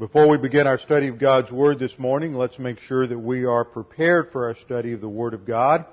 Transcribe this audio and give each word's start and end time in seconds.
Before 0.00 0.26
we 0.26 0.38
begin 0.38 0.66
our 0.66 0.78
study 0.78 1.08
of 1.08 1.18
God's 1.18 1.52
Word 1.52 1.78
this 1.78 1.98
morning, 1.98 2.34
let's 2.34 2.58
make 2.58 2.80
sure 2.80 3.06
that 3.06 3.18
we 3.18 3.44
are 3.44 3.66
prepared 3.66 4.32
for 4.32 4.46
our 4.46 4.54
study 4.56 4.94
of 4.94 5.02
the 5.02 5.10
Word 5.10 5.34
of 5.34 5.44
God. 5.44 5.84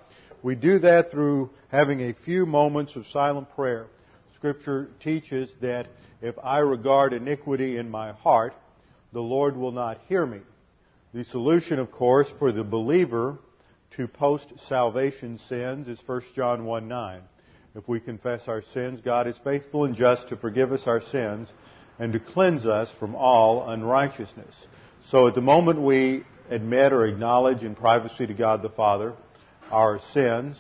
We 0.42 0.56
do 0.56 0.80
that 0.80 1.12
through 1.12 1.50
having 1.68 2.00
a 2.00 2.14
few 2.14 2.46
moments 2.46 2.96
of 2.96 3.06
silent 3.08 3.54
prayer. 3.54 3.88
Scripture 4.38 4.88
teaches 5.02 5.52
that 5.60 5.88
if 6.22 6.36
I 6.42 6.60
regard 6.60 7.12
iniquity 7.12 7.76
in 7.76 7.90
my 7.90 8.14
heart, 8.14 8.54
the 9.12 9.20
Lord 9.20 9.58
will 9.58 9.74
not 9.74 10.00
hear 10.08 10.26
me. 10.26 10.40
The 11.14 11.26
solution, 11.26 11.78
of 11.78 11.92
course, 11.92 12.30
for 12.40 12.54
the 12.54 12.64
believer 12.64 13.38
to 13.98 14.08
post-salvation 14.08 15.38
sins 15.50 15.90
is 15.90 16.00
1 16.06 16.22
John 16.34 16.64
1 16.64 16.88
9. 16.88 17.22
If 17.76 17.90
we 17.90 18.00
confess 18.00 18.48
our 18.48 18.64
sins, 18.74 19.02
God 19.02 19.28
is 19.28 19.38
faithful 19.44 19.84
and 19.84 19.98
just 19.98 20.30
to 20.30 20.38
forgive 20.38 20.72
us 20.72 20.88
our 20.88 21.02
sins 21.02 21.50
and 22.00 22.14
to 22.14 22.20
cleanse 22.20 22.66
us 22.66 22.92
from 23.00 23.16
all 23.16 23.70
unrighteousness. 23.70 24.56
So 25.10 25.28
at 25.28 25.36
the 25.36 25.42
moment 25.42 25.82
we 25.82 26.24
admit 26.50 26.94
or 26.94 27.06
acknowledge 27.06 27.64
in 27.64 27.76
privacy 27.76 28.28
to 28.28 28.34
God 28.34 28.62
the 28.62 28.70
Father 28.70 29.14
our 29.72 30.00
sins, 30.14 30.58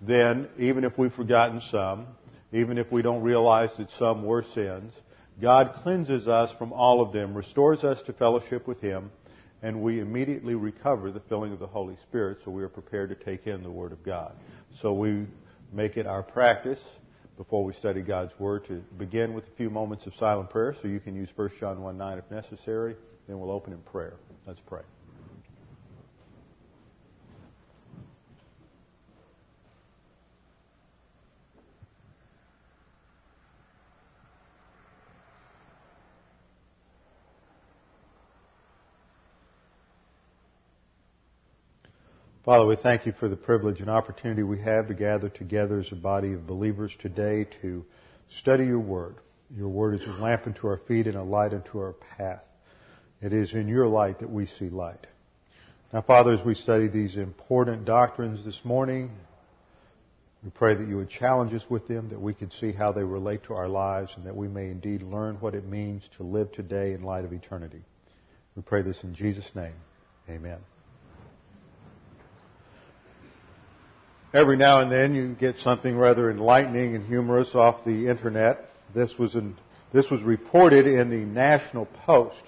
then 0.00 0.48
even 0.58 0.84
if 0.84 0.98
we've 0.98 1.12
forgotten 1.12 1.60
some, 1.70 2.06
even 2.52 2.78
if 2.78 2.90
we 2.90 3.02
don't 3.02 3.22
realize 3.22 3.70
that 3.78 3.90
some 3.92 4.24
were 4.24 4.42
sins, 4.42 4.92
God 5.40 5.74
cleanses 5.82 6.28
us 6.28 6.52
from 6.58 6.72
all 6.72 7.00
of 7.00 7.12
them, 7.12 7.34
restores 7.34 7.84
us 7.84 8.02
to 8.02 8.12
fellowship 8.12 8.66
with 8.66 8.80
Him, 8.80 9.10
and 9.62 9.80
we 9.80 10.00
immediately 10.00 10.54
recover 10.54 11.10
the 11.10 11.20
filling 11.20 11.52
of 11.52 11.58
the 11.58 11.66
Holy 11.66 11.96
Spirit 12.08 12.38
so 12.44 12.50
we 12.50 12.62
are 12.62 12.68
prepared 12.68 13.10
to 13.10 13.14
take 13.14 13.46
in 13.46 13.62
the 13.62 13.70
Word 13.70 13.92
of 13.92 14.02
God. 14.04 14.34
So 14.80 14.92
we 14.92 15.26
make 15.72 15.96
it 15.96 16.06
our 16.06 16.22
practice 16.22 16.80
before 17.42 17.64
we 17.64 17.72
study 17.72 18.02
God's 18.02 18.38
Word 18.38 18.64
to 18.66 18.74
begin 18.98 19.34
with 19.34 19.48
a 19.48 19.50
few 19.56 19.68
moments 19.68 20.06
of 20.06 20.14
silent 20.14 20.48
prayer 20.48 20.76
so 20.80 20.86
you 20.86 21.00
can 21.00 21.16
use 21.16 21.28
1 21.34 21.50
John 21.58 21.82
1 21.82 21.98
9 21.98 22.18
if 22.18 22.30
necessary. 22.30 22.94
Then 23.26 23.40
we'll 23.40 23.50
open 23.50 23.72
in 23.72 23.80
prayer. 23.80 24.14
Let's 24.46 24.60
pray. 24.60 24.82
Father, 42.44 42.66
we 42.66 42.74
thank 42.74 43.06
you 43.06 43.12
for 43.20 43.28
the 43.28 43.36
privilege 43.36 43.80
and 43.80 43.88
opportunity 43.88 44.42
we 44.42 44.60
have 44.62 44.88
to 44.88 44.94
gather 44.94 45.28
together 45.28 45.78
as 45.78 45.92
a 45.92 45.94
body 45.94 46.32
of 46.32 46.44
believers 46.44 46.90
today 46.98 47.46
to 47.60 47.84
study 48.40 48.64
your 48.64 48.80
word. 48.80 49.14
Your 49.56 49.68
word 49.68 50.00
is 50.00 50.08
a 50.08 50.20
lamp 50.20 50.48
unto 50.48 50.66
our 50.66 50.78
feet 50.88 51.06
and 51.06 51.14
a 51.14 51.22
light 51.22 51.52
unto 51.54 51.78
our 51.78 51.92
path. 52.18 52.42
It 53.20 53.32
is 53.32 53.52
in 53.52 53.68
your 53.68 53.86
light 53.86 54.18
that 54.18 54.30
we 54.30 54.46
see 54.46 54.70
light. 54.70 55.06
Now, 55.92 56.02
Father, 56.02 56.32
as 56.32 56.44
we 56.44 56.56
study 56.56 56.88
these 56.88 57.14
important 57.14 57.84
doctrines 57.84 58.44
this 58.44 58.60
morning, 58.64 59.12
we 60.42 60.50
pray 60.50 60.74
that 60.74 60.88
you 60.88 60.96
would 60.96 61.10
challenge 61.10 61.54
us 61.54 61.70
with 61.70 61.86
them, 61.86 62.08
that 62.08 62.20
we 62.20 62.34
could 62.34 62.52
see 62.54 62.72
how 62.72 62.90
they 62.90 63.04
relate 63.04 63.44
to 63.44 63.54
our 63.54 63.68
lives, 63.68 64.14
and 64.16 64.26
that 64.26 64.34
we 64.34 64.48
may 64.48 64.64
indeed 64.64 65.02
learn 65.02 65.36
what 65.36 65.54
it 65.54 65.64
means 65.64 66.02
to 66.16 66.24
live 66.24 66.50
today 66.50 66.92
in 66.92 67.04
light 67.04 67.24
of 67.24 67.32
eternity. 67.32 67.84
We 68.56 68.62
pray 68.62 68.82
this 68.82 69.04
in 69.04 69.14
Jesus' 69.14 69.54
name. 69.54 69.76
Amen. 70.28 70.58
Every 74.34 74.56
now 74.56 74.80
and 74.80 74.90
then 74.90 75.14
you 75.14 75.34
get 75.34 75.58
something 75.58 75.94
rather 75.94 76.30
enlightening 76.30 76.94
and 76.94 77.06
humorous 77.06 77.54
off 77.54 77.84
the 77.84 78.08
internet. 78.08 78.70
This 78.94 79.18
was, 79.18 79.34
in, 79.34 79.58
this 79.92 80.08
was 80.08 80.22
reported 80.22 80.86
in 80.86 81.10
the 81.10 81.18
National 81.18 81.84
Post. 82.06 82.42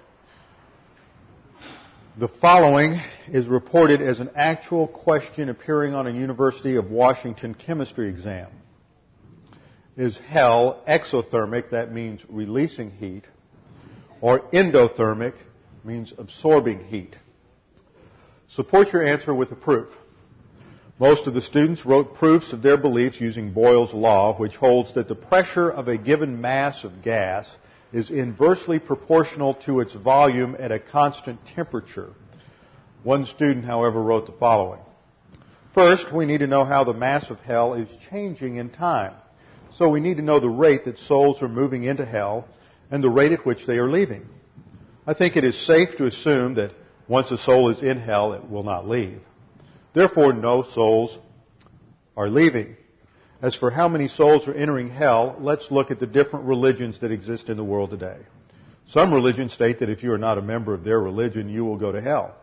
The 2.19 2.29
following 2.29 2.99
is 3.29 3.47
reported 3.49 4.01
as 4.01 4.21
an 4.21 4.31
actual 4.35 4.87
question 4.87 5.51
appearing 5.51 5.93
on 5.93 6.07
a 6.07 6.11
University 6.11 6.77
of 6.77 6.91
Washington 6.91 7.53
chemistry 7.53 8.09
exam. 8.09 8.49
Is 9.99 10.17
hell 10.17 10.83
exothermic, 10.89 11.71
that 11.71 11.93
means 11.93 12.23
releasing 12.31 12.93
heat, 12.93 13.25
or 14.23 14.41
endothermic, 14.53 15.35
means 15.85 16.15
absorbing 16.17 16.83
heat? 16.87 17.15
Support 18.49 18.95
your 18.95 19.05
answer 19.05 19.35
with 19.35 19.53
a 19.53 19.57
proof. 19.57 19.91
Most 21.01 21.27
of 21.27 21.35
the 21.35 21.41
students 21.41 21.85
wrote 21.85 22.15
proofs 22.15 22.53
of 22.53 22.63
their 22.63 22.77
beliefs 22.77 23.21
using 23.21 23.53
Boyle's 23.53 23.93
law, 23.93 24.37
which 24.37 24.55
holds 24.55 24.95
that 24.95 25.09
the 25.09 25.17
pressure 25.17 25.69
of 25.69 25.89
a 25.89 25.99
given 25.99 26.41
mass 26.41 26.85
of 26.85 27.03
gas 27.03 27.49
is 27.93 28.11
inversely 28.11 28.79
proportional 28.79 29.55
to 29.55 29.81
its 29.81 29.93
volume 29.93 30.55
at 30.57 30.71
a 30.71 30.79
constant 30.79 31.41
temperature. 31.57 32.11
One 33.03 33.27
student, 33.27 33.65
however, 33.65 34.01
wrote 34.01 34.27
the 34.27 34.39
following. 34.39 34.81
First, 35.75 36.13
we 36.13 36.27
need 36.27 36.39
to 36.39 36.47
know 36.47 36.65
how 36.65 36.85
the 36.85 36.95
mass 36.95 37.29
of 37.29 37.41
hell 37.41 37.75
is 37.75 37.89
changing 38.09 38.57
in 38.57 38.71
time. 38.71 39.15
So 39.75 39.89
we 39.89 39.99
need 39.99 40.19
to 40.19 40.23
know 40.23 40.39
the 40.39 40.49
rate 40.49 40.85
that 40.85 40.99
souls 40.99 41.43
are 41.43 41.49
moving 41.49 41.83
into 41.83 42.07
hell 42.07 42.47
and 42.93 43.03
the 43.03 43.11
rate 43.11 43.33
at 43.33 43.45
which 43.45 43.67
they 43.67 43.79
are 43.79 43.91
leaving. 43.91 44.29
I 45.09 45.15
think 45.15 45.37
it 45.37 45.43
is 45.43 45.67
safe 45.67 45.97
to 45.97 46.07
assume 46.07 46.55
that 46.55 46.71
once 47.09 47.33
a 47.33 47.39
soul 47.39 47.71
is 47.71 47.83
in 47.83 47.99
hell, 47.99 48.33
it 48.35 48.49
will 48.49 48.63
not 48.63 48.89
leave. 48.89 49.21
Therefore, 49.95 50.33
no 50.33 50.63
souls 50.63 51.17
are 52.17 52.29
leaving. 52.29 52.77
As 53.41 53.55
for 53.55 53.71
how 53.71 53.89
many 53.89 54.09
souls 54.09 54.49
are 54.49 54.55
entering 54.55 54.91
hell, 54.91 55.37
let's 55.39 55.71
look 55.71 55.91
at 55.91 56.01
the 56.01 56.07
different 56.07 56.47
religions 56.47 57.01
that 57.01 57.13
exist 57.13 57.49
in 57.49 57.57
the 57.57 57.65
world 57.65 57.91
today. 57.91 58.19
Some 58.89 59.15
religions 59.15 59.53
state 59.53 59.79
that 59.79 59.89
if 59.89 60.03
you 60.03 60.13
are 60.13 60.19
not 60.19 60.37
a 60.37 60.43
member 60.43 60.75
of 60.75 60.85
their 60.85 61.01
religion, 61.01 61.49
you 61.49 61.65
will 61.65 61.77
go 61.77 61.93
to 61.93 62.01
hell. 62.01 62.35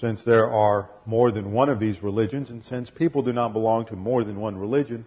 Since 0.00 0.24
there 0.24 0.50
are 0.50 0.90
more 1.06 1.30
than 1.30 1.52
one 1.52 1.68
of 1.68 1.78
these 1.78 2.02
religions, 2.02 2.50
and 2.50 2.64
since 2.64 2.90
people 2.90 3.22
do 3.22 3.32
not 3.32 3.52
belong 3.52 3.86
to 3.86 3.96
more 3.96 4.24
than 4.24 4.40
one 4.40 4.56
religion, 4.56 5.04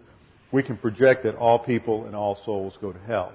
we 0.52 0.62
can 0.62 0.78
project 0.78 1.24
that 1.24 1.36
all 1.36 1.58
people 1.58 2.06
and 2.06 2.14
all 2.14 2.36
souls 2.44 2.78
go 2.80 2.92
to 2.92 2.98
hell. 3.00 3.32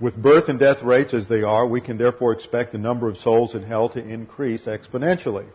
With 0.00 0.20
birth 0.20 0.48
and 0.48 0.58
death 0.58 0.82
rates 0.82 1.14
as 1.14 1.28
they 1.28 1.42
are, 1.42 1.66
we 1.66 1.80
can 1.80 1.98
therefore 1.98 2.32
expect 2.32 2.72
the 2.72 2.78
number 2.78 3.08
of 3.08 3.18
souls 3.18 3.54
in 3.54 3.62
hell 3.62 3.88
to 3.90 4.04
increase 4.04 4.62
exponentially. 4.62 5.46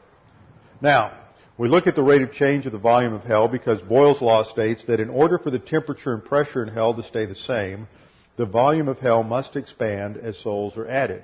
Now, 0.82 1.18
we 1.58 1.70
look 1.70 1.88
at 1.88 1.96
the 1.96 2.04
rate 2.04 2.22
of 2.22 2.32
change 2.32 2.68
of 2.68 2.72
the 2.72 2.78
volume 2.78 3.14
of 3.14 3.24
hell 3.24 3.48
because 3.48 3.82
Boyle's 3.82 4.22
law 4.22 4.44
states 4.44 4.86
that 4.86 5.00
in 5.00 5.10
order 5.10 5.40
for 5.40 5.50
the 5.50 5.60
temperature 5.60 6.14
and 6.14 6.24
pressure 6.24 6.62
in 6.62 6.72
hell 6.72 6.94
to 6.94 7.02
stay 7.02 7.26
the 7.26 7.36
same, 7.36 7.88
the 8.36 8.46
volume 8.46 8.88
of 8.88 9.00
hell 9.00 9.24
must 9.24 9.56
expand 9.56 10.18
as 10.18 10.38
souls 10.38 10.78
are 10.78 10.88
added. 10.88 11.24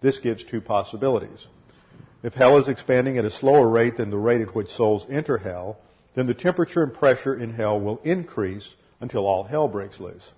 This 0.00 0.18
gives 0.18 0.42
two 0.44 0.60
possibilities. 0.60 1.46
If 2.24 2.34
hell 2.34 2.58
is 2.58 2.66
expanding 2.66 3.18
at 3.18 3.24
a 3.24 3.30
slower 3.30 3.68
rate 3.68 3.96
than 3.96 4.10
the 4.10 4.16
rate 4.16 4.40
at 4.40 4.54
which 4.54 4.70
souls 4.70 5.06
enter 5.08 5.38
hell, 5.38 5.78
then 6.16 6.26
the 6.26 6.34
temperature 6.34 6.82
and 6.82 6.92
pressure 6.92 7.36
in 7.36 7.54
hell 7.54 7.78
will 7.78 8.00
increase 8.02 8.68
until 9.00 9.26
all 9.26 9.44
hell 9.44 9.68
breaks 9.68 10.00
loose. 10.00 10.28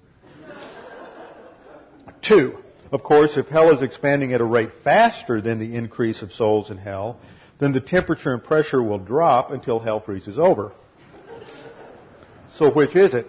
Two, 2.23 2.59
of 2.93 3.03
course, 3.03 3.39
if 3.39 3.47
hell 3.49 3.71
is 3.71 3.81
expanding 3.81 4.35
at 4.35 4.43
a 4.43 4.45
rate 4.45 4.71
faster 4.85 5.41
than 5.41 5.59
the 5.59 5.75
increase 5.75 6.21
of 6.21 6.33
souls 6.33 6.71
in 6.71 6.77
hell, 6.77 7.19
then 7.61 7.73
the 7.73 7.81
temperature 7.81 8.33
and 8.33 8.43
pressure 8.43 8.83
will 8.83 8.99
drop 8.99 9.51
until 9.51 9.79
hell 9.79 10.01
freezes 10.01 10.39
over. 10.39 10.73
So 12.57 12.73
which 12.73 12.97
is 12.97 13.15
it? 13.15 13.27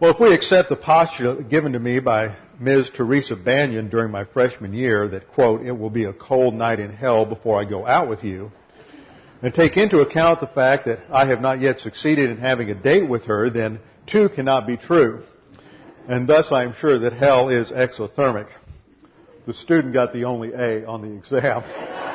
Well, 0.00 0.12
if 0.12 0.20
we 0.20 0.34
accept 0.34 0.68
the 0.68 0.76
postulate 0.76 1.48
given 1.48 1.72
to 1.72 1.78
me 1.78 2.00
by 2.00 2.36
Ms. 2.58 2.90
Teresa 2.94 3.36
Banyan 3.36 3.88
during 3.88 4.10
my 4.10 4.24
freshman 4.24 4.72
year 4.72 5.08
that, 5.08 5.28
quote, 5.28 5.62
it 5.62 5.72
will 5.72 5.90
be 5.90 6.04
a 6.04 6.12
cold 6.12 6.54
night 6.54 6.80
in 6.80 6.90
hell 6.90 7.24
before 7.24 7.60
I 7.60 7.64
go 7.64 7.86
out 7.86 8.08
with 8.08 8.24
you, 8.24 8.50
and 9.42 9.52
take 9.52 9.76
into 9.76 10.00
account 10.00 10.40
the 10.40 10.46
fact 10.46 10.86
that 10.86 11.00
I 11.10 11.26
have 11.26 11.40
not 11.40 11.60
yet 11.60 11.80
succeeded 11.80 12.30
in 12.30 12.38
having 12.38 12.70
a 12.70 12.74
date 12.74 13.08
with 13.08 13.24
her, 13.24 13.50
then 13.50 13.80
two 14.06 14.28
cannot 14.30 14.66
be 14.66 14.76
true. 14.76 15.22
And 16.08 16.26
thus 16.26 16.50
I 16.50 16.64
am 16.64 16.72
sure 16.72 16.98
that 17.00 17.12
hell 17.12 17.50
is 17.50 17.70
exothermic. 17.70 18.48
The 19.46 19.54
student 19.54 19.92
got 19.92 20.12
the 20.12 20.24
only 20.24 20.52
A 20.52 20.86
on 20.86 21.02
the 21.02 21.16
exam. 21.16 21.62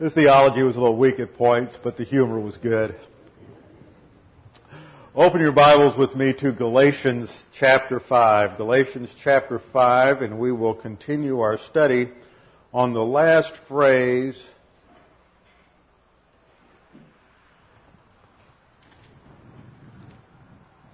His 0.00 0.14
theology 0.14 0.62
was 0.62 0.76
a 0.76 0.80
little 0.80 0.96
weak 0.96 1.20
at 1.20 1.34
points, 1.34 1.76
but 1.84 1.98
the 1.98 2.04
humor 2.04 2.40
was 2.40 2.56
good. 2.56 2.98
Open 5.14 5.42
your 5.42 5.52
Bibles 5.52 5.94
with 5.94 6.16
me 6.16 6.32
to 6.38 6.52
Galatians 6.52 7.30
chapter 7.52 8.00
5. 8.00 8.56
Galatians 8.56 9.14
chapter 9.22 9.58
5, 9.58 10.22
and 10.22 10.38
we 10.38 10.52
will 10.52 10.72
continue 10.72 11.40
our 11.40 11.58
study 11.58 12.08
on 12.72 12.94
the 12.94 13.02
last 13.02 13.52
phrase 13.68 14.42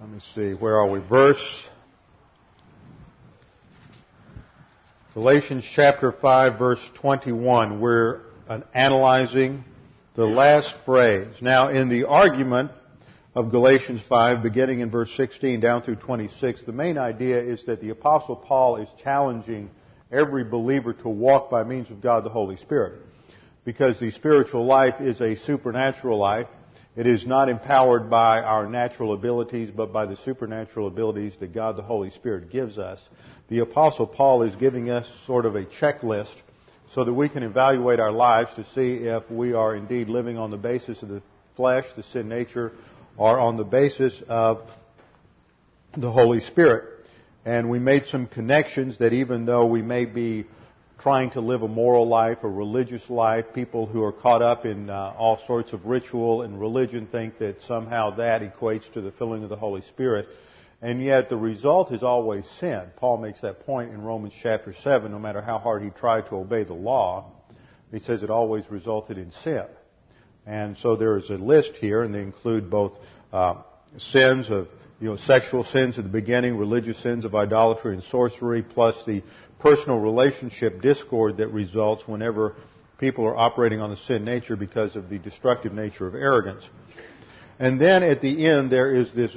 Let 0.01 0.09
me 0.09 0.19
see, 0.35 0.51
where 0.51 0.75
are 0.75 0.89
we? 0.89 0.99
Verse 0.99 1.63
Galatians 5.13 5.65
chapter 5.73 6.11
5 6.11 6.59
verse 6.59 6.91
21. 6.95 7.79
We're 7.79 8.26
analyzing 8.73 9.63
the 10.15 10.25
last 10.25 10.73
phrase. 10.85 11.27
Now 11.41 11.69
in 11.69 11.89
the 11.89 12.05
argument 12.05 12.71
of 13.35 13.51
Galatians 13.51 14.01
5, 14.09 14.41
beginning 14.41 14.79
in 14.79 14.89
verse 14.89 15.13
16 15.15 15.59
down 15.59 15.83
through 15.83 15.97
26, 15.97 16.63
the 16.63 16.71
main 16.71 16.97
idea 16.97 17.39
is 17.39 17.63
that 17.65 17.81
the 17.81 17.89
Apostle 17.89 18.35
Paul 18.35 18.77
is 18.77 18.87
challenging 19.03 19.69
every 20.11 20.43
believer 20.43 20.93
to 20.93 21.09
walk 21.09 21.51
by 21.51 21.63
means 21.63 21.91
of 21.91 22.01
God 22.01 22.23
the 22.23 22.29
Holy 22.29 22.57
Spirit. 22.57 23.01
Because 23.63 23.99
the 23.99 24.11
spiritual 24.11 24.65
life 24.65 25.01
is 25.01 25.21
a 25.21 25.35
supernatural 25.35 26.17
life. 26.17 26.47
It 26.95 27.05
is 27.05 27.27
not 27.27 27.47
empowered 27.47 28.09
by 28.09 28.41
our 28.41 28.65
natural 28.65 29.13
abilities, 29.13 29.69
but 29.69 29.93
by 29.93 30.07
the 30.07 30.15
supernatural 30.15 30.87
abilities 30.87 31.33
that 31.39 31.53
God 31.53 31.75
the 31.75 31.83
Holy 31.83 32.09
Spirit 32.09 32.49
gives 32.49 32.79
us. 32.79 32.99
The 33.49 33.59
Apostle 33.59 34.07
Paul 34.07 34.41
is 34.41 34.55
giving 34.55 34.89
us 34.89 35.07
sort 35.27 35.45
of 35.45 35.55
a 35.55 35.65
checklist 35.65 36.33
so 36.93 37.03
that 37.03 37.13
we 37.13 37.29
can 37.29 37.43
evaluate 37.43 37.99
our 37.99 38.11
lives 38.11 38.49
to 38.55 38.63
see 38.75 39.05
if 39.05 39.29
we 39.29 39.53
are 39.53 39.75
indeed 39.75 40.09
living 40.09 40.37
on 40.37 40.51
the 40.51 40.57
basis 40.57 41.01
of 41.01 41.09
the 41.09 41.21
flesh, 41.55 41.85
the 41.95 42.03
sin 42.03 42.29
nature, 42.29 42.71
or 43.17 43.39
on 43.39 43.57
the 43.57 43.63
basis 43.63 44.13
of 44.27 44.61
the 45.95 46.11
Holy 46.11 46.41
Spirit. 46.41 46.85
And 47.45 47.69
we 47.69 47.79
made 47.79 48.05
some 48.07 48.27
connections 48.27 48.97
that 48.99 49.13
even 49.13 49.45
though 49.45 49.65
we 49.65 49.81
may 49.81 50.05
be 50.05 50.45
trying 50.99 51.29
to 51.31 51.41
live 51.41 51.61
a 51.61 51.67
moral 51.67 52.07
life, 52.07 52.39
a 52.43 52.47
religious 52.47 53.07
life, 53.09 53.45
people 53.53 53.85
who 53.85 54.03
are 54.03 54.11
caught 54.11 54.41
up 54.41 54.65
in 54.65 54.89
uh, 54.89 55.13
all 55.17 55.39
sorts 55.45 55.73
of 55.73 55.85
ritual 55.85 56.41
and 56.41 56.59
religion 56.59 57.07
think 57.11 57.37
that 57.39 57.61
somehow 57.67 58.15
that 58.15 58.41
equates 58.41 58.91
to 58.93 59.01
the 59.01 59.11
filling 59.11 59.43
of 59.43 59.49
the 59.49 59.55
Holy 59.55 59.81
Spirit. 59.81 60.27
And 60.81 61.03
yet 61.03 61.29
the 61.29 61.37
result 61.37 61.91
is 61.91 62.03
always 62.03 62.45
sin. 62.59 62.83
Paul 62.97 63.17
makes 63.17 63.41
that 63.41 63.65
point 63.65 63.91
in 63.91 64.01
Romans 64.01 64.33
chapter 64.41 64.73
7, 64.73 65.11
no 65.11 65.17
matter 65.17 65.41
how 65.41 65.57
hard 65.57 65.81
he 65.81 65.89
tried 65.89 66.27
to 66.27 66.35
obey 66.35 66.63
the 66.63 66.73
law, 66.73 67.31
he 67.91 67.99
says 67.99 68.21
it 68.21 68.29
always 68.29 68.69
resulted 68.69 69.17
in 69.17 69.31
sin. 69.43 69.65
And 70.45 70.77
so 70.77 70.95
there 70.95 71.17
is 71.17 71.29
a 71.29 71.35
list 71.35 71.73
here, 71.79 72.03
and 72.03 72.13
they 72.13 72.21
include 72.21 72.69
both 72.69 72.93
uh, 73.33 73.55
sins 73.97 74.49
of 74.49 74.67
you 74.99 75.09
know 75.09 75.17
sexual 75.17 75.63
sins 75.63 75.97
at 75.97 76.03
the 76.03 76.09
beginning, 76.09 76.57
religious 76.57 76.97
sins 77.01 77.25
of 77.25 77.35
idolatry 77.35 77.93
and 77.93 78.03
sorcery, 78.03 78.61
plus 78.61 78.95
the 79.05 79.23
personal 79.59 79.99
relationship 79.99 80.81
discord 80.81 81.37
that 81.37 81.47
results 81.47 82.07
whenever 82.07 82.55
people 82.99 83.25
are 83.25 83.35
operating 83.35 83.79
on 83.79 83.89
the 83.89 83.97
sin 83.97 84.23
nature 84.23 84.55
because 84.55 84.95
of 84.95 85.09
the 85.09 85.17
destructive 85.17 85.73
nature 85.73 86.07
of 86.07 86.15
arrogance. 86.15 86.63
And 87.59 87.81
then 87.81 88.03
at 88.03 88.21
the 88.21 88.45
end 88.45 88.71
there 88.71 88.93
is 88.93 89.11
this 89.11 89.35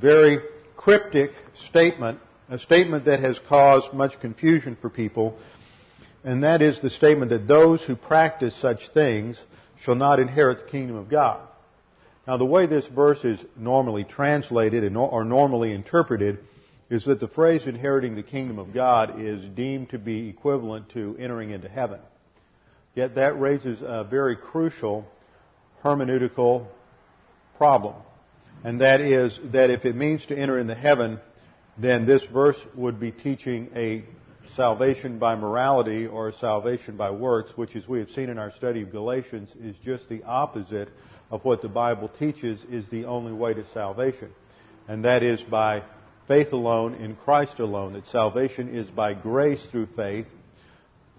very 0.00 0.38
cryptic 0.82 1.30
statement, 1.68 2.18
a 2.48 2.58
statement 2.58 3.04
that 3.04 3.20
has 3.20 3.38
caused 3.48 3.92
much 3.92 4.18
confusion 4.20 4.76
for 4.80 4.90
people, 4.90 5.38
and 6.24 6.42
that 6.42 6.60
is 6.60 6.80
the 6.80 6.90
statement 6.90 7.30
that 7.30 7.46
those 7.46 7.82
who 7.84 7.94
practice 7.94 8.54
such 8.56 8.88
things 8.92 9.40
shall 9.82 9.94
not 9.94 10.18
inherit 10.18 10.58
the 10.58 10.70
kingdom 10.70 10.96
of 10.96 11.08
God. 11.08 11.40
Now, 12.26 12.36
the 12.36 12.44
way 12.44 12.66
this 12.66 12.86
verse 12.86 13.24
is 13.24 13.38
normally 13.56 14.02
translated 14.02 14.96
or 14.96 15.24
normally 15.24 15.72
interpreted 15.72 16.38
is 16.90 17.04
that 17.04 17.20
the 17.20 17.28
phrase 17.28 17.66
inheriting 17.66 18.16
the 18.16 18.22
kingdom 18.22 18.58
of 18.58 18.74
God 18.74 19.20
is 19.20 19.42
deemed 19.54 19.90
to 19.90 19.98
be 19.98 20.28
equivalent 20.28 20.88
to 20.90 21.16
entering 21.18 21.50
into 21.50 21.68
heaven. 21.68 22.00
Yet 22.94 23.14
that 23.14 23.40
raises 23.40 23.82
a 23.82 24.04
very 24.04 24.36
crucial 24.36 25.06
hermeneutical 25.84 26.66
problem. 27.56 27.94
And 28.64 28.80
that 28.80 29.00
is 29.00 29.38
that 29.52 29.70
if 29.70 29.84
it 29.84 29.96
means 29.96 30.24
to 30.26 30.36
enter 30.36 30.58
into 30.58 30.74
heaven, 30.74 31.20
then 31.78 32.06
this 32.06 32.24
verse 32.24 32.58
would 32.74 33.00
be 33.00 33.10
teaching 33.10 33.70
a 33.74 34.04
salvation 34.54 35.18
by 35.18 35.34
morality 35.34 36.06
or 36.06 36.32
salvation 36.32 36.96
by 36.96 37.10
works, 37.10 37.56
which, 37.56 37.74
as 37.74 37.88
we 37.88 37.98
have 37.98 38.10
seen 38.10 38.28
in 38.28 38.38
our 38.38 38.52
study 38.52 38.82
of 38.82 38.92
Galatians, 38.92 39.50
is 39.60 39.74
just 39.84 40.08
the 40.08 40.22
opposite 40.24 40.88
of 41.30 41.44
what 41.44 41.62
the 41.62 41.68
Bible 41.68 42.08
teaches 42.08 42.62
is 42.70 42.86
the 42.88 43.06
only 43.06 43.32
way 43.32 43.54
to 43.54 43.64
salvation. 43.72 44.30
And 44.86 45.04
that 45.04 45.22
is 45.22 45.42
by 45.42 45.82
faith 46.28 46.52
alone 46.52 46.94
in 46.94 47.16
Christ 47.16 47.58
alone. 47.58 47.94
That 47.94 48.06
salvation 48.08 48.68
is 48.68 48.88
by 48.90 49.14
grace 49.14 49.64
through 49.70 49.86
faith. 49.96 50.26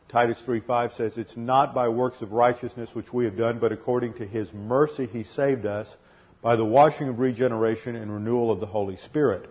Titus 0.10 0.38
3:5 0.46 0.96
says 0.96 1.18
it's 1.18 1.36
not 1.36 1.74
by 1.74 1.90
works 1.90 2.22
of 2.22 2.32
righteousness 2.32 2.94
which 2.94 3.12
we 3.12 3.26
have 3.26 3.36
done, 3.36 3.58
but 3.58 3.72
according 3.72 4.14
to 4.14 4.26
his 4.28 4.54
mercy 4.54 5.08
he 5.08 5.24
saved 5.24 5.66
us 5.66 5.88
by 6.44 6.58
the 6.58 6.66
washing 6.66 7.08
of 7.08 7.20
regeneration 7.20 7.96
and 7.96 8.14
renewal 8.14 8.52
of 8.52 8.60
the 8.60 8.66
Holy 8.66 8.98
Spirit. 8.98 9.50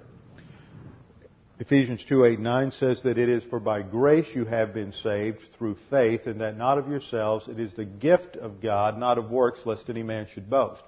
Ephesians 1.58 2.04
2, 2.04 2.26
8, 2.26 2.38
9 2.38 2.72
says 2.72 3.00
that 3.02 3.16
it 3.16 3.30
is 3.30 3.42
for 3.44 3.58
by 3.58 3.80
grace 3.80 4.26
you 4.34 4.44
have 4.44 4.74
been 4.74 4.92
saved 4.92 5.40
through 5.56 5.76
faith, 5.88 6.26
and 6.26 6.42
that 6.42 6.58
not 6.58 6.76
of 6.76 6.88
yourselves, 6.88 7.48
it 7.48 7.58
is 7.58 7.72
the 7.72 7.86
gift 7.86 8.36
of 8.36 8.60
God, 8.60 8.98
not 8.98 9.16
of 9.16 9.30
works, 9.30 9.60
lest 9.64 9.88
any 9.88 10.02
man 10.02 10.26
should 10.26 10.50
boast. 10.50 10.82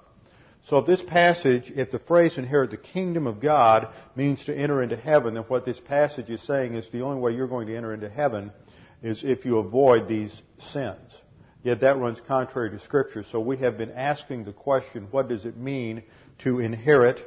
So 0.67 0.77
if 0.77 0.85
this 0.85 1.01
passage, 1.01 1.71
if 1.75 1.89
the 1.89 1.99
phrase 1.99 2.37
inherit 2.37 2.71
the 2.71 2.77
kingdom 2.77 3.25
of 3.25 3.39
God 3.39 3.87
means 4.15 4.45
to 4.45 4.55
enter 4.55 4.83
into 4.83 4.97
heaven, 4.97 5.33
then 5.33 5.43
what 5.43 5.65
this 5.65 5.79
passage 5.79 6.29
is 6.29 6.41
saying 6.43 6.75
is 6.75 6.85
the 6.91 7.01
only 7.01 7.19
way 7.19 7.33
you're 7.33 7.47
going 7.47 7.67
to 7.67 7.75
enter 7.75 7.93
into 7.93 8.09
heaven 8.09 8.51
is 9.01 9.23
if 9.23 9.45
you 9.45 9.57
avoid 9.57 10.07
these 10.07 10.33
sins. 10.71 11.11
Yet 11.65 11.81
that 11.81 11.97
runs 11.97 12.21
contrary 12.27 12.69
to 12.69 12.79
Scripture. 12.79 13.23
So 13.23 13.39
we 13.39 13.57
have 13.57 13.75
been 13.75 13.89
asking 13.89 14.43
the 14.43 14.53
question, 14.53 15.07
what 15.09 15.27
does 15.27 15.45
it 15.45 15.57
mean 15.57 16.03
to 16.43 16.59
inherit 16.59 17.19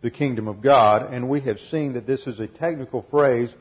the 0.00 0.10
kingdom 0.10 0.48
of 0.48 0.62
God? 0.62 1.12
And 1.12 1.28
we 1.28 1.42
have 1.42 1.58
seen 1.60 1.92
that 1.92 2.06
this 2.06 2.26
is 2.26 2.40
a 2.40 2.46
technical 2.46 3.02
phrase, 3.02 3.54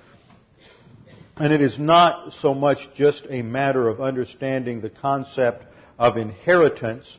and 1.36 1.52
it 1.52 1.60
is 1.60 1.78
not 1.78 2.32
so 2.32 2.54
much 2.54 2.78
just 2.96 3.28
a 3.30 3.42
matter 3.42 3.90
of 3.90 4.00
understanding 4.00 4.80
the 4.80 4.90
concept 4.90 5.66
of 6.00 6.16
inheritance, 6.16 7.18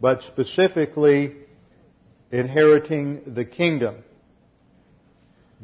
but 0.00 0.24
specifically 0.24 1.36
inheriting 2.32 3.22
the 3.28 3.44
kingdom. 3.44 4.02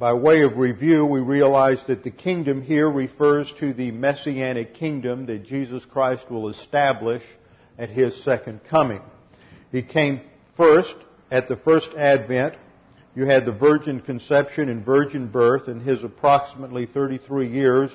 By 0.01 0.15
way 0.15 0.45
of 0.45 0.57
review, 0.57 1.05
we 1.05 1.21
realize 1.21 1.85
that 1.85 2.03
the 2.03 2.11
kingdom 2.11 2.63
here 2.63 2.89
refers 2.89 3.53
to 3.59 3.75
the 3.75 3.91
messianic 3.91 4.73
kingdom 4.73 5.27
that 5.27 5.45
Jesus 5.45 5.85
Christ 5.85 6.31
will 6.31 6.49
establish 6.49 7.23
at 7.79 7.91
his 7.91 8.17
second 8.25 8.65
coming. 8.65 9.03
He 9.71 9.83
came 9.83 10.23
first 10.57 10.95
at 11.31 11.49
the 11.49 11.57
first 11.59 11.91
advent. 11.93 12.55
You 13.15 13.27
had 13.27 13.45
the 13.45 13.53
virgin 13.53 14.01
conception 14.01 14.71
and 14.71 14.83
virgin 14.83 15.27
birth 15.27 15.69
in 15.69 15.81
his 15.81 16.03
approximately 16.03 16.87
33 16.87 17.53
years 17.53 17.91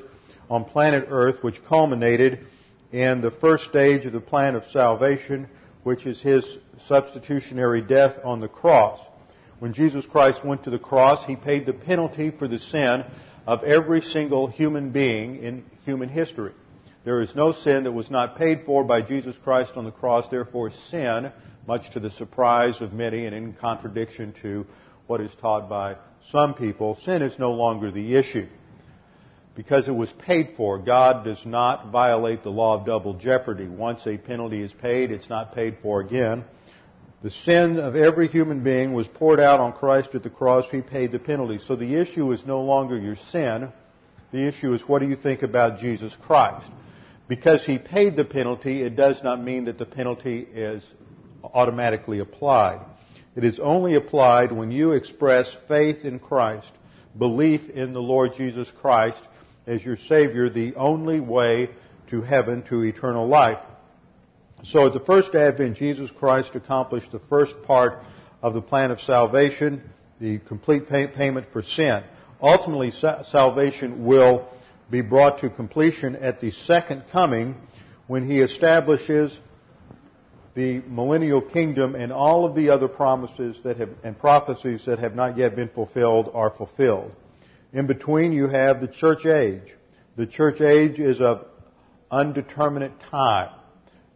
on 0.48 0.64
planet 0.64 1.08
Earth, 1.10 1.42
which 1.42 1.66
culminated 1.66 2.46
in 2.92 3.22
the 3.22 3.32
first 3.32 3.66
stage 3.66 4.06
of 4.06 4.14
the 4.14 4.22
plan 4.22 4.54
of 4.54 4.64
salvation, 4.72 5.50
which 5.82 6.06
is 6.06 6.22
his 6.22 6.46
substitutionary 6.88 7.82
death 7.82 8.14
on 8.24 8.42
the 8.42 8.48
cross. 8.48 9.00
When 9.60 9.74
Jesus 9.74 10.06
Christ 10.06 10.44
went 10.44 10.66
to 10.66 10.70
the 10.70 10.80
cross, 10.80 11.26
He 11.26 11.36
paid 11.36 11.66
the 11.66 11.74
penalty 11.74 12.32
for 12.32 12.48
the 12.48 12.60
sin 12.60 13.06
of 13.48 13.64
every 13.64 14.02
single 14.02 14.48
human 14.48 14.92
being 14.92 15.42
in 15.44 15.66
human 15.86 16.10
history. 16.10 16.54
There 17.06 17.22
is 17.22 17.36
no 17.36 17.52
sin 17.52 17.84
that 17.84 17.92
was 17.92 18.10
not 18.10 18.38
paid 18.38 18.64
for 18.66 18.84
by 18.84 19.02
Jesus 19.02 19.36
Christ 19.44 19.74
on 19.76 19.86
the 19.86 19.92
cross. 19.92 20.28
Therefore, 20.30 20.72
sin, 20.90 21.32
much 21.68 21.92
to 21.92 22.00
the 22.00 22.10
surprise 22.10 22.82
of 22.82 22.94
many 22.94 23.28
and 23.28 23.36
in 23.36 23.54
contradiction 23.54 24.34
to 24.42 24.66
what 25.08 25.22
is 25.22 25.34
taught 25.36 25.70
by 25.70 25.98
some 26.32 26.56
people, 26.56 26.98
sin 27.06 27.22
is 27.22 27.38
no 27.38 27.52
longer 27.52 27.92
the 27.92 28.16
issue. 28.16 28.48
Because 29.56 29.88
it 29.88 29.96
was 29.96 30.12
paid 30.12 30.56
for, 30.58 30.80
God 30.80 31.24
does 31.24 31.46
not 31.46 31.92
violate 31.92 32.44
the 32.44 32.50
law 32.50 32.78
of 32.78 32.86
double 32.86 33.14
jeopardy. 33.14 33.68
Once 33.68 34.06
a 34.08 34.18
penalty 34.18 34.62
is 34.62 34.74
paid, 34.74 35.12
it's 35.12 35.30
not 35.30 35.54
paid 35.56 35.78
for 35.82 36.02
again. 36.02 36.44
The 37.24 37.32
sin 37.32 37.80
of 37.80 37.96
every 37.96 38.28
human 38.28 38.64
being 38.64 38.94
was 38.94 39.08
poured 39.08 39.40
out 39.40 39.60
on 39.60 39.74
Christ 39.74 40.10
at 40.14 40.24
the 40.24 40.30
cross. 40.30 40.66
He 40.72 40.82
paid 40.82 41.12
the 41.12 41.20
penalty. 41.20 41.60
So 41.66 41.76
the 41.76 41.96
issue 41.96 42.32
is 42.32 42.46
no 42.46 42.62
longer 42.62 42.98
your 42.98 43.16
sin. 43.16 43.72
The 44.32 44.48
issue 44.48 44.74
is 44.74 44.82
what 44.88 45.00
do 45.00 45.08
you 45.08 45.16
think 45.16 45.42
about 45.42 45.80
Jesus 45.80 46.16
Christ? 46.22 46.70
Because 47.28 47.66
he 47.66 47.80
paid 47.80 48.16
the 48.16 48.26
penalty, 48.26 48.84
it 48.84 48.96
does 48.96 49.24
not 49.24 49.42
mean 49.42 49.66
that 49.66 49.80
the 49.80 49.86
penalty 49.86 50.40
is 50.40 50.84
automatically 51.44 52.20
applied. 52.20 52.82
It 53.36 53.44
is 53.44 53.60
only 53.60 53.96
applied 53.96 54.52
when 54.52 54.72
you 54.72 54.92
express 54.92 55.56
faith 55.68 56.06
in 56.06 56.20
Christ, 56.20 56.72
belief 57.18 57.70
in 57.70 57.94
the 57.94 58.02
Lord 58.02 58.34
Jesus 58.36 58.70
Christ 58.82 59.20
as 59.68 59.84
your 59.84 59.98
Savior, 59.98 60.50
the 60.50 60.76
only 60.76 61.20
way 61.20 61.70
to 62.12 62.22
heaven, 62.22 62.62
to 62.64 62.84
eternal 62.84 63.28
life. 63.28 63.60
So 64.72 64.88
at 64.88 64.94
the 64.94 65.00
first 65.00 65.36
advent, 65.36 65.78
Jesus 65.78 66.10
Christ 66.10 66.56
accomplished 66.56 67.12
the 67.12 67.20
first 67.20 67.54
part 67.64 68.00
of 68.42 68.56
the 68.56 68.62
plan 68.62 68.90
of 68.90 69.00
salvation, 69.00 69.84
the 70.20 70.40
complete 70.40 70.90
pay- 70.90 71.08
payment 71.08 71.48
for 71.54 71.62
sin. 71.62 72.04
Ultimately, 72.42 72.92
sa- 72.92 73.22
salvation 73.24 74.06
will 74.06 74.48
be 74.90 75.02
brought 75.02 75.40
to 75.40 75.50
completion 75.50 76.16
at 76.16 76.40
the 76.40 76.50
second 76.52 77.04
coming 77.12 77.56
when 78.08 78.28
he 78.28 78.40
establishes 78.40 79.38
the 80.56 80.80
millennial 80.88 81.42
kingdom 81.42 81.94
and 81.96 82.12
all 82.12 82.46
of 82.46 82.56
the 82.56 82.70
other 82.70 82.88
promises 82.88 83.58
that 83.64 83.78
have, 83.78 83.90
and 84.04 84.18
prophecies 84.18 84.86
that 84.86 85.00
have 85.00 85.14
not 85.14 85.38
yet 85.38 85.56
been 85.56 85.70
fulfilled 85.70 86.32
are 86.34 86.50
fulfilled. 86.50 87.12
In 87.72 87.86
between 87.86 88.32
you 88.32 88.48
have 88.48 88.82
the 88.82 88.88
church 88.88 89.26
age. 89.26 89.76
The 90.16 90.26
church 90.26 90.62
age 90.62 91.00
is 91.00 91.22
of 91.22 91.46
undeterminate 92.10 93.00
time. 93.12 93.50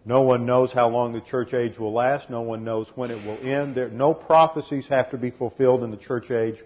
No 0.06 0.22
one 0.22 0.46
knows 0.46 0.72
how 0.72 0.90
long 0.90 1.14
the 1.14 1.22
church 1.22 1.54
age 1.54 1.78
will 1.78 1.94
last. 1.94 2.30
No 2.30 2.42
one 2.42 2.64
knows 2.64 2.88
when 2.96 3.12
it 3.12 3.24
will 3.26 3.38
end. 3.48 3.76
There, 3.76 3.90
no 3.90 4.14
prophecies 4.14 4.88
have 4.88 5.12
to 5.12 5.18
be 5.18 5.30
fulfilled 5.30 5.84
in 5.84 5.92
the 5.92 5.98
church 5.98 6.32
age. 6.32 6.58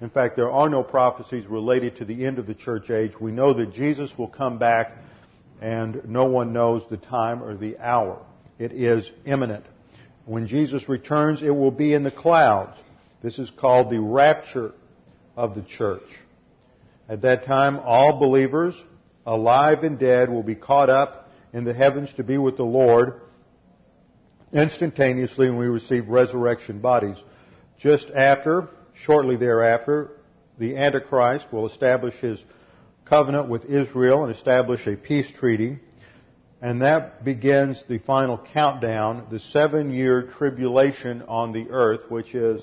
In 0.00 0.10
fact, 0.10 0.34
there 0.34 0.50
are 0.50 0.68
no 0.68 0.82
prophecies 0.82 1.46
related 1.46 1.96
to 1.96 2.04
the 2.04 2.26
end 2.26 2.38
of 2.38 2.46
the 2.46 2.54
church 2.54 2.90
age. 2.90 3.12
We 3.20 3.30
know 3.30 3.54
that 3.54 3.72
Jesus 3.72 4.10
will 4.18 4.28
come 4.28 4.58
back 4.58 4.92
and 5.60 6.02
no 6.06 6.24
one 6.24 6.52
knows 6.52 6.82
the 6.90 6.96
time 6.96 7.42
or 7.42 7.56
the 7.56 7.78
hour. 7.78 8.20
It 8.58 8.72
is 8.72 9.08
imminent. 9.24 9.64
When 10.24 10.48
Jesus 10.48 10.88
returns, 10.88 11.42
it 11.42 11.50
will 11.50 11.70
be 11.70 11.94
in 11.94 12.02
the 12.02 12.10
clouds. 12.10 12.76
This 13.22 13.38
is 13.38 13.50
called 13.50 13.90
the 13.90 14.00
rapture 14.00 14.72
of 15.36 15.54
the 15.54 15.62
church. 15.62 16.02
At 17.08 17.22
that 17.22 17.44
time, 17.44 17.78
all 17.78 18.18
believers, 18.18 18.74
alive 19.24 19.84
and 19.84 19.98
dead, 19.98 20.30
will 20.30 20.42
be 20.42 20.56
caught 20.56 20.90
up 20.90 21.21
in 21.52 21.64
the 21.64 21.74
heavens 21.74 22.12
to 22.14 22.24
be 22.24 22.38
with 22.38 22.56
the 22.56 22.64
Lord 22.64 23.20
instantaneously 24.52 25.48
when 25.48 25.58
we 25.58 25.66
receive 25.66 26.08
resurrection 26.08 26.80
bodies. 26.80 27.16
Just 27.78 28.10
after, 28.10 28.68
shortly 28.94 29.36
thereafter, 29.36 30.10
the 30.58 30.76
Antichrist 30.76 31.46
will 31.52 31.66
establish 31.66 32.14
his 32.14 32.42
covenant 33.04 33.48
with 33.48 33.64
Israel 33.64 34.24
and 34.24 34.34
establish 34.34 34.86
a 34.86 34.96
peace 34.96 35.30
treaty. 35.38 35.78
And 36.60 36.82
that 36.82 37.24
begins 37.24 37.82
the 37.88 37.98
final 37.98 38.38
countdown, 38.38 39.26
the 39.30 39.40
seven 39.40 39.90
year 39.90 40.30
tribulation 40.38 41.22
on 41.22 41.52
the 41.52 41.70
earth, 41.70 42.08
which 42.08 42.34
is 42.34 42.62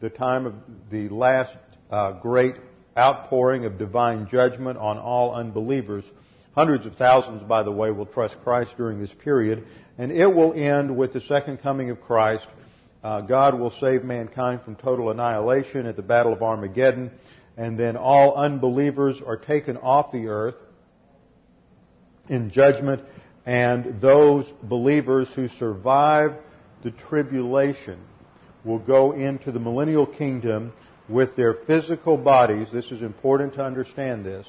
the 0.00 0.10
time 0.10 0.46
of 0.46 0.54
the 0.90 1.08
last 1.08 1.56
uh, 1.90 2.12
great 2.12 2.54
outpouring 2.96 3.64
of 3.64 3.78
divine 3.78 4.28
judgment 4.28 4.78
on 4.78 4.98
all 4.98 5.34
unbelievers. 5.34 6.04
Hundreds 6.54 6.84
of 6.84 6.94
thousands, 6.96 7.42
by 7.42 7.62
the 7.62 7.72
way, 7.72 7.90
will 7.90 8.06
trust 8.06 8.36
Christ 8.44 8.76
during 8.76 9.00
this 9.00 9.12
period, 9.12 9.66
and 9.96 10.12
it 10.12 10.26
will 10.26 10.52
end 10.52 10.94
with 10.94 11.14
the 11.14 11.20
second 11.22 11.58
coming 11.58 11.88
of 11.88 12.00
Christ. 12.02 12.46
Uh, 13.02 13.22
God 13.22 13.58
will 13.58 13.70
save 13.70 14.04
mankind 14.04 14.60
from 14.62 14.76
total 14.76 15.10
annihilation 15.10 15.86
at 15.86 15.96
the 15.96 16.02
Battle 16.02 16.32
of 16.32 16.42
Armageddon, 16.42 17.10
and 17.56 17.78
then 17.78 17.96
all 17.96 18.34
unbelievers 18.34 19.20
are 19.26 19.38
taken 19.38 19.78
off 19.78 20.12
the 20.12 20.28
earth 20.28 20.56
in 22.28 22.50
judgment, 22.50 23.02
and 23.46 24.00
those 24.02 24.46
believers 24.62 25.28
who 25.34 25.48
survive 25.48 26.34
the 26.82 26.90
tribulation 26.90 27.98
will 28.62 28.78
go 28.78 29.12
into 29.12 29.52
the 29.52 29.58
millennial 29.58 30.06
kingdom 30.06 30.72
with 31.08 31.34
their 31.34 31.54
physical 31.54 32.18
bodies. 32.18 32.68
This 32.70 32.92
is 32.92 33.00
important 33.00 33.54
to 33.54 33.64
understand 33.64 34.24
this 34.24 34.46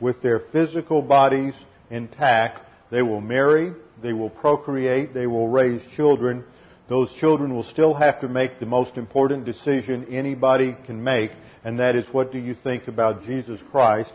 with 0.00 0.22
their 0.22 0.38
physical 0.38 1.02
bodies 1.02 1.54
intact. 1.90 2.60
They 2.90 3.02
will 3.02 3.20
marry, 3.20 3.72
they 4.02 4.12
will 4.12 4.30
procreate, 4.30 5.14
they 5.14 5.26
will 5.26 5.48
raise 5.48 5.82
children. 5.96 6.44
Those 6.88 7.12
children 7.14 7.54
will 7.54 7.64
still 7.64 7.94
have 7.94 8.20
to 8.20 8.28
make 8.28 8.60
the 8.60 8.66
most 8.66 8.96
important 8.96 9.44
decision 9.44 10.06
anybody 10.10 10.76
can 10.86 11.02
make, 11.02 11.32
and 11.64 11.80
that 11.80 11.96
is 11.96 12.06
what 12.12 12.30
do 12.30 12.38
you 12.38 12.54
think 12.54 12.86
about 12.86 13.24
Jesus 13.24 13.60
Christ? 13.72 14.12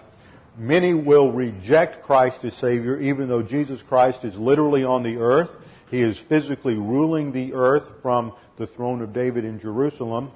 Many 0.58 0.94
will 0.94 1.32
reject 1.32 2.04
Christ 2.04 2.44
as 2.46 2.54
Savior, 2.56 3.00
even 3.00 3.28
though 3.28 3.42
Jesus 3.42 3.82
Christ 3.82 4.24
is 4.24 4.36
literally 4.36 4.84
on 4.84 5.04
the 5.04 5.18
earth. 5.18 5.50
He 5.90 6.02
is 6.02 6.18
physically 6.18 6.76
ruling 6.76 7.34
the 7.34 7.54
earth 7.54 7.90
from 8.02 8.34
the 8.58 8.68
throne 8.68 9.02
of 9.02 9.12
David 9.12 9.44
in 9.44 9.60
Jerusalem 9.60 10.32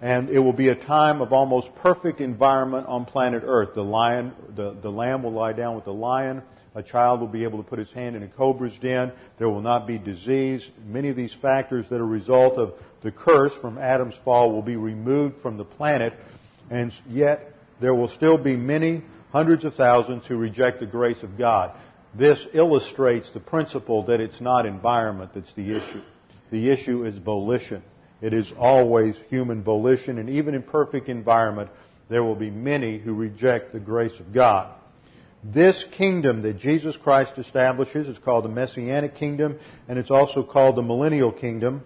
and 0.00 0.28
it 0.30 0.38
will 0.38 0.52
be 0.52 0.68
a 0.68 0.76
time 0.76 1.20
of 1.20 1.32
almost 1.32 1.74
perfect 1.76 2.20
environment 2.20 2.86
on 2.86 3.04
planet 3.04 3.42
Earth. 3.44 3.74
The 3.74 3.82
lion, 3.82 4.32
the, 4.54 4.76
the 4.80 4.90
lamb 4.90 5.22
will 5.22 5.32
lie 5.32 5.52
down 5.52 5.74
with 5.74 5.84
the 5.84 5.92
lion. 5.92 6.42
A 6.74 6.82
child 6.82 7.20
will 7.20 7.28
be 7.28 7.42
able 7.42 7.62
to 7.62 7.68
put 7.68 7.78
his 7.78 7.90
hand 7.90 8.14
in 8.14 8.22
a 8.22 8.28
cobra's 8.28 8.76
den. 8.80 9.12
There 9.38 9.48
will 9.48 9.62
not 9.62 9.86
be 9.86 9.98
disease. 9.98 10.68
Many 10.86 11.08
of 11.08 11.16
these 11.16 11.34
factors 11.34 11.88
that 11.88 11.96
are 11.96 12.04
a 12.04 12.06
result 12.06 12.58
of 12.58 12.74
the 13.02 13.10
curse 13.10 13.52
from 13.60 13.78
Adam's 13.78 14.14
fall 14.24 14.52
will 14.52 14.62
be 14.62 14.76
removed 14.76 15.40
from 15.42 15.56
the 15.56 15.64
planet, 15.64 16.12
and 16.70 16.92
yet 17.08 17.52
there 17.80 17.94
will 17.94 18.08
still 18.08 18.38
be 18.38 18.56
many 18.56 19.02
hundreds 19.32 19.64
of 19.64 19.74
thousands 19.74 20.26
who 20.26 20.36
reject 20.36 20.78
the 20.78 20.86
grace 20.86 21.22
of 21.22 21.36
God. 21.36 21.72
This 22.14 22.46
illustrates 22.54 23.30
the 23.30 23.40
principle 23.40 24.04
that 24.06 24.20
it's 24.20 24.40
not 24.40 24.64
environment 24.64 25.32
that's 25.34 25.52
the 25.54 25.76
issue. 25.76 26.02
The 26.50 26.70
issue 26.70 27.04
is 27.04 27.16
volition. 27.16 27.82
It 28.20 28.32
is 28.32 28.52
always 28.58 29.16
human 29.28 29.62
volition, 29.62 30.18
and 30.18 30.28
even 30.28 30.54
in 30.54 30.62
perfect 30.62 31.08
environment, 31.08 31.70
there 32.08 32.24
will 32.24 32.34
be 32.34 32.50
many 32.50 32.98
who 32.98 33.14
reject 33.14 33.72
the 33.72 33.80
grace 33.80 34.18
of 34.18 34.32
God. 34.32 34.74
This 35.44 35.84
kingdom 35.92 36.42
that 36.42 36.58
Jesus 36.58 36.96
Christ 36.96 37.38
establishes 37.38 38.08
is 38.08 38.18
called 38.18 38.44
the 38.44 38.48
Messianic 38.48 39.16
kingdom, 39.16 39.58
and 39.88 39.98
it's 39.98 40.10
also 40.10 40.42
called 40.42 40.76
the 40.76 40.82
millennial 40.82 41.30
kingdom 41.30 41.82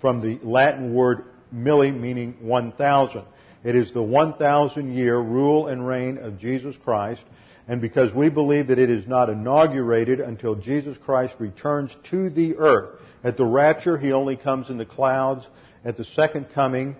from 0.00 0.20
the 0.20 0.38
Latin 0.46 0.94
word 0.94 1.24
milli, 1.52 1.98
meaning 1.98 2.36
1,000. 2.40 3.24
It 3.64 3.74
is 3.74 3.90
the 3.92 4.02
1,000 4.02 4.94
year 4.94 5.18
rule 5.18 5.66
and 5.66 5.86
reign 5.86 6.18
of 6.18 6.38
Jesus 6.38 6.76
Christ, 6.76 7.24
and 7.66 7.80
because 7.80 8.14
we 8.14 8.28
believe 8.28 8.68
that 8.68 8.78
it 8.78 8.90
is 8.90 9.08
not 9.08 9.28
inaugurated 9.28 10.20
until 10.20 10.54
Jesus 10.54 10.96
Christ 10.98 11.34
returns 11.40 11.94
to 12.10 12.30
the 12.30 12.56
earth, 12.56 13.00
at 13.24 13.36
the 13.36 13.44
rapture, 13.44 13.96
he 13.98 14.12
only 14.12 14.36
comes 14.36 14.70
in 14.70 14.78
the 14.78 14.86
clouds. 14.86 15.46
At 15.84 15.96
the 15.96 16.04
second 16.04 16.46
coming, 16.54 16.96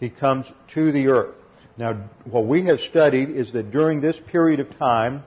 he 0.00 0.10
comes 0.10 0.46
to 0.74 0.92
the 0.92 1.08
earth. 1.08 1.36
Now, 1.76 2.10
what 2.24 2.46
we 2.46 2.66
have 2.66 2.80
studied 2.80 3.30
is 3.30 3.52
that 3.52 3.70
during 3.70 4.00
this 4.00 4.18
period 4.30 4.60
of 4.60 4.76
time, 4.78 5.22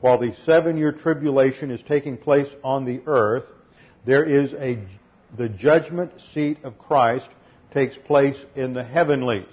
while 0.00 0.18
the 0.18 0.34
seven 0.44 0.76
year 0.76 0.92
tribulation 0.92 1.70
is 1.70 1.82
taking 1.82 2.16
place 2.16 2.48
on 2.62 2.84
the 2.84 3.00
earth, 3.06 3.44
there 4.04 4.24
is 4.24 4.52
a, 4.54 4.78
the 5.36 5.48
judgment 5.48 6.12
seat 6.32 6.58
of 6.62 6.78
Christ 6.78 7.28
takes 7.72 7.96
place 7.96 8.36
in 8.54 8.72
the 8.72 8.84
heavenlies. 8.84 9.52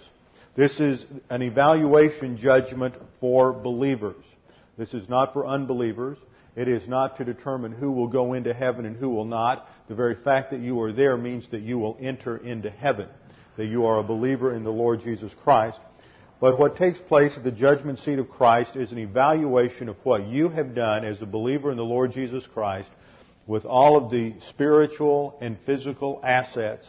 This 0.55 0.79
is 0.79 1.05
an 1.29 1.41
evaluation 1.41 2.37
judgment 2.37 2.95
for 3.19 3.53
believers. 3.53 4.23
This 4.77 4.93
is 4.93 5.07
not 5.07 5.33
for 5.33 5.47
unbelievers. 5.47 6.17
It 6.55 6.67
is 6.67 6.87
not 6.87 7.17
to 7.17 7.25
determine 7.25 7.71
who 7.71 7.91
will 7.91 8.07
go 8.07 8.33
into 8.33 8.53
heaven 8.53 8.85
and 8.85 8.97
who 8.97 9.09
will 9.09 9.25
not. 9.25 9.67
The 9.88 9.95
very 9.95 10.15
fact 10.15 10.51
that 10.51 10.61
you 10.61 10.79
are 10.81 10.91
there 10.91 11.17
means 11.17 11.47
that 11.51 11.61
you 11.61 11.77
will 11.77 11.97
enter 12.00 12.38
into 12.38 12.69
heaven, 12.69 13.07
that 13.57 13.65
you 13.65 13.85
are 13.85 14.00
a 14.00 14.03
believer 14.03 14.53
in 14.53 14.63
the 14.63 14.71
Lord 14.71 15.01
Jesus 15.01 15.33
Christ. 15.43 15.79
But 16.39 16.57
what 16.57 16.77
takes 16.77 17.00
place 17.00 17.38
at 17.38 17.43
the 17.43 17.51
judgment 17.51 18.00
seat 18.00 18.17
of 18.17 18.29
Christ 18.29 18.75
is 18.75 18.91
an 18.91 18.97
evaluation 18.97 19.89
of 19.89 19.97
what 20.03 20.27
you 20.27 20.50
have 20.50 20.73
done 20.73 21.05
as 21.05 21.21
a 21.21 21.25
believer 21.25 21.71
in 21.71 21.77
the 21.77 21.85
Lord 21.85 22.11
Jesus 22.11 22.45
Christ 22.47 22.89
with 23.45 23.65
all 23.65 23.97
of 23.97 24.11
the 24.11 24.33
spiritual 24.50 25.38
and 25.41 25.57
physical 25.65 26.19
assets 26.23 26.88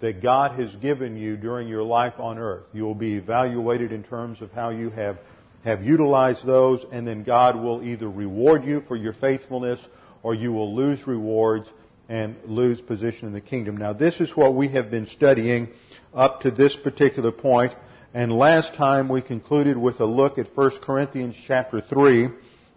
that 0.00 0.20
God 0.20 0.58
has 0.58 0.74
given 0.76 1.16
you 1.16 1.36
during 1.36 1.68
your 1.68 1.84
life 1.84 2.14
on 2.18 2.38
earth. 2.38 2.64
You 2.72 2.82
will 2.84 2.94
be 2.94 3.14
evaluated 3.14 3.92
in 3.92 4.02
terms 4.02 4.40
of 4.42 4.50
how 4.52 4.70
you 4.70 4.90
have 4.90 5.18
have 5.64 5.84
utilized 5.84 6.44
those, 6.44 6.84
and 6.90 7.06
then 7.06 7.22
God 7.22 7.56
will 7.56 7.84
either 7.84 8.08
reward 8.08 8.64
you 8.64 8.82
for 8.88 8.96
your 8.96 9.12
faithfulness 9.12 9.80
or 10.22 10.34
you 10.34 10.52
will 10.52 10.74
lose 10.74 11.06
rewards 11.06 11.68
and 12.08 12.36
lose 12.44 12.80
position 12.80 13.28
in 13.28 13.32
the 13.32 13.40
kingdom. 13.40 13.76
Now, 13.76 13.92
this 13.92 14.20
is 14.20 14.36
what 14.36 14.54
we 14.54 14.68
have 14.68 14.90
been 14.90 15.06
studying 15.06 15.68
up 16.12 16.42
to 16.42 16.50
this 16.50 16.76
particular 16.76 17.32
point, 17.32 17.74
and 18.12 18.32
last 18.32 18.74
time 18.74 19.08
we 19.08 19.22
concluded 19.22 19.76
with 19.76 20.00
a 20.00 20.04
look 20.04 20.38
at 20.38 20.54
1 20.54 20.70
Corinthians 20.82 21.36
chapter 21.46 21.80
3, 21.80 22.28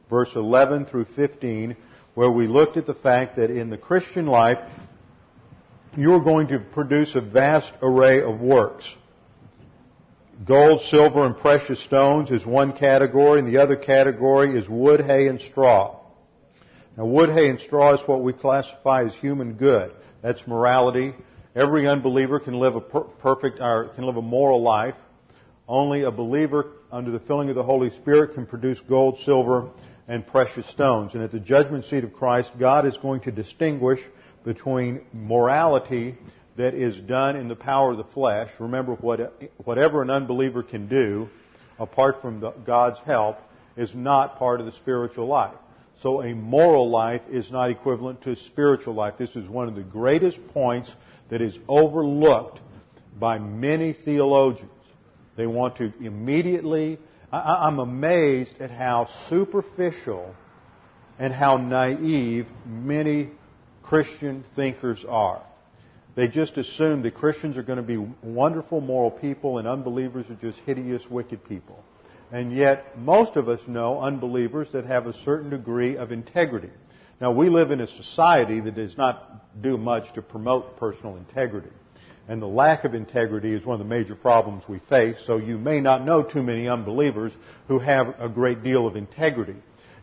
verse 0.10 0.30
11 0.36 0.86
through 0.86 1.06
15, 1.06 1.76
where 2.14 2.32
we 2.32 2.48
looked 2.48 2.78
at 2.78 2.86
the 2.86 2.94
fact 2.94 3.36
that 3.36 3.50
in 3.50 3.70
the 3.70 3.78
Christian 3.78 4.26
life, 4.26 4.60
you're 5.98 6.22
going 6.24 6.48
to 6.48 6.60
produce 6.60 7.16
a 7.16 7.22
vast 7.22 7.72
array 7.82 8.22
of 8.22 8.40
works. 8.40 8.88
Gold, 10.46 10.82
silver, 10.82 11.26
and 11.26 11.36
precious 11.38 11.82
stones 11.84 12.30
is 12.32 12.46
one 12.46 12.74
category, 12.74 13.40
and 13.40 13.48
the 13.48 13.62
other 13.62 13.78
category 13.78 14.58
is 14.58 14.68
wood, 14.68 15.02
hay, 15.02 15.28
and 15.28 15.40
straw. 15.40 16.00
Now, 16.98 17.06
wood, 17.06 17.30
hay, 17.30 17.50
and 17.50 17.60
straw 17.60 17.94
is 17.94 18.08
what 18.08 18.22
we 18.22 18.32
classify 18.32 19.04
as 19.04 19.14
human 19.16 19.54
good. 19.54 19.92
That's 20.22 20.46
morality. 20.48 21.14
Every 21.56 21.88
unbeliever 21.88 22.40
can 22.40 22.54
live 22.54 22.76
a 22.76 22.82
per- 22.82 23.02
perfect, 23.02 23.60
or 23.60 23.90
can 23.96 24.06
live 24.06 24.18
a 24.18 24.22
moral 24.22 24.62
life. 24.62 24.96
Only 25.68 26.04
a 26.04 26.12
believer 26.12 26.68
under 26.92 27.12
the 27.12 27.20
filling 27.20 27.50
of 27.50 27.56
the 27.56 27.64
Holy 27.64 27.90
Spirit 27.90 28.34
can 28.36 28.46
produce 28.46 28.80
gold, 28.80 29.20
silver, 29.26 29.70
and 30.08 30.26
precious 30.26 30.68
stones. 30.68 31.14
And 31.16 31.24
at 31.24 31.32
the 31.32 31.40
judgment 31.40 31.86
seat 31.86 32.04
of 32.04 32.14
Christ, 32.14 32.52
God 32.58 32.86
is 32.86 32.98
going 32.98 33.22
to 33.22 33.32
distinguish 33.32 34.00
between 34.46 35.02
morality 35.12 36.16
that 36.56 36.74
is 36.74 36.96
done 37.02 37.36
in 37.36 37.48
the 37.50 37.56
power 37.56 37.92
of 37.92 37.98
the 37.98 38.04
flesh, 38.06 38.50
remember 38.60 38.94
what, 38.96 39.34
whatever 39.66 40.02
an 40.02 40.10
unbeliever 40.10 40.64
can 40.64 40.88
do 40.88 41.30
apart 41.80 42.22
from 42.22 42.40
the, 42.40 42.52
God's 42.52 43.00
help 43.02 43.38
is 43.76 43.94
not 43.94 44.40
part 44.40 44.62
of 44.62 44.66
the 44.66 44.72
spiritual 44.72 45.28
life. 45.28 45.56
So 46.02 46.22
a 46.22 46.36
moral 46.36 46.90
life 46.90 47.22
is 47.30 47.52
not 47.52 47.70
equivalent 47.70 48.22
to 48.24 48.32
a 48.32 48.36
spiritual 48.36 48.94
life. 48.94 49.16
This 49.18 49.36
is 49.36 49.48
one 49.48 49.68
of 49.68 49.76
the 49.76 49.82
greatest 49.82 50.46
points 50.50 50.92
that 51.30 51.42
is 51.42 51.58
overlooked 51.68 52.60
by 53.18 53.40
many 53.40 53.94
theologians. 53.94 54.72
They 55.38 55.48
want 55.48 55.78
to 55.78 55.94
immediately, 56.02 57.00
I, 57.32 57.68
I'm 57.68 57.80
amazed 57.80 58.60
at 58.60 58.72
how 58.72 59.10
superficial 59.30 60.36
and 61.18 61.34
how 61.34 61.58
naive 61.58 62.48
many 62.66 63.30
Christian 63.84 64.44
thinkers 64.56 65.06
are. 65.08 65.42
They 66.16 66.28
just 66.28 66.58
assume 66.58 67.04
that 67.04 67.14
Christians 67.16 67.58
are 67.58 67.64
going 67.64 67.78
to 67.78 67.84
be 67.84 67.98
wonderful 68.24 68.82
moral 68.82 69.12
people 69.12 69.58
and 69.58 69.68
unbelievers 69.68 70.26
are 70.30 70.36
just 70.36 70.58
hideous, 70.60 71.04
wicked 71.10 71.48
people. 71.48 71.84
And 72.32 72.52
yet, 72.52 72.98
most 72.98 73.36
of 73.36 73.48
us 73.48 73.60
know 73.68 74.02
unbelievers 74.02 74.68
that 74.74 74.86
have 74.86 75.08
a 75.08 75.14
certain 75.24 75.50
degree 75.50 75.96
of 75.98 76.12
integrity. 76.12 76.72
Now, 77.22 77.32
we 77.32 77.50
live 77.50 77.72
in 77.72 77.82
a 77.82 77.88
society 77.88 78.60
that 78.60 78.76
does 78.76 78.98
not 78.98 79.62
do 79.62 79.78
much 79.78 80.12
to 80.14 80.22
promote 80.22 80.78
personal 80.78 81.18
integrity. 81.18 81.70
And 82.28 82.42
the 82.42 82.48
lack 82.48 82.84
of 82.84 82.96
integrity 82.96 83.54
is 83.54 83.66
one 83.66 83.80
of 83.80 83.88
the 83.88 83.94
major 83.94 84.16
problems 84.16 84.68
we 84.68 84.80
face, 84.80 85.18
so 85.26 85.38
you 85.38 85.58
may 85.58 85.80
not 85.80 86.04
know 86.04 86.24
too 86.24 86.42
many 86.42 86.68
unbelievers 86.68 87.32
who 87.68 87.80
have 87.80 88.16
a 88.20 88.28
great 88.28 88.64
deal 88.64 88.88
of 88.88 88.96
integrity. 88.96 89.56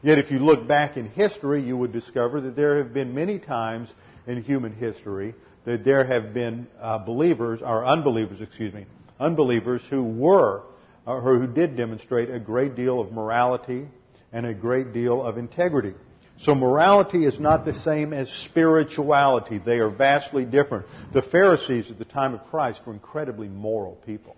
Yet 0.03 0.19
if 0.19 0.31
you 0.31 0.39
look 0.39 0.67
back 0.67 0.97
in 0.97 1.09
history, 1.09 1.63
you 1.63 1.77
would 1.77 1.93
discover 1.93 2.41
that 2.43 2.57
there 2.57 2.79
have 2.79 2.95
been 2.95 3.15
many 3.15 3.39
times 3.39 3.93
in 4.27 4.43
human 4.43 4.73
history 4.73 5.35
that 5.65 5.85
there 5.85 6.05
have 6.05 6.33
been 6.33 6.67
uh, 6.81 6.99
believers, 6.99 7.61
or 7.63 7.85
unbelievers, 7.85 8.41
excuse 8.41 8.73
me, 8.73 8.87
unbelievers 9.21 9.83
who 9.91 10.03
were, 10.03 10.63
Uh, 11.07 11.15
or 11.15 11.39
who 11.39 11.47
did 11.47 11.77
demonstrate 11.77 12.31
a 12.31 12.39
great 12.39 12.77
deal 12.77 13.01
of 13.01 13.11
morality 13.11 13.89
and 14.33 14.47
a 14.47 14.55
great 14.55 14.93
deal 14.93 15.23
of 15.23 15.37
integrity. 15.37 15.95
So 16.39 16.55
morality 16.55 17.25
is 17.25 17.39
not 17.39 17.65
the 17.65 17.75
same 17.75 18.13
as 18.13 18.31
spirituality. 18.31 19.59
They 19.59 19.79
are 19.79 19.91
vastly 19.91 20.45
different. 20.45 20.87
The 21.13 21.23
Pharisees 21.23 21.91
at 21.91 21.99
the 21.99 22.05
time 22.05 22.35
of 22.35 22.45
Christ 22.47 22.81
were 22.87 22.93
incredibly 22.93 23.49
moral 23.49 23.97
people. 24.07 24.37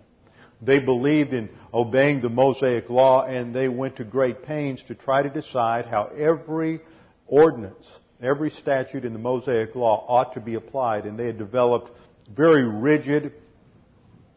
They 0.61 0.79
believed 0.79 1.33
in 1.33 1.49
obeying 1.73 2.21
the 2.21 2.29
Mosaic 2.29 2.89
law 2.89 3.25
and 3.25 3.53
they 3.53 3.67
went 3.67 3.97
to 3.97 4.03
great 4.03 4.43
pains 4.43 4.81
to 4.83 4.95
try 4.95 5.21
to 5.21 5.29
decide 5.29 5.85
how 5.85 6.05
every 6.17 6.81
ordinance, 7.27 7.85
every 8.21 8.49
statute 8.49 9.05
in 9.05 9.13
the 9.13 9.19
Mosaic 9.19 9.75
law 9.75 10.05
ought 10.07 10.33
to 10.33 10.39
be 10.39 10.55
applied. 10.55 11.05
And 11.05 11.17
they 11.17 11.27
had 11.27 11.37
developed 11.37 11.91
very 12.35 12.63
rigid, 12.63 13.33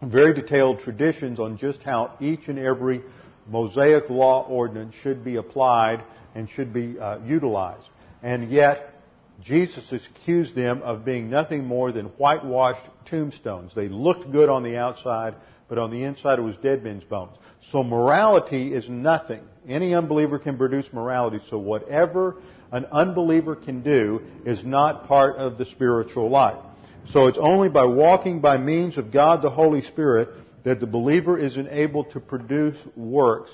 very 0.02 0.34
detailed 0.34 0.80
traditions 0.80 1.40
on 1.40 1.56
just 1.56 1.82
how 1.82 2.16
each 2.20 2.48
and 2.48 2.58
every 2.58 3.02
Mosaic 3.46 4.08
law 4.10 4.46
ordinance 4.46 4.94
should 5.02 5.24
be 5.24 5.36
applied 5.36 6.02
and 6.34 6.48
should 6.48 6.72
be 6.72 6.98
uh, 6.98 7.18
utilized. 7.24 7.88
And 8.22 8.50
yet, 8.50 8.94
Jesus 9.42 9.92
accused 9.92 10.54
them 10.54 10.82
of 10.82 11.04
being 11.04 11.30
nothing 11.30 11.64
more 11.64 11.92
than 11.92 12.06
whitewashed 12.06 12.88
tombstones. 13.06 13.74
They 13.74 13.88
looked 13.88 14.30
good 14.30 14.48
on 14.48 14.62
the 14.62 14.76
outside, 14.76 15.34
but 15.68 15.78
on 15.78 15.90
the 15.90 16.02
inside 16.04 16.38
it 16.38 16.42
was 16.42 16.56
dead 16.56 16.82
men's 16.82 17.04
bones. 17.04 17.36
So 17.70 17.82
morality 17.82 18.72
is 18.72 18.88
nothing. 18.88 19.42
Any 19.68 19.94
unbeliever 19.94 20.38
can 20.38 20.56
produce 20.56 20.92
morality, 20.92 21.40
so 21.50 21.58
whatever 21.58 22.36
an 22.72 22.86
unbeliever 22.86 23.54
can 23.54 23.82
do 23.82 24.22
is 24.44 24.64
not 24.64 25.06
part 25.06 25.36
of 25.36 25.58
the 25.58 25.64
spiritual 25.66 26.30
life. 26.30 26.62
So 27.12 27.26
it's 27.26 27.38
only 27.38 27.70
by 27.70 27.86
walking 27.86 28.40
by 28.40 28.58
means 28.58 28.98
of 28.98 29.10
God 29.10 29.40
the 29.40 29.50
Holy 29.50 29.80
Spirit 29.80 30.28
that 30.64 30.78
the 30.78 30.86
believer 30.86 31.38
is 31.38 31.56
enabled 31.56 32.10
to 32.10 32.20
produce 32.20 32.76
works 32.96 33.50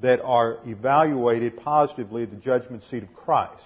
that 0.00 0.20
are 0.22 0.58
evaluated 0.66 1.56
positively 1.56 2.24
at 2.24 2.30
the 2.30 2.36
judgment 2.36 2.82
seat 2.84 3.02
of 3.02 3.14
Christ. 3.14 3.64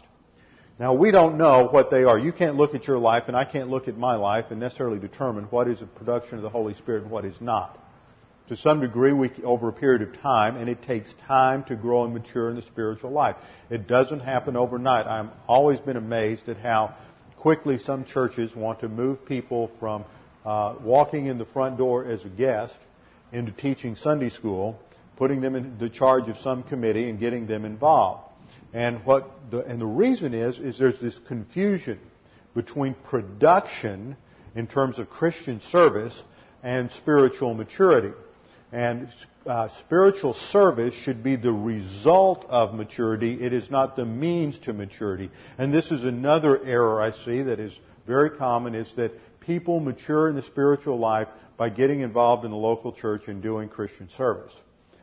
Now, 0.79 0.95
we 0.95 1.11
don't 1.11 1.39
know 1.39 1.69
what 1.69 1.91
they 1.91 2.05
are. 2.05 2.19
You 2.19 2.33
can't 2.33 2.57
look 2.57 2.75
at 2.75 2.87
your 2.87 2.99
life, 2.99 3.25
and 3.27 3.37
I 3.37 3.45
can't 3.45 3.69
look 3.69 3.89
at 3.89 3.97
my 3.97 4.15
life 4.15 4.47
and 4.51 4.61
necessarily 4.61 4.99
determine 4.99 5.45
what 5.45 5.69
is 5.69 5.83
a 5.83 5.87
production 5.87 6.37
of 6.37 6.43
the 6.43 6.49
Holy 6.49 6.75
Spirit 6.75 7.03
and 7.03 7.11
what 7.11 7.25
is 7.25 7.41
not. 7.41 7.79
To 8.49 8.57
some 8.57 8.81
degree, 8.81 9.13
we, 9.13 9.31
over 9.45 9.69
a 9.69 9.73
period 9.73 10.03
of 10.03 10.21
time, 10.21 10.57
and 10.57 10.69
it 10.69 10.83
takes 10.83 11.15
time 11.27 11.65
to 11.65 11.77
grow 11.77 12.05
and 12.05 12.15
mature 12.15 12.49
in 12.49 12.57
the 12.57 12.63
spiritual 12.63 13.11
life. 13.11 13.37
It 13.71 13.87
doesn't 13.87 14.21
happen 14.21 14.57
overnight. 14.57 15.07
I've 15.07 15.31
always 15.47 15.81
been 15.81 15.97
amazed 15.97 16.49
at 16.49 16.57
how 16.57 16.95
quickly 17.43 17.77
some 17.77 18.05
churches 18.05 18.55
want 18.55 18.81
to 18.81 18.89
move 18.89 19.27
people 19.27 19.71
from 19.81 20.05
uh, 20.47 20.75
walking 20.81 21.27
in 21.27 21.39
the 21.39 21.45
front 21.45 21.77
door 21.77 22.05
as 22.05 22.25
a 22.25 22.29
guest 22.29 22.75
into 23.33 23.51
teaching 23.53 23.97
Sunday 23.97 24.31
school 24.31 24.79
putting 25.17 25.41
them 25.41 25.55
in 25.55 25.79
the 25.79 25.89
charge 25.89 26.29
of 26.29 26.37
some 26.39 26.63
committee 26.63 27.09
and 27.09 27.21
getting 27.21 27.47
them 27.47 27.65
involved. 27.65 28.29
And 28.73 29.05
what 29.05 29.31
the, 29.51 29.61
and 29.65 29.81
the 29.81 29.87
reason 29.87 30.35
is, 30.35 30.59
is 30.59 30.79
there's 30.79 30.99
this 31.01 31.19
confusion 31.29 32.01
between 32.55 32.95
production 33.05 34.17
in 34.55 34.67
terms 34.67 34.99
of 34.99 35.11
Christian 35.11 35.61
service 35.71 36.21
and 36.63 36.91
spiritual 36.91 37.55
maturity. 37.55 38.13
And 38.73 39.09
uh, 39.45 39.69
spiritual 39.81 40.33
service 40.51 40.95
should 41.05 41.23
be 41.23 41.37
the 41.37 41.53
result 41.53 42.47
of 42.49 42.75
maturity. 42.75 43.35
It 43.41 43.53
is 43.53 43.71
not 43.71 43.97
the 43.97 44.07
means 44.07 44.59
to 44.61 44.73
maturity. 44.73 45.31
And 45.59 45.75
this 45.75 45.91
is 45.91 46.05
another 46.05 46.65
error 46.65 47.03
I 47.03 47.13
see 47.25 47.43
that 47.43 47.61
is 47.61 47.79
very 48.07 48.31
common 48.31 48.75
is 48.75 48.91
that 48.97 49.13
people 49.41 49.79
mature 49.79 50.29
in 50.29 50.37
the 50.37 50.43
spiritual 50.43 50.99
life 50.99 51.29
by 51.59 51.69
getting 51.69 52.01
involved 52.01 52.45
in 52.47 52.51
the 52.51 52.57
local 52.57 52.93
church 52.93 53.29
and 53.29 53.43
doing 53.43 53.69
Christian 53.69 54.09
service. 54.17 54.53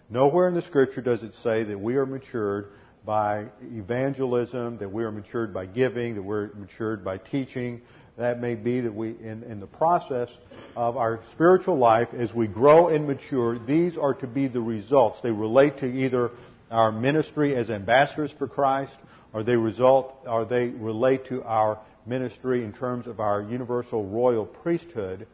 Nowhere 0.10 0.47
in 0.47 0.55
the 0.55 0.63
scripture 0.63 1.01
does 1.01 1.21
it 1.21 1.34
say 1.43 1.63
that 1.63 1.79
we 1.79 1.95
are 1.95 2.05
matured 2.05 2.71
by 3.05 3.45
evangelism, 3.62 4.77
that 4.79 4.91
we 4.91 5.03
are 5.03 5.12
matured 5.12 5.53
by 5.53 5.67
giving, 5.67 6.15
that 6.15 6.21
we're 6.23 6.51
matured 6.55 7.03
by 7.03 7.17
teaching. 7.17 7.82
That 8.19 8.41
may 8.41 8.55
be 8.55 8.82
that 8.82 8.93
we, 8.93 9.12
in, 9.12 9.43
in 9.43 9.62
the 9.62 9.67
process 9.67 10.29
of 10.75 10.97
our 10.97 11.21
spiritual 11.32 11.77
life, 11.77 12.10
as 12.13 12.34
we 12.34 12.47
grow 12.47 12.89
and 12.89 13.08
mature, 13.08 13.58
these 13.58 13.97
are 13.97 14.13
to 14.15 14.27
be 14.27 14.49
the 14.49 14.60
results. 14.60 15.21
They 15.23 15.32
relate 15.32 15.77
to 15.79 15.86
either 15.86 16.32
our 16.69 16.91
ministry 16.91 17.55
as 17.55 17.69
ambassadors 17.69 18.32
for 18.38 18.45
Christ, 18.45 18.93
or 19.32 19.43
they 19.43 19.55
result, 19.55 20.13
or 20.27 20.43
they 20.43 20.67
relate 20.67 21.27
to 21.27 21.43
our 21.43 21.79
ministry 22.05 22.65
in 22.65 22.73
terms 22.73 23.08
of 23.08 23.21
our 23.21 23.41
universal 23.41 24.05
royal 24.05 24.45
priesthood, 24.45 25.25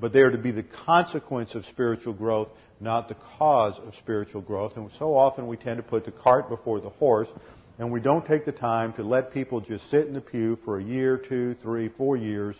but 0.00 0.12
they 0.12 0.22
are 0.22 0.32
to 0.32 0.38
be 0.38 0.50
the 0.50 0.64
consequence 0.64 1.54
of 1.54 1.64
spiritual 1.64 2.12
growth 2.12 2.48
not 2.80 3.08
the 3.08 3.16
cause 3.38 3.78
of 3.78 3.94
spiritual 3.96 4.42
growth. 4.42 4.76
And 4.76 4.90
so 4.98 5.16
often 5.16 5.46
we 5.46 5.56
tend 5.56 5.78
to 5.78 5.82
put 5.82 6.04
the 6.04 6.12
cart 6.12 6.48
before 6.48 6.80
the 6.80 6.90
horse, 6.90 7.28
and 7.78 7.92
we 7.92 8.00
don't 8.00 8.26
take 8.26 8.44
the 8.44 8.52
time 8.52 8.92
to 8.94 9.02
let 9.02 9.32
people 9.32 9.60
just 9.60 9.88
sit 9.90 10.06
in 10.06 10.14
the 10.14 10.20
pew 10.20 10.58
for 10.64 10.78
a 10.78 10.82
year, 10.82 11.18
two, 11.18 11.54
three, 11.62 11.88
four 11.88 12.16
years, 12.16 12.56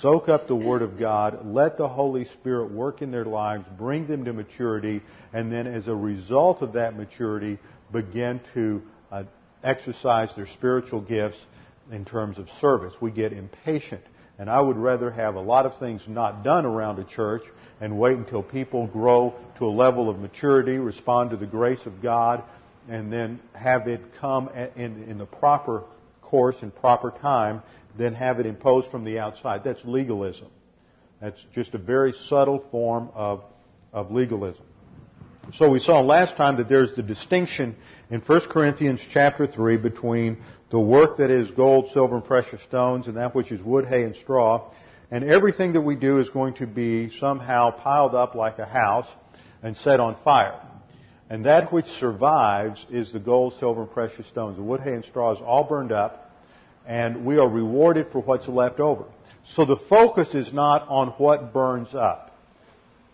soak 0.00 0.28
up 0.28 0.46
the 0.46 0.54
Word 0.54 0.82
of 0.82 0.98
God, 0.98 1.46
let 1.46 1.78
the 1.78 1.88
Holy 1.88 2.24
Spirit 2.26 2.70
work 2.70 3.02
in 3.02 3.10
their 3.10 3.24
lives, 3.24 3.64
bring 3.78 4.06
them 4.06 4.24
to 4.24 4.32
maturity, 4.32 5.02
and 5.32 5.50
then 5.50 5.66
as 5.66 5.88
a 5.88 5.94
result 5.94 6.62
of 6.62 6.74
that 6.74 6.96
maturity, 6.96 7.58
begin 7.90 8.40
to 8.54 8.82
uh, 9.10 9.24
exercise 9.64 10.34
their 10.36 10.46
spiritual 10.46 11.00
gifts 11.00 11.38
in 11.90 12.04
terms 12.04 12.38
of 12.38 12.48
service. 12.60 12.94
We 13.00 13.10
get 13.10 13.32
impatient. 13.32 14.02
And 14.38 14.48
I 14.48 14.60
would 14.60 14.78
rather 14.78 15.10
have 15.10 15.34
a 15.34 15.40
lot 15.40 15.66
of 15.66 15.78
things 15.78 16.02
not 16.08 16.42
done 16.42 16.64
around 16.64 16.98
a 16.98 17.04
church 17.04 17.42
and 17.78 17.98
wait 17.98 18.16
until 18.16 18.42
people 18.42 18.86
grow 18.86 19.34
to 19.58 19.66
a 19.66 19.68
level 19.68 20.08
of 20.08 20.18
maturity, 20.18 20.78
respond 20.78 21.30
to 21.30 21.36
the 21.36 21.46
grace 21.46 21.84
of 21.84 22.00
God, 22.00 22.42
and 22.88 23.12
then 23.12 23.40
have 23.54 23.88
it 23.88 24.00
come 24.20 24.48
in, 24.76 25.04
in 25.04 25.18
the 25.18 25.26
proper 25.26 25.84
course 26.22 26.56
and 26.62 26.74
proper 26.74 27.10
time, 27.10 27.62
then 27.96 28.14
have 28.14 28.40
it 28.40 28.46
imposed 28.46 28.90
from 28.90 29.04
the 29.04 29.18
outside. 29.18 29.64
That's 29.64 29.84
legalism. 29.84 30.48
That's 31.20 31.38
just 31.54 31.74
a 31.74 31.78
very 31.78 32.14
subtle 32.28 32.66
form 32.70 33.10
of, 33.14 33.44
of 33.92 34.10
legalism. 34.10 34.64
So 35.54 35.68
we 35.68 35.80
saw 35.80 36.00
last 36.00 36.36
time 36.36 36.56
that 36.58 36.68
there's 36.68 36.94
the 36.94 37.02
distinction 37.02 37.76
in 38.08 38.20
1 38.20 38.40
Corinthians 38.50 39.00
chapter 39.10 39.46
3 39.46 39.78
between 39.78 40.38
the 40.70 40.78
work 40.78 41.16
that 41.16 41.30
is 41.30 41.50
gold, 41.50 41.90
silver, 41.92 42.16
and 42.16 42.24
precious 42.24 42.62
stones 42.62 43.08
and 43.08 43.16
that 43.16 43.34
which 43.34 43.50
is 43.50 43.60
wood, 43.60 43.86
hay, 43.86 44.04
and 44.04 44.14
straw. 44.16 44.72
And 45.10 45.24
everything 45.24 45.72
that 45.72 45.80
we 45.80 45.96
do 45.96 46.20
is 46.20 46.28
going 46.28 46.54
to 46.54 46.66
be 46.66 47.10
somehow 47.18 47.72
piled 47.72 48.14
up 48.14 48.36
like 48.36 48.60
a 48.60 48.64
house 48.64 49.08
and 49.62 49.76
set 49.76 49.98
on 49.98 50.16
fire. 50.22 50.60
And 51.30 51.44
that 51.44 51.72
which 51.72 51.86
survives 51.86 52.84
is 52.90 53.12
the 53.12 53.20
gold, 53.20 53.54
silver, 53.60 53.82
and 53.82 53.90
precious 53.90 54.26
stones. 54.26 54.56
The 54.56 54.64
wood, 54.64 54.80
hay, 54.80 54.94
and 54.94 55.04
straw 55.04 55.32
is 55.32 55.40
all 55.40 55.62
burned 55.62 55.92
up, 55.92 56.32
and 56.84 57.24
we 57.24 57.38
are 57.38 57.48
rewarded 57.48 58.08
for 58.10 58.20
what's 58.20 58.48
left 58.48 58.80
over. 58.80 59.04
So 59.54 59.64
the 59.64 59.76
focus 59.76 60.34
is 60.34 60.52
not 60.52 60.88
on 60.88 61.08
what 61.10 61.52
burns 61.52 61.94
up. 61.94 62.36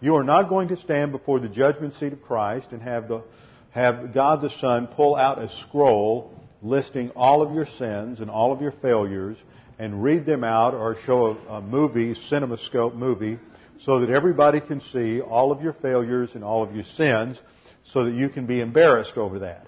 You 0.01 0.17
are 0.17 0.25
not 0.25 0.49
going 0.49 0.69
to 0.69 0.79
stand 0.79 1.13
before 1.13 1.41
the 1.41 1.49
judgment 1.49 1.95
seat 1.95 2.15
of 2.15 2.23
Christ 2.23 2.69
and 2.73 2.83
have 2.83 3.07
the 3.07 3.23
have 3.71 4.15
God 4.15 4.41
the 4.41 4.49
Son 4.49 4.87
pull 4.87 5.15
out 5.15 5.39
a 5.39 5.51
scroll 5.51 6.33
listing 6.63 7.11
all 7.11 7.43
of 7.43 7.55
your 7.55 7.67
sins 7.67 8.21
and 8.21 8.31
all 8.31 8.51
of 8.51 8.63
your 8.63 8.73
failures 8.73 9.37
and 9.79 10.03
read 10.03 10.25
them 10.25 10.43
out 10.43 10.73
or 10.73 10.97
show 11.05 11.37
a, 11.49 11.57
a 11.57 11.61
movie, 11.61 12.15
cinemascope 12.15 12.95
movie, 12.95 13.39
so 13.81 14.01
that 14.01 14.09
everybody 14.09 14.61
can 14.61 14.81
see 14.81 15.21
all 15.21 15.53
of 15.53 15.63
your 15.63 15.75
failures 15.75 16.35
and 16.35 16.43
all 16.43 16.63
of 16.63 16.75
your 16.75 16.85
sins 16.85 17.39
so 17.93 18.05
that 18.05 18.15
you 18.15 18.29
can 18.29 18.47
be 18.47 18.61
embarrassed 18.61 19.17
over 19.17 19.41
that. 19.41 19.67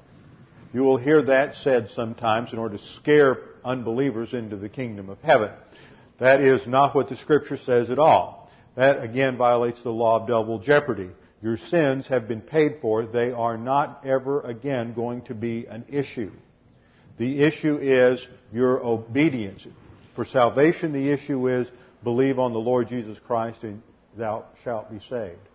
You 0.73 0.83
will 0.83 0.97
hear 0.97 1.23
that 1.23 1.57
said 1.57 1.91
sometimes 1.91 2.53
in 2.53 2.59
order 2.59 2.77
to 2.77 2.85
scare 2.97 3.39
unbelievers 3.65 4.35
into 4.35 4.57
the 4.57 4.69
kingdom 4.69 5.09
of 5.09 5.21
heaven. 5.21 5.51
That 6.19 6.41
is 6.41 6.67
not 6.67 6.95
what 6.95 7.09
the 7.09 7.17
scripture 7.17 7.57
says 7.57 7.91
at 7.91 7.99
all. 7.99 8.51
That 8.75 9.03
again 9.03 9.37
violates 9.37 9.83
the 9.83 9.91
law 9.91 10.21
of 10.21 10.29
double 10.29 10.59
jeopardy. 10.59 11.11
Your 11.43 11.57
sins 11.57 12.07
have 12.09 12.29
been 12.29 12.41
paid 12.41 12.79
for. 12.83 13.07
They 13.07 13.33
are 13.33 13.57
not 13.57 14.05
ever 14.05 14.41
again 14.41 14.93
going 14.95 15.23
to 15.23 15.35
be 15.35 15.67
an 15.67 15.85
issue. 15.89 16.33
The 17.17 17.43
issue 17.43 17.79
is 17.81 18.25
your 18.53 18.85
obedience. 18.85 19.67
For 20.15 20.25
salvation, 20.25 20.93
the 20.93 21.11
issue 21.11 21.49
is 21.49 21.69
believe 22.03 22.39
on 22.39 22.53
the 22.53 22.59
Lord 22.59 22.89
Jesus 22.89 23.19
Christ 23.21 23.63
and 23.63 23.83
thou 24.17 24.45
shalt 24.65 24.91
be 24.91 25.01
saved. 25.09 25.48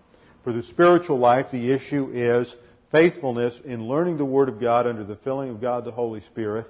For 0.44 0.52
the 0.52 0.64
spiritual 0.64 1.20
life, 1.20 1.48
the 1.52 1.72
issue 1.72 2.12
is 2.14 2.54
faithfulness 2.92 3.58
in 3.64 3.88
learning 3.88 4.18
the 4.18 4.26
Word 4.26 4.50
of 4.50 4.60
God 4.60 4.86
under 4.86 5.06
the 5.06 5.16
filling 5.16 5.50
of 5.50 5.62
God 5.62 5.86
the 5.86 5.92
Holy 5.92 6.20
Spirit 6.22 6.68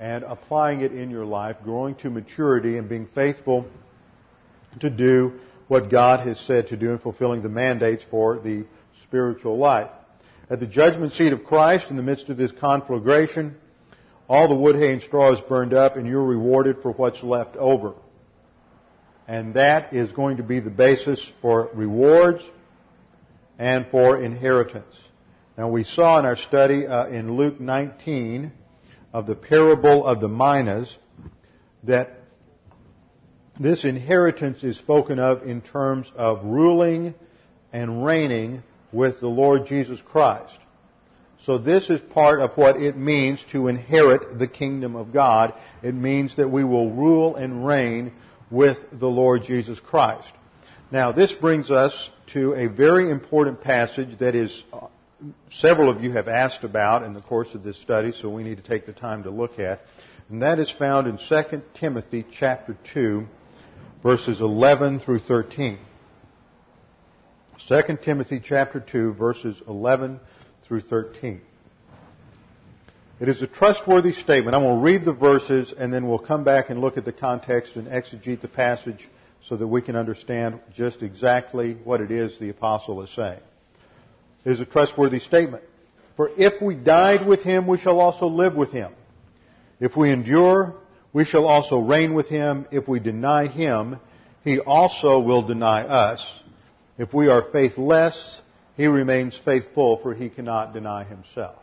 and 0.00 0.24
applying 0.24 0.80
it 0.80 0.92
in 0.92 1.08
your 1.08 1.24
life, 1.24 1.56
growing 1.62 1.94
to 1.96 2.10
maturity 2.10 2.78
and 2.78 2.88
being 2.88 3.06
faithful 3.06 3.64
to 4.80 4.90
do 4.90 5.38
what 5.68 5.88
God 5.88 6.26
has 6.26 6.40
said 6.40 6.68
to 6.68 6.76
do 6.76 6.90
and 6.90 7.00
fulfilling 7.00 7.42
the 7.42 7.48
mandates 7.48 8.02
for 8.10 8.40
the 8.40 8.64
spiritual 9.04 9.56
life. 9.56 9.90
At 10.50 10.58
the 10.58 10.66
judgment 10.66 11.12
seat 11.12 11.32
of 11.32 11.44
Christ, 11.44 11.90
in 11.90 11.96
the 11.96 12.02
midst 12.02 12.28
of 12.28 12.36
this 12.36 12.50
conflagration, 12.50 13.54
all 14.28 14.48
the 14.48 14.56
wood, 14.56 14.74
hay, 14.74 14.92
and 14.92 15.02
straw 15.02 15.32
is 15.32 15.40
burned 15.42 15.74
up, 15.74 15.96
and 15.96 16.08
you're 16.08 16.24
rewarded 16.24 16.82
for 16.82 16.90
what's 16.90 17.22
left 17.22 17.56
over. 17.56 17.94
And 19.28 19.54
that 19.54 19.92
is 19.94 20.10
going 20.10 20.38
to 20.38 20.42
be 20.42 20.58
the 20.58 20.70
basis 20.70 21.24
for 21.40 21.70
rewards 21.72 22.42
and 23.58 23.86
for 23.88 24.20
inheritance. 24.20 25.00
Now 25.56 25.68
we 25.68 25.84
saw 25.84 26.18
in 26.18 26.24
our 26.24 26.36
study 26.36 26.86
uh, 26.86 27.06
in 27.06 27.36
Luke 27.36 27.60
19 27.60 28.52
of 29.12 29.26
the 29.26 29.34
parable 29.34 30.06
of 30.06 30.20
the 30.20 30.28
minas 30.28 30.96
that 31.84 32.18
this 33.60 33.84
inheritance 33.84 34.64
is 34.64 34.78
spoken 34.78 35.18
of 35.18 35.42
in 35.42 35.60
terms 35.60 36.10
of 36.16 36.44
ruling 36.44 37.14
and 37.72 38.04
reigning 38.04 38.62
with 38.92 39.20
the 39.20 39.28
Lord 39.28 39.66
Jesus 39.66 40.00
Christ. 40.00 40.58
So 41.44 41.58
this 41.58 41.90
is 41.90 42.00
part 42.00 42.40
of 42.40 42.56
what 42.56 42.76
it 42.76 42.96
means 42.96 43.44
to 43.50 43.68
inherit 43.68 44.38
the 44.38 44.46
kingdom 44.46 44.94
of 44.94 45.12
God. 45.12 45.54
It 45.82 45.94
means 45.94 46.36
that 46.36 46.48
we 46.48 46.62
will 46.62 46.90
rule 46.90 47.34
and 47.34 47.66
reign 47.66 48.12
with 48.50 48.78
the 48.92 49.08
Lord 49.08 49.42
Jesus 49.42 49.80
Christ. 49.80 50.30
Now 50.92 51.10
this 51.10 51.32
brings 51.32 51.70
us 51.70 52.10
to 52.34 52.52
a 52.52 52.66
very 52.66 53.10
important 53.10 53.62
passage 53.62 54.18
that 54.18 54.34
is 54.34 54.62
uh, 54.74 54.88
several 55.50 55.88
of 55.88 56.04
you 56.04 56.12
have 56.12 56.28
asked 56.28 56.64
about 56.64 57.02
in 57.02 57.14
the 57.14 57.22
course 57.22 57.54
of 57.54 57.62
this 57.62 57.78
study, 57.78 58.12
so 58.12 58.28
we 58.28 58.42
need 58.42 58.58
to 58.58 58.62
take 58.62 58.84
the 58.84 58.92
time 58.92 59.22
to 59.22 59.30
look 59.30 59.58
at. 59.58 59.80
And 60.28 60.42
that 60.42 60.58
is 60.58 60.70
found 60.70 61.06
in 61.06 61.16
2 61.16 61.62
Timothy 61.72 62.26
chapter 62.30 62.76
2, 62.92 63.26
verses 64.02 64.42
11 64.42 65.00
through 65.00 65.20
13. 65.20 65.78
2 67.66 67.82
Timothy 68.04 68.42
chapter 68.44 68.78
2, 68.78 69.14
verses 69.14 69.62
11 69.66 70.20
through 70.68 70.82
13. 70.82 71.40
It 73.18 73.30
is 73.30 73.40
a 73.40 73.46
trustworthy 73.46 74.12
statement. 74.12 74.54
I'm 74.54 74.62
going 74.62 74.76
to 74.76 74.84
read 74.84 75.06
the 75.06 75.14
verses 75.14 75.72
and 75.72 75.90
then 75.90 76.06
we'll 76.06 76.18
come 76.18 76.44
back 76.44 76.68
and 76.68 76.82
look 76.82 76.98
at 76.98 77.06
the 77.06 77.14
context 77.14 77.76
and 77.76 77.86
exegete 77.88 78.42
the 78.42 78.48
passage 78.48 79.08
so 79.48 79.56
that 79.56 79.66
we 79.66 79.82
can 79.82 79.96
understand 79.96 80.60
just 80.74 81.02
exactly 81.02 81.74
what 81.84 82.00
it 82.00 82.10
is 82.10 82.38
the 82.38 82.48
apostle 82.48 83.02
is 83.02 83.10
saying. 83.10 83.40
It 84.44 84.52
is 84.52 84.60
a 84.60 84.64
trustworthy 84.64 85.18
statement. 85.18 85.64
For 86.16 86.30
if 86.36 86.60
we 86.60 86.74
died 86.74 87.26
with 87.26 87.40
him, 87.40 87.66
we 87.66 87.78
shall 87.78 88.00
also 88.00 88.26
live 88.26 88.54
with 88.54 88.70
him. 88.70 88.92
If 89.80 89.96
we 89.96 90.10
endure, 90.10 90.74
we 91.12 91.24
shall 91.24 91.46
also 91.46 91.78
reign 91.78 92.14
with 92.14 92.28
him. 92.28 92.66
If 92.70 92.86
we 92.86 93.00
deny 93.00 93.46
him, 93.48 93.98
he 94.44 94.58
also 94.58 95.20
will 95.20 95.42
deny 95.42 95.82
us. 95.82 96.24
If 96.98 97.12
we 97.14 97.28
are 97.28 97.50
faithless, 97.50 98.40
he 98.76 98.86
remains 98.86 99.38
faithful, 99.44 99.98
for 99.98 100.14
he 100.14 100.28
cannot 100.28 100.72
deny 100.72 101.04
himself. 101.04 101.56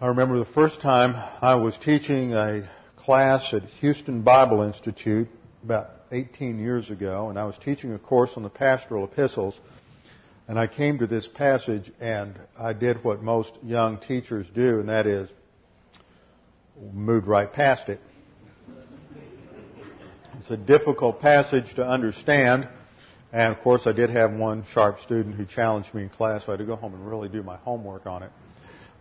I 0.00 0.08
remember 0.08 0.38
the 0.38 0.46
first 0.46 0.80
time 0.80 1.14
I 1.42 1.56
was 1.56 1.76
teaching 1.78 2.32
a 2.32 2.68
class 2.96 3.52
at 3.52 3.64
Houston 3.80 4.22
Bible 4.22 4.62
Institute 4.62 5.28
about 5.62 5.90
18 6.12 6.58
years 6.58 6.90
ago, 6.90 7.28
and 7.28 7.38
I 7.38 7.44
was 7.44 7.56
teaching 7.64 7.94
a 7.94 7.98
course 7.98 8.30
on 8.36 8.42
the 8.42 8.48
pastoral 8.48 9.04
epistles. 9.04 9.58
And 10.48 10.58
I 10.58 10.66
came 10.66 10.98
to 10.98 11.06
this 11.06 11.28
passage 11.28 11.92
and 12.00 12.36
I 12.58 12.72
did 12.72 13.04
what 13.04 13.22
most 13.22 13.52
young 13.62 13.98
teachers 13.98 14.48
do, 14.52 14.80
and 14.80 14.88
that 14.88 15.06
is 15.06 15.30
moved 16.92 17.28
right 17.28 17.52
past 17.52 17.88
it. 17.88 18.00
It's 20.40 20.50
a 20.50 20.56
difficult 20.56 21.20
passage 21.20 21.74
to 21.74 21.86
understand. 21.86 22.66
And 23.32 23.54
of 23.54 23.60
course, 23.62 23.82
I 23.86 23.92
did 23.92 24.10
have 24.10 24.32
one 24.32 24.64
sharp 24.72 25.00
student 25.00 25.36
who 25.36 25.44
challenged 25.44 25.94
me 25.94 26.02
in 26.02 26.08
class, 26.08 26.46
so 26.46 26.48
I 26.48 26.52
had 26.54 26.58
to 26.58 26.64
go 26.64 26.76
home 26.76 26.94
and 26.94 27.08
really 27.08 27.28
do 27.28 27.42
my 27.42 27.58
homework 27.58 28.06
on 28.06 28.24
it. 28.24 28.32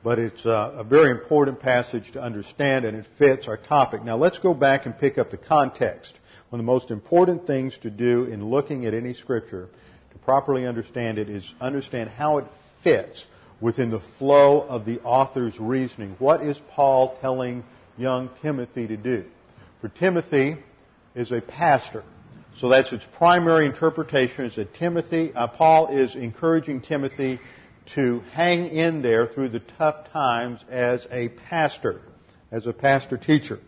But 0.04 0.20
it's 0.20 0.46
a, 0.46 0.76
a 0.78 0.84
very 0.84 1.12
important 1.12 1.60
passage 1.60 2.12
to 2.12 2.22
understand, 2.22 2.86
and 2.86 2.96
it 2.96 3.08
fits 3.18 3.48
our 3.48 3.58
topic. 3.58 4.04
Now, 4.04 4.18
let's 4.18 4.38
go 4.38 4.54
back 4.54 4.86
and 4.86 4.98
pick 4.98 5.18
up 5.18 5.32
the 5.32 5.38
context. 5.38 6.14
One 6.50 6.60
of 6.60 6.66
the 6.66 6.72
most 6.72 6.90
important 6.90 7.46
things 7.46 7.78
to 7.84 7.92
do 7.92 8.24
in 8.24 8.50
looking 8.50 8.86
at 8.86 8.94
any 8.96 9.14
scripture 9.14 9.70
to 10.12 10.18
properly 10.20 10.66
understand 10.66 11.20
it 11.20 11.30
is 11.30 11.54
understand 11.62 12.10
how 12.10 12.40
it 12.40 12.46
fits 12.84 13.24
within 13.62 13.92
the 13.92 14.00
flow 14.18 14.62
of 14.62 14.86
the 14.86 15.00
author's 15.02 15.60
reasoning. 15.60 16.16
What 16.18 16.42
is 16.42 16.60
Paul 16.72 17.18
telling 17.22 17.64
young 17.98 18.30
Timothy 18.42 18.88
to 18.88 18.98
do? 18.98 19.26
For 19.82 19.90
Timothy 19.90 20.58
is 21.14 21.32
a 21.32 21.42
pastor. 21.42 22.04
So 22.58 22.70
that's 22.70 22.92
its 22.92 23.06
primary 23.18 23.68
interpretation 23.68 24.46
is 24.46 24.56
that 24.56 24.74
Timothy, 24.74 25.32
uh, 25.34 25.48
Paul 25.48 25.96
is 25.96 26.16
encouraging 26.16 26.82
Timothy 26.82 27.40
to 27.96 28.22
hang 28.32 28.68
in 28.68 29.02
there 29.02 29.28
through 29.28 29.50
the 29.50 29.62
tough 29.78 30.12
times 30.12 30.64
as 30.70 31.06
a 31.12 31.30
pastor, 31.30 32.02
as 32.52 32.66
a 32.66 32.74
pastor 32.74 33.18
teacher. 33.18 33.60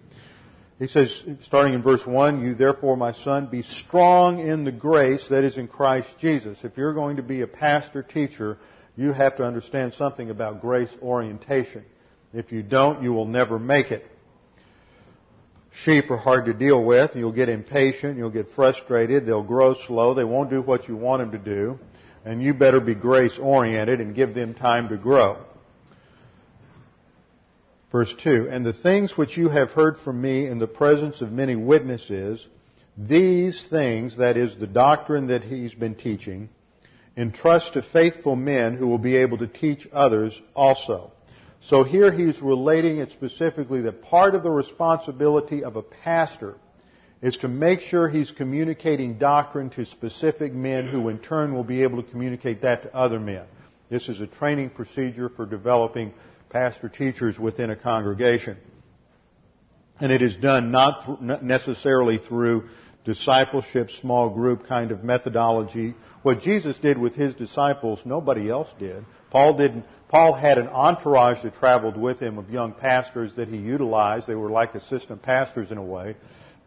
He 0.81 0.87
says, 0.87 1.15
starting 1.43 1.75
in 1.75 1.83
verse 1.83 2.03
1, 2.07 2.43
You 2.43 2.55
therefore, 2.55 2.97
my 2.97 3.13
son, 3.13 3.45
be 3.51 3.61
strong 3.61 4.39
in 4.39 4.63
the 4.63 4.71
grace 4.71 5.23
that 5.29 5.43
is 5.43 5.55
in 5.55 5.67
Christ 5.67 6.09
Jesus. 6.17 6.57
If 6.63 6.75
you're 6.75 6.95
going 6.95 7.17
to 7.17 7.21
be 7.21 7.41
a 7.41 7.47
pastor 7.47 8.01
teacher, 8.01 8.57
you 8.97 9.13
have 9.13 9.37
to 9.37 9.43
understand 9.43 9.93
something 9.93 10.31
about 10.31 10.59
grace 10.59 10.89
orientation. 10.99 11.85
If 12.33 12.51
you 12.51 12.63
don't, 12.63 13.03
you 13.03 13.13
will 13.13 13.27
never 13.27 13.59
make 13.59 13.91
it. 13.91 14.03
Sheep 15.83 16.09
are 16.09 16.17
hard 16.17 16.45
to 16.45 16.53
deal 16.55 16.83
with. 16.83 17.15
You'll 17.15 17.31
get 17.31 17.47
impatient. 17.47 18.17
You'll 18.17 18.31
get 18.31 18.49
frustrated. 18.55 19.27
They'll 19.27 19.43
grow 19.43 19.75
slow. 19.85 20.15
They 20.15 20.23
won't 20.23 20.49
do 20.49 20.63
what 20.63 20.87
you 20.87 20.95
want 20.95 21.21
them 21.21 21.31
to 21.33 21.37
do. 21.37 21.77
And 22.25 22.41
you 22.41 22.55
better 22.55 22.79
be 22.79 22.95
grace 22.95 23.37
oriented 23.37 24.01
and 24.01 24.15
give 24.15 24.33
them 24.33 24.55
time 24.55 24.89
to 24.89 24.97
grow. 24.97 25.45
Verse 27.91 28.13
2, 28.23 28.47
And 28.49 28.65
the 28.65 28.73
things 28.73 29.17
which 29.17 29.35
you 29.37 29.49
have 29.49 29.71
heard 29.71 29.97
from 29.97 30.21
me 30.21 30.47
in 30.47 30.59
the 30.59 30.67
presence 30.67 31.21
of 31.21 31.31
many 31.31 31.55
witnesses, 31.55 32.45
these 32.97 33.65
things, 33.69 34.17
that 34.17 34.37
is 34.37 34.55
the 34.55 34.67
doctrine 34.67 35.27
that 35.27 35.43
he's 35.43 35.73
been 35.73 35.95
teaching, 35.95 36.49
entrust 37.17 37.73
to 37.73 37.81
faithful 37.81 38.37
men 38.37 38.77
who 38.77 38.87
will 38.87 38.97
be 38.97 39.17
able 39.17 39.37
to 39.39 39.47
teach 39.47 39.87
others 39.91 40.39
also. 40.55 41.11
So 41.59 41.83
here 41.83 42.11
he's 42.11 42.41
relating 42.41 42.97
it 42.97 43.11
specifically 43.11 43.81
that 43.81 44.01
part 44.01 44.35
of 44.35 44.43
the 44.43 44.49
responsibility 44.49 45.63
of 45.63 45.75
a 45.75 45.81
pastor 45.81 46.55
is 47.21 47.37
to 47.37 47.47
make 47.47 47.81
sure 47.81 48.09
he's 48.09 48.31
communicating 48.31 49.19
doctrine 49.19 49.69
to 49.71 49.85
specific 49.85 50.53
men 50.53 50.87
who 50.87 51.09
in 51.09 51.19
turn 51.19 51.53
will 51.53 51.63
be 51.63 51.83
able 51.83 52.01
to 52.01 52.09
communicate 52.09 52.61
that 52.61 52.83
to 52.83 52.95
other 52.95 53.19
men. 53.19 53.45
This 53.89 54.09
is 54.09 54.21
a 54.21 54.27
training 54.27 54.71
procedure 54.71 55.29
for 55.29 55.45
developing 55.45 56.13
pastor 56.51 56.89
teachers 56.89 57.39
within 57.39 57.69
a 57.69 57.75
congregation. 57.75 58.57
And 59.99 60.11
it 60.11 60.21
is 60.21 60.35
done 60.35 60.71
not 60.71 61.43
necessarily 61.43 62.17
through 62.17 62.69
discipleship, 63.05 63.91
small 63.91 64.29
group 64.29 64.67
kind 64.67 64.91
of 64.91 65.03
methodology. 65.03 65.95
What 66.23 66.41
Jesus 66.41 66.77
did 66.77 66.97
with 66.97 67.15
his 67.15 67.33
disciples, 67.33 67.99
nobody 68.05 68.49
else 68.49 68.69
did. 68.79 69.05
Paul 69.31 69.57
didn't, 69.57 69.85
Paul 70.09 70.33
had 70.33 70.57
an 70.57 70.67
entourage 70.67 71.41
that 71.43 71.55
traveled 71.55 71.97
with 71.97 72.19
him 72.19 72.37
of 72.37 72.49
young 72.49 72.73
pastors 72.73 73.35
that 73.35 73.47
he 73.47 73.57
utilized. 73.57 74.27
They 74.27 74.35
were 74.35 74.49
like 74.49 74.75
assistant 74.75 75.21
pastors 75.21 75.71
in 75.71 75.77
a 75.77 75.83
way. 75.83 76.15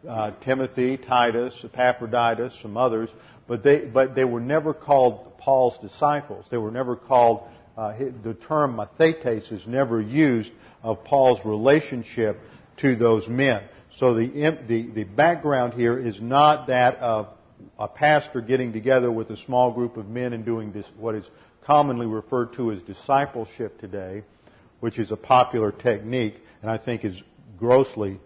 Uh, 0.07 0.31
Timothy, 0.43 0.97
Titus, 0.97 1.53
Epaphroditus, 1.63 2.53
some 2.61 2.77
others, 2.77 3.09
but 3.47 3.63
they, 3.63 3.79
but 3.79 4.15
they 4.15 4.25
were 4.25 4.39
never 4.39 4.73
called 4.73 5.37
Paul's 5.37 5.77
disciples. 5.79 6.45
They 6.49 6.57
were 6.57 6.71
never 6.71 6.95
called 6.95 7.47
uh, 7.77 7.93
the 8.23 8.33
term 8.33 8.77
mathetes 8.77 9.51
is 9.51 9.65
never 9.67 9.99
used 9.99 10.51
of 10.81 11.03
Paul's 11.03 11.43
relationship 11.45 12.39
to 12.77 12.95
those 12.95 13.27
men. 13.27 13.63
So 13.97 14.13
the, 14.13 14.27
the, 14.67 14.89
the 14.93 15.03
background 15.03 15.73
here 15.73 15.97
is 15.97 16.21
not 16.21 16.67
that 16.67 16.97
of 16.97 17.29
a 17.79 17.87
pastor 17.87 18.41
getting 18.41 18.73
together 18.73 19.11
with 19.11 19.29
a 19.29 19.37
small 19.37 19.71
group 19.71 19.97
of 19.97 20.07
men 20.07 20.33
and 20.33 20.45
doing 20.45 20.71
this, 20.71 20.85
what 20.97 21.15
is 21.15 21.25
commonly 21.63 22.05
referred 22.05 22.53
to 22.53 22.71
as 22.71 22.81
discipleship 22.81 23.79
today, 23.79 24.23
which 24.79 24.99
is 24.99 25.11
a 25.11 25.17
popular 25.17 25.71
technique 25.71 26.35
and 26.61 26.69
I 26.69 26.77
think 26.77 27.03
is 27.03 27.21
grossly 27.57 28.19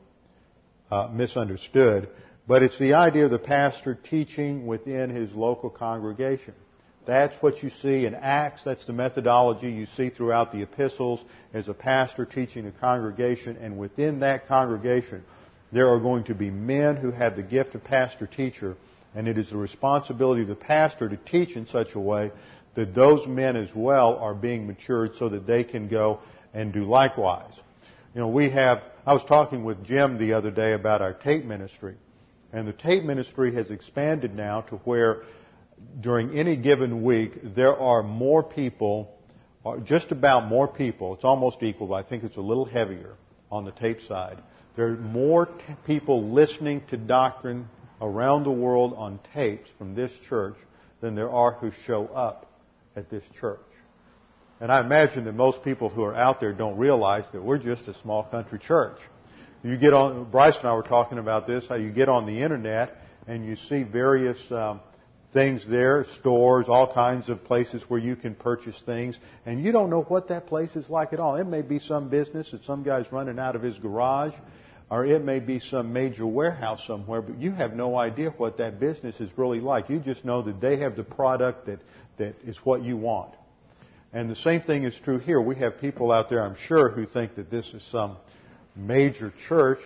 uh, 0.92 1.10
misunderstood. 1.12 2.10
But 2.48 2.64
it's 2.64 2.78
the 2.80 2.96
idea 2.96 3.26
of 3.26 3.32
the 3.32 3.40
pastor 3.40 3.96
teaching 3.96 4.66
within 4.66 5.12
his 5.12 5.32
local 5.34 5.70
congregation. 5.70 6.56
That's 7.10 7.36
what 7.42 7.64
you 7.64 7.72
see 7.82 8.06
in 8.06 8.14
Acts. 8.14 8.62
That's 8.64 8.86
the 8.86 8.94
methodology 8.94 9.72
you 9.72 9.88
see 9.98 10.12
throughout 10.12 10.52
the 10.52 10.62
epistles 10.62 11.20
as 11.56 11.68
a 11.68 11.74
pastor 11.74 12.24
teaching 12.24 12.68
a 12.68 12.72
congregation. 12.72 13.58
And 13.58 13.80
within 13.80 14.20
that 14.20 14.48
congregation, 14.48 15.24
there 15.72 15.90
are 15.90 16.00
going 16.00 16.26
to 16.26 16.36
be 16.36 16.52
men 16.52 16.98
who 16.98 17.10
have 17.10 17.36
the 17.36 17.42
gift 17.42 17.74
of 17.74 17.84
pastor 17.84 18.28
teacher. 18.28 18.78
And 19.16 19.28
it 19.28 19.40
is 19.40 19.50
the 19.50 19.58
responsibility 19.58 20.44
of 20.44 20.50
the 20.50 20.56
pastor 20.56 21.10
to 21.10 21.18
teach 21.18 21.56
in 21.56 21.66
such 21.66 21.96
a 21.96 22.00
way 22.00 22.32
that 22.76 22.94
those 22.94 23.26
men 23.26 23.56
as 23.56 23.74
well 23.74 24.20
are 24.20 24.36
being 24.36 24.68
matured 24.68 25.16
so 25.16 25.30
that 25.30 25.48
they 25.48 25.64
can 25.64 25.88
go 25.88 26.20
and 26.54 26.72
do 26.72 26.84
likewise. 26.84 27.56
You 28.14 28.22
know, 28.22 28.28
we 28.28 28.52
have, 28.52 28.84
I 29.04 29.14
was 29.14 29.24
talking 29.26 29.64
with 29.64 29.84
Jim 29.84 30.20
the 30.20 30.34
other 30.34 30.52
day 30.52 30.74
about 30.74 31.02
our 31.02 31.14
tape 31.14 31.44
ministry. 31.44 31.96
And 32.54 32.68
the 32.68 32.74
tape 32.74 33.04
ministry 33.04 33.56
has 33.56 33.72
expanded 33.72 34.36
now 34.36 34.62
to 34.62 34.76
where 34.78 35.24
during 36.00 36.38
any 36.38 36.56
given 36.56 37.04
week 37.04 37.56
there 37.56 37.78
are 37.78 38.04
more 38.04 38.44
people, 38.44 39.16
just 39.84 40.12
about 40.12 40.48
more 40.48 40.68
people, 40.68 41.14
it's 41.14 41.24
almost 41.24 41.62
equal, 41.62 41.88
but 41.88 41.96
I 41.96 42.04
think 42.04 42.24
it's 42.24 42.38
a 42.38 42.42
little 42.42 42.66
heavier 42.66 43.16
on 43.52 43.66
the 43.66 43.72
tape 43.72 44.02
side. 44.08 44.38
There 44.76 44.88
are 44.88 44.98
more 44.98 45.48
t- 45.48 45.54
people 45.86 46.30
listening 46.30 46.84
to 46.90 46.98
doctrine 46.98 47.68
around 48.02 48.44
the 48.44 48.52
world 48.52 48.94
on 48.96 49.20
tapes 49.34 49.70
from 49.78 49.96
this 49.96 50.12
church 50.30 50.56
than 51.02 51.16
there 51.16 51.30
are 51.30 51.54
who 51.54 51.72
show 51.86 52.08
up 52.08 52.50
at 52.96 53.10
this 53.10 53.24
church. 53.40 53.60
And 54.62 54.72
I 54.72 54.82
imagine 54.82 55.26
that 55.26 55.36
most 55.36 55.64
people 55.64 55.90
who 55.90 56.04
are 56.04 56.16
out 56.16 56.40
there 56.40 56.54
don't 56.54 56.78
realize 56.78 57.26
that 57.32 57.42
we're 57.42 57.58
just 57.58 57.88
a 57.88 57.94
small 57.96 58.24
country 58.24 58.60
church. 58.60 58.98
You 59.64 59.78
get 59.78 59.94
on, 59.94 60.30
Bryce 60.32 60.58
and 60.58 60.68
I 60.68 60.74
were 60.74 60.84
talking 60.84 61.18
about 61.18 61.48
this, 61.48 61.66
how 61.68 61.76
you 61.76 61.92
get 61.92 62.10
on 62.10 62.26
the 62.26 62.42
internet 62.42 62.96
and 63.28 63.46
you 63.46 63.56
see 63.56 63.84
various 63.84 64.40
um, 64.52 64.80
things 65.32 65.66
there, 65.68 66.06
stores, 66.20 66.68
all 66.68 66.92
kinds 66.92 67.30
of 67.30 67.44
places 67.44 67.84
where 67.88 68.00
you 68.00 68.16
can 68.16 68.34
purchase 68.34 68.80
things, 68.86 69.18
and 69.46 69.64
you 69.64 69.72
don't 69.72 69.90
know 69.90 70.02
what 70.04 70.30
that 70.30 70.48
place 70.48 70.76
is 70.76 70.90
like 70.90 71.14
at 71.14 71.20
all. 71.20 71.36
It 71.36 71.46
may 71.46 71.62
be 71.62 71.80
some 71.80 72.10
business 72.10 72.52
that 72.52 72.64
some 72.66 72.84
guy's 72.84 73.12
running 73.12 73.38
out 73.38 73.56
of 73.56 73.62
his 73.62 73.78
garage, 73.78 74.34
or 74.90 75.06
it 75.06 75.24
may 75.24 75.40
be 75.40 75.60
some 75.60 75.94
major 75.94 76.26
warehouse 76.26 76.82
somewhere, 76.88 77.22
but 77.22 77.38
you 77.40 77.52
have 77.52 77.76
no 77.76 77.96
idea 77.96 78.32
what 78.32 78.58
that 78.58 78.80
business 78.80 79.20
is 79.20 79.30
really 79.38 79.60
like. 79.60 79.90
You 79.90 80.00
just 80.00 80.26
know 80.26 80.42
that 80.42 80.60
they 80.60 80.78
have 80.78 80.96
the 80.96 81.04
product 81.04 81.68
that, 81.68 81.80
that 82.18 82.36
is 82.44 82.58
what 82.64 82.84
you 82.84 82.98
want. 82.98 83.34
And 84.12 84.32
the 84.32 84.36
same 84.36 84.62
thing 84.62 84.86
is 84.86 84.96
true 85.06 85.20
here. 85.20 85.40
We 85.40 85.58
have 85.58 85.80
people 85.80 86.12
out 86.12 86.30
there, 86.30 86.44
I'm 86.44 86.56
sure, 86.56 86.90
who 86.90 87.06
think 87.06 87.36
that 87.36 87.52
this 87.52 87.72
is 87.76 87.84
some 87.92 88.18
major 88.76 89.32
church, 89.48 89.80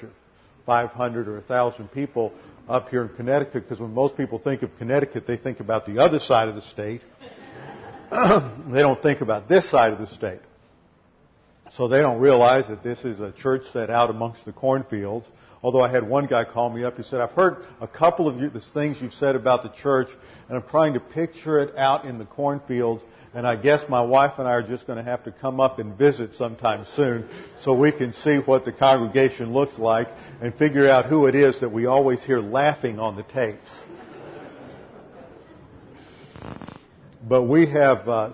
500 0.66 1.28
or 1.28 1.36
1,000 1.36 1.88
people 1.92 2.34
up 2.70 2.90
here 2.90 3.04
in 3.04 3.10
Connecticut, 3.10 3.64
because 3.64 3.80
when 3.80 3.94
most 3.94 4.16
people 4.16 4.40
think 4.40 4.62
of 4.62 4.70
Connecticut, 4.78 5.28
they 5.28 5.38
think 5.38 5.60
about 5.60 5.86
the 5.86 6.00
other 6.00 6.20
side 6.20 6.48
of 6.48 6.56
the 6.56 6.62
state. 6.62 7.02
they 8.12 8.82
don't 8.82 9.02
think 9.02 9.22
about 9.22 9.50
this 9.50 9.70
side 9.70 9.92
of 9.92 10.00
the 10.00 10.08
state. 10.08 10.40
So 11.76 11.88
they 11.88 12.02
don't 12.02 12.20
realize 12.20 12.68
that 12.68 12.84
this 12.84 13.00
is 13.04 13.20
a 13.20 13.32
church 13.32 13.64
set 13.74 13.90
out 13.90 14.10
amongst 14.10 14.46
the 14.46 14.54
cornfields. 14.54 15.26
Although 15.64 15.82
I 15.82 15.90
had 15.90 16.08
one 16.08 16.28
guy 16.28 16.44
call 16.44 16.70
me 16.70 16.84
up, 16.84 16.98
he 16.98 17.04
said, 17.04 17.22
I've 17.22 17.32
heard 17.32 17.66
a 17.82 17.88
couple 17.88 18.28
of 18.28 18.40
you, 18.40 18.50
the 18.50 18.60
things 18.60 18.98
you've 19.02 19.14
said 19.14 19.36
about 19.36 19.64
the 19.64 19.70
church, 19.70 20.10
and 20.48 20.58
I'm 20.58 20.70
trying 20.70 20.94
to 20.94 21.00
picture 21.00 21.60
it 21.60 21.76
out 21.78 22.06
in 22.06 22.18
the 22.18 22.26
cornfields, 22.26 23.02
and 23.34 23.48
I 23.48 23.56
guess 23.56 23.84
my 23.90 24.02
wife 24.02 24.34
and 24.38 24.48
I 24.48 24.52
are 24.52 24.64
just 24.64 24.86
going 24.86 24.98
to 24.98 25.04
have 25.04 25.24
to 25.24 25.32
come 25.32 25.60
up 25.60 25.80
and 25.80 25.98
visit 25.98 26.36
sometime 26.36 26.86
soon 26.96 27.28
so 27.62 27.74
we 27.74 27.92
can 27.92 28.14
see 28.14 28.38
what 28.38 28.64
the 28.64 28.72
congregation 28.72 29.54
looks 29.54 29.78
like 29.80 30.08
and 30.42 30.54
figure 30.56 30.88
out 30.88 31.08
who 31.08 31.26
it 31.26 31.36
is 31.36 31.60
that 31.62 31.70
we 31.70 31.88
always 31.88 32.22
hear 32.24 32.40
laughing 32.40 33.00
on 33.00 33.16
the 33.16 33.24
tapes. 33.24 33.72
But 37.28 37.44
we 37.44 37.68
have 37.68 38.08
uh, 38.08 38.34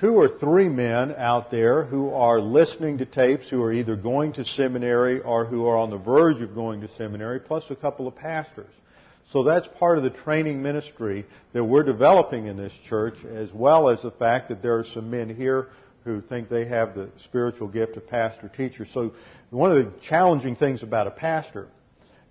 two 0.00 0.14
or 0.14 0.28
three 0.28 0.68
men 0.68 1.14
out 1.16 1.50
there 1.50 1.84
who 1.84 2.12
are 2.14 2.40
listening 2.40 2.98
to 2.98 3.04
tapes 3.04 3.48
who 3.50 3.62
are 3.62 3.72
either 3.72 3.96
going 3.96 4.32
to 4.32 4.44
seminary 4.44 5.20
or 5.20 5.44
who 5.44 5.66
are 5.66 5.76
on 5.76 5.90
the 5.90 5.98
verge 5.98 6.40
of 6.40 6.54
going 6.54 6.80
to 6.80 6.88
seminary, 6.88 7.38
plus 7.38 7.64
a 7.70 7.76
couple 7.76 8.08
of 8.08 8.16
pastors. 8.16 8.72
So 9.32 9.44
that's 9.44 9.68
part 9.78 9.96
of 9.96 10.02
the 10.02 10.10
training 10.10 10.60
ministry 10.60 11.24
that 11.52 11.62
we're 11.62 11.84
developing 11.84 12.46
in 12.46 12.56
this 12.56 12.72
church, 12.88 13.24
as 13.24 13.52
well 13.52 13.88
as 13.88 14.02
the 14.02 14.10
fact 14.10 14.48
that 14.48 14.60
there 14.60 14.78
are 14.78 14.84
some 14.84 15.10
men 15.10 15.34
here 15.34 15.68
who 16.04 16.20
think 16.20 16.48
they 16.48 16.64
have 16.64 16.94
the 16.94 17.10
spiritual 17.24 17.68
gift 17.68 17.96
of 17.96 18.08
pastor 18.08 18.48
teacher. 18.48 18.84
So 18.86 19.12
one 19.50 19.70
of 19.70 19.76
the 19.76 19.92
challenging 20.00 20.56
things 20.56 20.82
about 20.82 21.06
a 21.06 21.12
pastor 21.12 21.68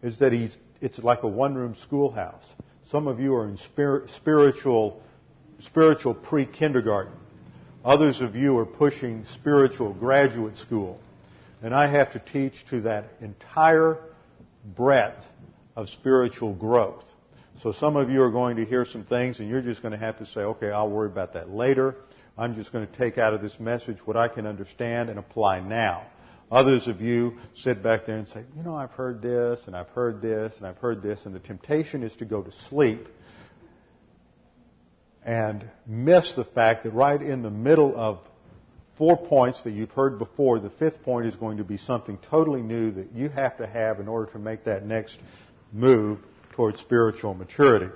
is 0.03 0.19
that 0.19 0.33
he's 0.33 0.57
it's 0.81 0.99
like 0.99 1.23
a 1.23 1.27
one 1.27 1.55
room 1.55 1.75
schoolhouse. 1.83 2.43
Some 2.89 3.07
of 3.07 3.19
you 3.19 3.35
are 3.35 3.47
in 3.47 3.57
spiritual 4.15 5.01
spiritual 5.59 6.13
pre 6.13 6.45
kindergarten. 6.45 7.13
Others 7.85 8.19
of 8.19 8.35
you 8.35 8.57
are 8.57 8.65
pushing 8.65 9.23
spiritual 9.33 9.93
graduate 9.93 10.57
school. 10.57 10.99
And 11.62 11.73
I 11.73 11.88
have 11.88 12.12
to 12.13 12.19
teach 12.19 12.65
to 12.71 12.81
that 12.81 13.05
entire 13.21 13.99
breadth 14.75 15.25
of 15.75 15.89
spiritual 15.89 16.53
growth. 16.53 17.03
So 17.62 17.73
some 17.73 17.97
of 17.97 18.10
you 18.10 18.23
are 18.23 18.32
going 18.32 18.55
to 18.58 18.65
hear 18.65 18.86
some 18.86 19.03
things 19.03 19.39
and 19.39 19.49
you're 19.49 19.62
just 19.62 19.82
going 19.82 19.91
to 19.91 19.97
have 19.97 20.17
to 20.19 20.25
say, 20.25 20.41
okay, 20.41 20.71
I'll 20.71 20.89
worry 20.89 21.10
about 21.10 21.34
that 21.34 21.49
later. 21.49 21.95
I'm 22.38 22.55
just 22.55 22.71
going 22.71 22.88
to 22.88 22.93
take 22.97 23.17
out 23.17 23.34
of 23.34 23.41
this 23.41 23.60
message 23.60 23.97
what 24.05 24.15
I 24.15 24.29
can 24.29 24.45
understand 24.47 25.10
and 25.10 25.19
apply 25.19 25.60
now. 25.60 26.08
Others 26.51 26.88
of 26.88 27.01
you 27.01 27.38
sit 27.55 27.84
back 27.84 28.05
there 28.05 28.17
and 28.17 28.27
say, 28.29 28.43
you 28.55 28.63
know, 28.63 28.75
I've 28.75 28.91
heard 28.91 29.21
this 29.21 29.60
and 29.67 29.75
I've 29.75 29.89
heard 29.89 30.21
this 30.21 30.53
and 30.58 30.65
I've 30.65 30.77
heard 30.77 31.03
this 31.03 31.19
and 31.25 31.36
the 31.36 31.39
temptation 31.39 32.01
is 32.01 32.15
to 32.15 32.25
go 32.25 32.41
to 32.41 32.51
sleep 32.69 33.08
and 35.23 35.69
miss 35.86 36.34
the 36.34 36.45
fact 36.45 36.86
that 36.86 36.91
right 36.91 37.21
in 37.21 37.43
the 37.43 37.49
middle 37.49 37.93
of 37.95 38.19
four 38.97 39.15
points 39.15 39.63
that 39.63 39.71
you've 39.71 39.91
heard 39.91 40.17
before, 40.17 40.60
the 40.60 40.71
fifth 40.71 41.03
point 41.03 41.27
is 41.27 41.36
going 41.36 41.58
to 41.58 41.63
be 41.63 41.77
something 41.77 42.17
totally 42.29 42.62
new 42.62 42.91
that 42.91 43.12
you 43.13 43.29
have 43.29 43.58
to 43.58 43.67
have 43.67 43.99
in 43.99 44.08
order 44.08 44.32
to 44.32 44.39
make 44.39 44.65
that 44.65 44.86
next 44.86 45.19
move 45.71 46.19
towards 46.51 46.79
spiritual 46.79 47.34
maturity. 47.34 47.89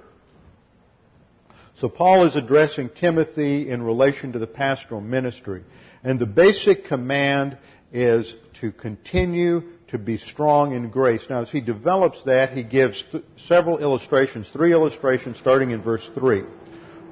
So 1.75 1.89
Paul 1.89 2.25
is 2.25 2.35
addressing 2.35 2.89
Timothy 2.89 3.69
in 3.69 3.81
relation 3.81 4.33
to 4.33 4.39
the 4.39 4.47
pastoral 4.47 5.01
ministry. 5.01 5.63
And 6.03 6.19
the 6.19 6.25
basic 6.25 6.85
command 6.85 7.57
is 7.91 8.33
to 8.61 8.71
continue 8.71 9.63
to 9.87 9.97
be 9.97 10.17
strong 10.17 10.73
in 10.73 10.89
grace. 10.89 11.25
Now, 11.29 11.41
as 11.41 11.51
he 11.51 11.61
develops 11.61 12.23
that, 12.23 12.53
he 12.53 12.63
gives 12.63 13.03
th- 13.11 13.23
several 13.37 13.79
illustrations, 13.79 14.49
three 14.51 14.71
illustrations 14.71 15.37
starting 15.37 15.71
in 15.71 15.81
verse 15.81 16.07
3. 16.15 16.43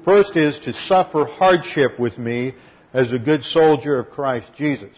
First 0.04 0.36
is 0.36 0.58
to 0.60 0.72
suffer 0.72 1.24
hardship 1.24 1.98
with 1.98 2.18
me 2.18 2.54
as 2.92 3.12
a 3.12 3.18
good 3.18 3.44
soldier 3.44 3.98
of 3.98 4.10
Christ 4.10 4.50
Jesus. 4.54 4.96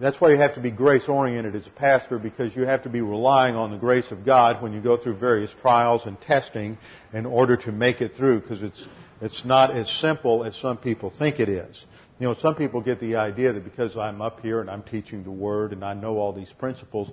That's 0.00 0.20
why 0.20 0.30
you 0.30 0.38
have 0.38 0.54
to 0.54 0.60
be 0.60 0.72
grace 0.72 1.08
oriented 1.08 1.54
as 1.54 1.66
a 1.68 1.70
pastor 1.70 2.18
because 2.18 2.54
you 2.56 2.62
have 2.62 2.82
to 2.82 2.88
be 2.88 3.00
relying 3.00 3.54
on 3.54 3.70
the 3.70 3.76
grace 3.76 4.10
of 4.10 4.24
God 4.24 4.60
when 4.60 4.72
you 4.72 4.80
go 4.80 4.96
through 4.96 5.18
various 5.18 5.54
trials 5.60 6.04
and 6.04 6.20
testing 6.20 6.78
in 7.12 7.26
order 7.26 7.56
to 7.58 7.70
make 7.70 8.00
it 8.00 8.16
through 8.16 8.40
because 8.40 8.62
it's, 8.62 8.88
it's 9.20 9.44
not 9.44 9.70
as 9.70 9.88
simple 9.88 10.42
as 10.44 10.56
some 10.56 10.78
people 10.78 11.10
think 11.10 11.38
it 11.38 11.48
is. 11.48 11.84
You 12.18 12.26
know, 12.26 12.34
some 12.34 12.56
people 12.56 12.80
get 12.80 12.98
the 12.98 13.16
idea 13.16 13.52
that 13.52 13.62
because 13.62 13.96
I'm 13.96 14.20
up 14.20 14.40
here 14.40 14.60
and 14.60 14.68
I'm 14.68 14.82
teaching 14.82 15.22
the 15.22 15.30
Word 15.30 15.72
and 15.72 15.84
I 15.84 15.94
know 15.94 16.18
all 16.18 16.32
these 16.32 16.52
principles, 16.52 17.10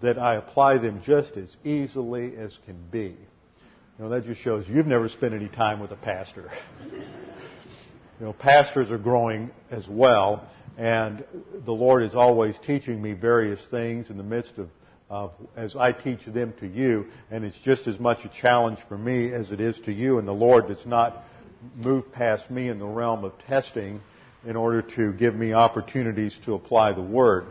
that 0.00 0.18
I 0.18 0.36
apply 0.36 0.78
them 0.78 1.02
just 1.02 1.36
as 1.36 1.54
easily 1.64 2.36
as 2.36 2.56
can 2.64 2.78
be. 2.90 3.16
You 3.98 4.04
know, 4.04 4.08
that 4.10 4.24
just 4.24 4.40
shows 4.40 4.68
you've 4.68 4.86
never 4.86 5.08
spent 5.08 5.34
any 5.34 5.48
time 5.48 5.80
with 5.80 5.90
a 5.90 5.96
pastor. 5.96 6.50
you 6.92 7.02
know, 8.20 8.32
pastors 8.32 8.90
are 8.90 8.98
growing 8.98 9.50
as 9.70 9.86
well 9.88 10.48
and 10.80 11.22
the 11.66 11.74
Lord 11.74 12.02
is 12.02 12.14
always 12.14 12.58
teaching 12.60 13.02
me 13.02 13.12
various 13.12 13.60
things 13.70 14.08
in 14.08 14.16
the 14.16 14.22
midst 14.22 14.56
of, 14.56 14.70
of, 15.10 15.32
as 15.54 15.76
I 15.76 15.92
teach 15.92 16.24
them 16.24 16.54
to 16.60 16.66
you. 16.66 17.08
And 17.30 17.44
it's 17.44 17.58
just 17.60 17.86
as 17.86 18.00
much 18.00 18.24
a 18.24 18.30
challenge 18.30 18.78
for 18.88 18.96
me 18.96 19.30
as 19.30 19.52
it 19.52 19.60
is 19.60 19.78
to 19.80 19.92
you. 19.92 20.18
And 20.18 20.26
the 20.26 20.32
Lord 20.32 20.68
does 20.68 20.86
not 20.86 21.22
move 21.76 22.10
past 22.12 22.50
me 22.50 22.70
in 22.70 22.78
the 22.78 22.86
realm 22.86 23.24
of 23.24 23.34
testing 23.46 24.00
in 24.46 24.56
order 24.56 24.80
to 24.80 25.12
give 25.12 25.34
me 25.34 25.52
opportunities 25.52 26.34
to 26.46 26.54
apply 26.54 26.94
the 26.94 27.02
Word. 27.02 27.44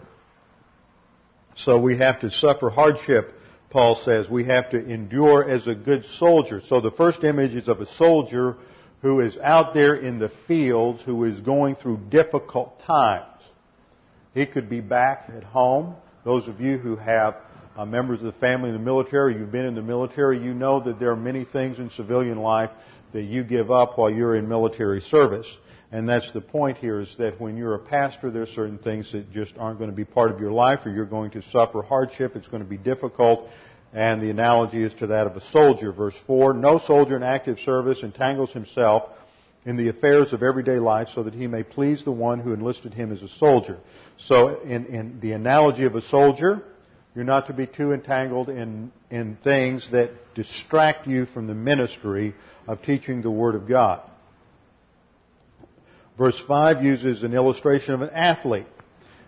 So 1.56 1.80
we 1.80 1.98
have 2.00 2.22
to 2.22 2.32
suffer 2.32 2.72
hardship, 2.72 3.32
Paul 3.70 4.02
says. 4.04 4.28
We 4.28 4.46
have 4.46 4.72
to 4.72 4.84
endure 4.84 5.48
as 5.48 5.68
a 5.68 5.76
good 5.76 6.04
soldier. 6.18 6.62
So 6.62 6.82
the 6.82 6.89
first 6.89 7.24
image 7.24 7.54
is 7.54 7.68
of 7.68 7.80
a 7.80 7.86
soldier 7.86 8.58
who 9.02 9.22
is 9.22 9.38
out 9.38 9.74
there 9.74 9.96
in 9.96 10.20
the 10.20 10.30
fields 10.48 11.02
who 11.02 11.24
is 11.24 11.40
going 11.42 11.76
through 11.76 11.98
difficult 12.10 12.82
times. 12.82 13.26
He 14.34 14.46
could 14.46 14.70
be 14.70 14.82
back 14.82 15.30
at 15.36 15.44
home. 15.44 15.96
Those 16.26 16.48
of 16.48 16.60
you 16.60 16.78
who 16.78 16.96
have 16.98 17.36
uh, 17.78 17.86
members 17.86 18.20
of 18.20 18.26
the 18.26 18.40
family 18.40 18.70
in 18.70 18.76
the 18.76 18.82
military, 18.82 19.38
you've 19.38 19.52
been 19.52 19.66
in 19.66 19.76
the 19.76 19.82
military, 19.82 20.38
you 20.40 20.54
know 20.54 20.82
that 20.82 21.00
there 21.00 21.12
are 21.12 21.16
many 21.16 21.46
things 21.46 21.80
in 21.80 21.90
civilian 21.92 22.38
life 22.38 22.72
that 23.14 23.24
you 23.24 23.44
give 23.44 23.72
up 23.72 23.98
while 23.98 24.10
you're 24.10 24.36
in 24.36 24.48
military 24.48 25.02
service. 25.02 25.48
And 25.92 26.08
that's 26.08 26.32
the 26.34 26.42
point 26.42 26.78
here 26.78 27.00
is 27.00 27.16
that 27.18 27.42
when 27.42 27.58
you're 27.58 27.74
a 27.74 27.80
pastor, 27.80 28.30
there 28.30 28.44
are 28.44 28.48
certain 28.48 28.78
things 28.78 29.12
that 29.12 29.32
just 29.32 29.58
aren't 29.58 29.80
going 29.80 29.90
to 29.90 29.96
be 29.96 30.06
part 30.06 30.30
of 30.30 30.40
your 30.40 30.52
life 30.52 30.86
or 30.86 30.92
you're 30.92 31.06
going 31.06 31.32
to 31.32 31.42
suffer 31.42 31.82
hardship. 31.82 32.36
It's 32.36 32.48
going 32.48 32.62
to 32.62 32.70
be 32.70 32.78
difficult. 32.78 33.50
And 33.93 34.21
the 34.21 34.30
analogy 34.30 34.84
is 34.84 34.93
to 34.95 35.08
that 35.08 35.28
of 35.28 35.36
a 35.36 35.41
soldier. 35.52 35.91
Verse 35.91 36.15
4, 36.28 36.54
no 36.54 36.78
soldier 36.78 37.15
in 37.15 37.23
active 37.23 37.60
service 37.60 38.04
entangles 38.04 38.52
himself 38.52 39.10
in 39.65 39.78
the 39.78 39.89
affairs 39.89 40.32
of 40.32 40.43
everyday 40.43 40.80
life 40.80 41.10
so 41.13 41.23
that 41.23 41.34
he 41.34 41.47
may 41.47 41.63
please 41.63 42.04
the 42.04 42.12
one 42.12 42.39
who 42.39 42.54
enlisted 42.54 42.93
him 42.93 43.12
as 43.12 43.21
a 43.21 43.28
soldier. 43.28 43.78
So 44.17 44.62
in, 44.62 44.86
in 44.86 45.19
the 45.19 45.32
analogy 45.32 45.86
of 45.86 45.95
a 45.95 46.02
soldier, 46.02 46.63
you're 47.15 47.25
not 47.25 47.47
to 47.47 47.54
be 47.54 47.65
too 47.65 47.91
entangled 47.91 48.49
in, 48.49 48.91
in 49.10 49.38
things 49.43 49.89
that 49.91 50.12
distract 50.36 51.08
you 51.08 51.25
from 51.25 51.47
the 51.47 51.56
ministry 51.56 52.36
of 52.67 52.82
teaching 52.84 53.21
the 53.21 53.32
Word 53.32 53.56
of 53.56 53.67
God. 53.67 54.02
Verse 56.17 56.39
5 56.47 56.84
uses 56.84 57.23
an 57.23 57.34
illustration 57.34 57.93
of 57.93 58.02
an 58.02 58.10
athlete. 58.12 58.67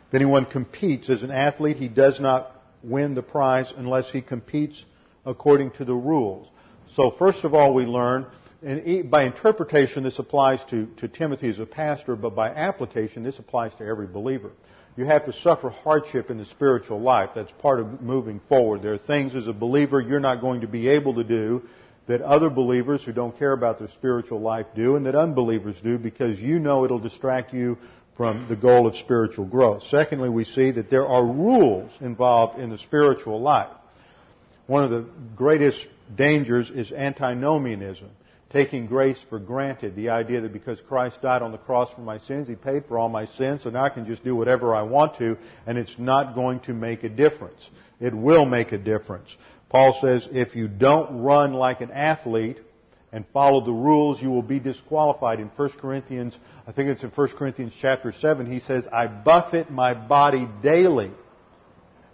If 0.09 0.13
anyone 0.13 0.45
competes 0.45 1.09
as 1.09 1.23
an 1.23 1.31
athlete, 1.31 1.77
he 1.77 1.87
does 1.87 2.19
not 2.19 2.50
win 2.83 3.15
the 3.15 3.21
prize 3.21 3.73
unless 3.75 4.09
he 4.09 4.21
competes 4.21 4.83
according 5.25 5.71
to 5.71 5.85
the 5.85 5.93
rules. 5.93 6.47
So 6.95 7.11
first 7.11 7.43
of 7.43 7.53
all, 7.53 7.73
we 7.73 7.85
learn, 7.85 8.25
and 8.63 9.09
by 9.09 9.23
interpretation, 9.23 10.03
this 10.03 10.19
applies 10.19 10.63
to, 10.69 10.87
to 10.97 11.07
Timothy 11.07 11.49
as 11.49 11.59
a 11.59 11.65
pastor, 11.65 12.15
but 12.15 12.35
by 12.35 12.49
application, 12.49 13.23
this 13.23 13.39
applies 13.39 13.73
to 13.75 13.85
every 13.85 14.07
believer. 14.07 14.51
You 14.97 15.05
have 15.05 15.25
to 15.25 15.33
suffer 15.33 15.69
hardship 15.69 16.29
in 16.29 16.37
the 16.37 16.45
spiritual 16.45 16.99
life. 16.99 17.29
That's 17.33 17.51
part 17.61 17.79
of 17.79 18.01
moving 18.01 18.41
forward. 18.49 18.81
There 18.81 18.93
are 18.93 18.97
things 18.97 19.35
as 19.35 19.47
a 19.47 19.53
believer 19.53 20.01
you're 20.01 20.19
not 20.19 20.41
going 20.41 20.61
to 20.61 20.67
be 20.67 20.89
able 20.89 21.15
to 21.15 21.23
do 21.23 21.63
that 22.07 22.21
other 22.21 22.49
believers 22.49 23.03
who 23.03 23.13
don't 23.13 23.37
care 23.37 23.53
about 23.53 23.79
their 23.79 23.87
spiritual 23.89 24.41
life 24.41 24.65
do 24.75 24.95
and 24.95 25.05
that 25.05 25.15
unbelievers 25.15 25.75
do 25.83 25.97
because 25.97 26.39
you 26.39 26.59
know 26.59 26.83
it'll 26.83 26.99
distract 26.99 27.53
you 27.53 27.77
from 28.21 28.45
the 28.47 28.55
goal 28.55 28.85
of 28.85 28.95
spiritual 28.97 29.45
growth. 29.45 29.81
Secondly, 29.89 30.29
we 30.29 30.43
see 30.43 30.69
that 30.69 30.91
there 30.91 31.07
are 31.07 31.25
rules 31.25 31.91
involved 32.01 32.59
in 32.59 32.69
the 32.69 32.77
spiritual 32.77 33.41
life. 33.41 33.71
One 34.67 34.83
of 34.83 34.91
the 34.91 35.07
greatest 35.35 35.87
dangers 36.15 36.69
is 36.69 36.91
antinomianism, 36.91 38.11
taking 38.51 38.85
grace 38.85 39.17
for 39.27 39.39
granted. 39.39 39.95
The 39.95 40.09
idea 40.09 40.41
that 40.41 40.53
because 40.53 40.79
Christ 40.81 41.19
died 41.23 41.41
on 41.41 41.51
the 41.51 41.57
cross 41.57 41.91
for 41.95 42.01
my 42.01 42.19
sins, 42.19 42.47
He 42.47 42.53
paid 42.53 42.85
for 42.85 42.99
all 42.99 43.09
my 43.09 43.25
sins, 43.25 43.63
so 43.63 43.71
now 43.71 43.85
I 43.85 43.89
can 43.89 44.05
just 44.05 44.23
do 44.23 44.35
whatever 44.35 44.75
I 44.75 44.83
want 44.83 45.17
to, 45.17 45.35
and 45.65 45.79
it's 45.79 45.97
not 45.97 46.35
going 46.35 46.59
to 46.59 46.75
make 46.75 47.03
a 47.03 47.09
difference. 47.09 47.67
It 47.99 48.13
will 48.13 48.45
make 48.45 48.71
a 48.71 48.77
difference. 48.77 49.35
Paul 49.69 49.97
says 49.99 50.27
if 50.31 50.55
you 50.55 50.67
don't 50.67 51.23
run 51.23 51.53
like 51.53 51.81
an 51.81 51.89
athlete 51.89 52.59
and 53.11 53.25
follow 53.33 53.61
the 53.63 53.71
rules, 53.71 54.21
you 54.21 54.29
will 54.29 54.41
be 54.41 54.59
disqualified. 54.59 55.39
In 55.39 55.47
1 55.47 55.69
Corinthians, 55.79 56.37
I 56.65 56.71
think 56.71 56.89
it's 56.89 57.03
in 57.03 57.09
1 57.09 57.27
Corinthians 57.29 57.73
chapter 57.79 58.11
7, 58.11 58.49
he 58.49 58.59
says, 58.59 58.87
I 58.91 59.07
buffet 59.07 59.69
my 59.69 59.93
body 59.93 60.47
daily 60.63 61.11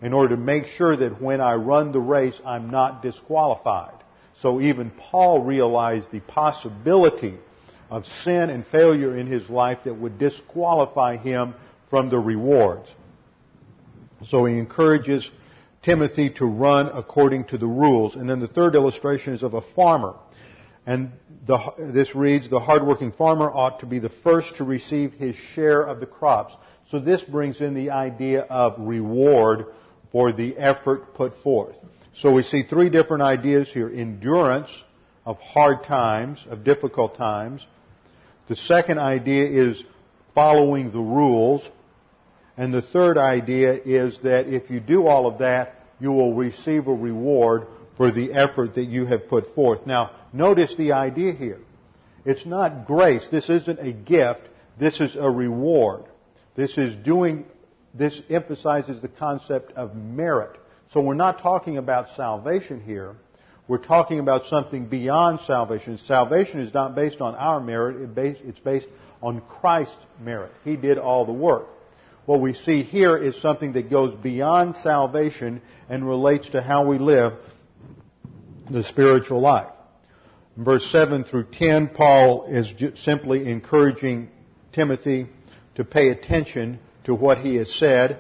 in 0.02 0.14
order 0.14 0.36
to 0.36 0.42
make 0.42 0.66
sure 0.66 0.96
that 0.96 1.22
when 1.22 1.42
I 1.42 1.56
run 1.56 1.92
the 1.92 2.00
race, 2.00 2.40
I'm 2.46 2.70
not 2.70 3.02
disqualified. 3.02 3.94
So 4.42 4.62
even 4.62 4.92
Paul 4.92 5.44
realized 5.44 6.12
the 6.12 6.20
possibility 6.20 7.36
of 7.90 8.06
sin 8.06 8.50
and 8.50 8.66
failure 8.66 9.18
in 9.18 9.28
his 9.28 9.50
life 9.50 9.80
that 9.86 9.94
would 9.94 10.20
disqualify 10.20 11.18
him 11.18 11.56
from 11.90 12.10
the 12.10 12.20
rewards. 12.20 12.94
So 14.28 14.46
he 14.46 14.58
encourages 14.58 15.30
Timothy 15.84 16.32
to 16.32 16.46
run 16.46 16.90
according 16.94 17.46
to 17.46 17.58
the 17.58 17.68
rules. 17.68 18.16
And 18.16 18.30
then 18.30 18.40
the 18.40 18.48
third 18.48 18.76
illustration 18.76 19.34
is 19.34 19.44
of 19.44 19.54
a 19.54 19.62
farmer. 19.62 20.16
And 20.88 21.12
the, 21.46 21.74
this 21.78 22.16
reads, 22.16 22.50
the 22.50 22.62
hardworking 22.62 23.12
farmer 23.12 23.52
ought 23.52 23.82
to 23.82 23.86
be 23.86 24.00
the 24.00 24.10
first 24.10 24.56
to 24.56 24.64
receive 24.64 25.12
his 25.12 25.36
share 25.54 25.84
of 25.84 26.00
the 26.00 26.06
crops. 26.06 26.56
So 26.90 27.00
this 27.00 27.22
brings 27.22 27.60
in 27.60 27.74
the 27.74 27.90
idea 27.90 28.44
of 28.44 28.76
reward 28.80 29.66
for 30.14 30.32
the 30.32 30.58
effort 30.58 31.14
put 31.14 31.36
forth. 31.44 31.76
So 32.22 32.32
we 32.32 32.42
see 32.42 32.64
three 32.64 32.90
different 32.90 33.22
ideas 33.22 33.68
here. 33.68 33.90
Endurance 33.90 34.70
of 35.26 35.38
hard 35.40 35.84
times, 35.84 36.40
of 36.50 36.64
difficult 36.64 37.18
times. 37.18 37.68
The 38.48 38.56
second 38.56 38.98
idea 38.98 39.46
is 39.46 39.84
following 40.34 40.92
the 40.92 41.02
rules. 41.02 41.70
And 42.56 42.74
the 42.74 42.82
third 42.82 43.18
idea 43.18 43.74
is 43.74 44.20
that 44.24 44.48
if 44.48 44.70
you 44.70 44.80
do 44.80 45.06
all 45.06 45.28
of 45.28 45.40
that, 45.40 45.76
you 46.00 46.14
will 46.14 46.34
receive 46.34 46.88
a 46.88 46.94
reward 46.94 47.68
for 47.98 48.12
the 48.12 48.32
effort 48.32 48.76
that 48.76 48.86
you 48.86 49.06
have 49.06 49.28
put 49.28 49.54
forth. 49.56 49.86
Now, 49.86 50.12
notice 50.32 50.74
the 50.78 50.94
idea 50.94 51.34
here. 51.34 51.60
It's 52.24 52.46
not 52.46 52.86
grace. 52.86 53.28
This 53.32 53.50
isn't 53.50 53.80
a 53.80 53.92
gift. 53.92 54.44
This 54.80 55.00
is 55.02 55.16
a 55.16 55.30
reward. 55.30 56.04
This 56.56 56.78
is 56.78 56.96
doing, 56.96 57.46
this 57.94 58.22
emphasizes 58.30 59.02
the 59.02 59.08
concept 59.08 59.72
of 59.74 59.96
merit. 59.96 60.60
So 60.92 61.02
we're 61.02 61.16
not 61.16 61.42
talking 61.42 61.78
about 61.78 62.16
salvation 62.16 62.82
here. 62.82 63.16
We're 63.68 63.78
talking 63.80 64.20
about 64.20 64.46
something 64.46 64.86
beyond 64.86 65.42
salvation. 65.42 65.98
Salvation 65.98 66.62
is 66.62 66.74
not 66.74 66.96
based 66.96 67.20
on 67.20 67.36
our 67.36 67.60
merit. 67.60 68.10
It's 68.18 68.60
based 68.60 68.88
on 69.22 69.42
Christ's 69.42 69.98
merit. 70.22 70.52
He 70.64 70.78
did 70.78 70.98
all 70.98 71.26
the 71.26 71.34
work. 71.34 71.68
What 72.26 72.42
we 72.42 72.54
see 72.54 72.84
here 72.84 73.18
is 73.18 73.42
something 73.42 73.74
that 73.74 73.90
goes 73.90 74.14
beyond 74.16 74.76
salvation 74.84 75.62
and 75.90 76.08
relates 76.08 76.50
to 76.50 76.62
how 76.62 76.86
we 76.86 76.98
live 76.98 77.34
the 78.70 78.84
spiritual 78.84 79.42
life. 79.42 79.68
In 80.58 80.64
verse 80.64 80.90
7 80.92 81.24
through 81.24 81.46
10, 81.52 81.90
Paul 81.90 82.46
is 82.46 82.74
simply 83.00 83.50
encouraging 83.50 84.30
Timothy 84.74 85.28
to 85.76 85.86
pay 85.86 86.10
attention 86.10 86.80
to 87.04 87.14
what 87.14 87.40
he 87.40 87.56
has 87.56 87.72
said 87.74 88.20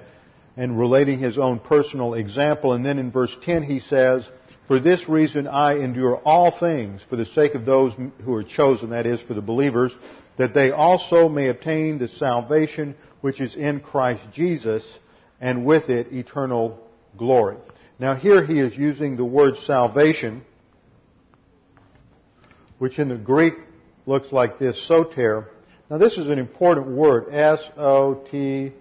and 0.55 0.77
relating 0.77 1.19
his 1.19 1.37
own 1.37 1.59
personal 1.59 2.13
example. 2.13 2.73
And 2.73 2.85
then 2.85 2.99
in 2.99 3.11
verse 3.11 3.35
10 3.43 3.63
he 3.63 3.79
says, 3.79 4.29
For 4.67 4.79
this 4.79 5.09
reason 5.09 5.47
I 5.47 5.79
endure 5.79 6.17
all 6.17 6.51
things 6.51 7.01
for 7.09 7.15
the 7.15 7.25
sake 7.25 7.55
of 7.55 7.65
those 7.65 7.93
who 8.23 8.33
are 8.33 8.43
chosen, 8.43 8.91
that 8.91 9.05
is, 9.05 9.21
for 9.21 9.33
the 9.33 9.41
believers, 9.41 9.95
that 10.37 10.53
they 10.53 10.71
also 10.71 11.29
may 11.29 11.47
obtain 11.47 11.97
the 11.97 12.07
salvation 12.07 12.95
which 13.21 13.41
is 13.41 13.55
in 13.55 13.79
Christ 13.79 14.23
Jesus, 14.31 14.87
and 15.41 15.65
with 15.65 15.89
it 15.89 16.11
eternal 16.11 16.79
glory. 17.17 17.57
Now 17.99 18.13
here 18.13 18.45
he 18.45 18.59
is 18.59 18.77
using 18.77 19.17
the 19.17 19.25
word 19.25 19.57
salvation, 19.65 20.45
which 22.77 22.99
in 22.99 23.09
the 23.09 23.17
Greek 23.17 23.55
looks 24.05 24.31
like 24.31 24.59
this, 24.59 24.79
soter. 24.87 25.47
Now 25.89 25.97
this 25.97 26.15
is 26.17 26.29
an 26.29 26.37
important 26.37 26.89
word, 26.89 27.29
S-O-T-E-R, 27.31 28.75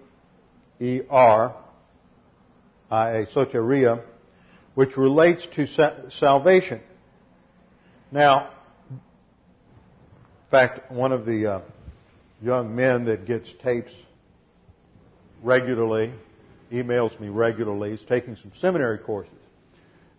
I-A, 2.91 3.25
soteria, 3.25 4.03
which 4.75 4.95
relates 4.95 5.47
to 5.55 5.65
salvation. 6.11 6.81
Now, 8.11 8.51
in 8.91 8.99
fact, 10.51 10.91
one 10.91 11.11
of 11.11 11.25
the 11.25 11.53
uh, 11.53 11.61
young 12.41 12.75
men 12.75 13.05
that 13.05 13.25
gets 13.25 13.51
tapes 13.63 13.91
regularly 15.41 16.13
emails 16.71 17.17
me 17.19 17.29
regularly. 17.29 17.91
He's 17.91 18.05
taking 18.05 18.35
some 18.35 18.51
seminary 18.55 18.97
courses. 18.97 19.33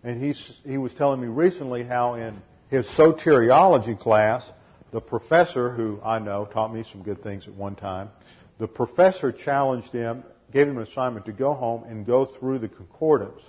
And 0.03 0.23
he's, 0.23 0.51
he 0.65 0.77
was 0.77 0.93
telling 0.93 1.19
me 1.19 1.27
recently 1.27 1.83
how 1.83 2.15
in 2.15 2.41
his 2.69 2.85
soteriology 2.97 3.99
class, 3.99 4.49
the 4.91 5.01
professor, 5.01 5.71
who 5.71 5.99
I 6.03 6.19
know 6.19 6.45
taught 6.45 6.73
me 6.73 6.85
some 6.91 7.03
good 7.03 7.21
things 7.21 7.47
at 7.47 7.53
one 7.53 7.75
time, 7.75 8.09
the 8.59 8.67
professor 8.67 9.31
challenged 9.31 9.91
him, 9.91 10.23
gave 10.51 10.67
him 10.67 10.77
an 10.77 10.83
assignment 10.83 11.25
to 11.25 11.31
go 11.31 11.53
home 11.53 11.83
and 11.83 12.05
go 12.05 12.25
through 12.25 12.59
the 12.59 12.67
concordance 12.67 13.41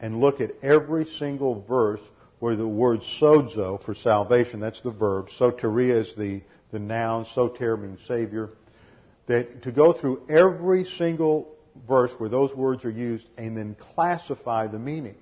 and 0.00 0.20
look 0.20 0.40
at 0.40 0.52
every 0.62 1.04
single 1.04 1.62
verse 1.62 2.00
where 2.38 2.56
the 2.56 2.66
word 2.66 3.00
sozo 3.20 3.82
for 3.84 3.94
salvation, 3.94 4.60
that's 4.60 4.80
the 4.82 4.90
verb, 4.90 5.28
soteria 5.38 6.00
is 6.00 6.14
the, 6.16 6.40
the 6.70 6.78
noun, 6.78 7.26
soter 7.34 7.76
means 7.76 8.00
savior, 8.06 8.50
that 9.26 9.62
to 9.62 9.72
go 9.72 9.92
through 9.92 10.22
every 10.28 10.84
single 10.84 11.48
verse 11.86 12.10
where 12.18 12.28
those 12.28 12.54
words 12.54 12.84
are 12.84 12.90
used 12.90 13.26
and 13.36 13.56
then 13.56 13.76
classify 13.94 14.66
the 14.66 14.78
meanings. 14.78 15.16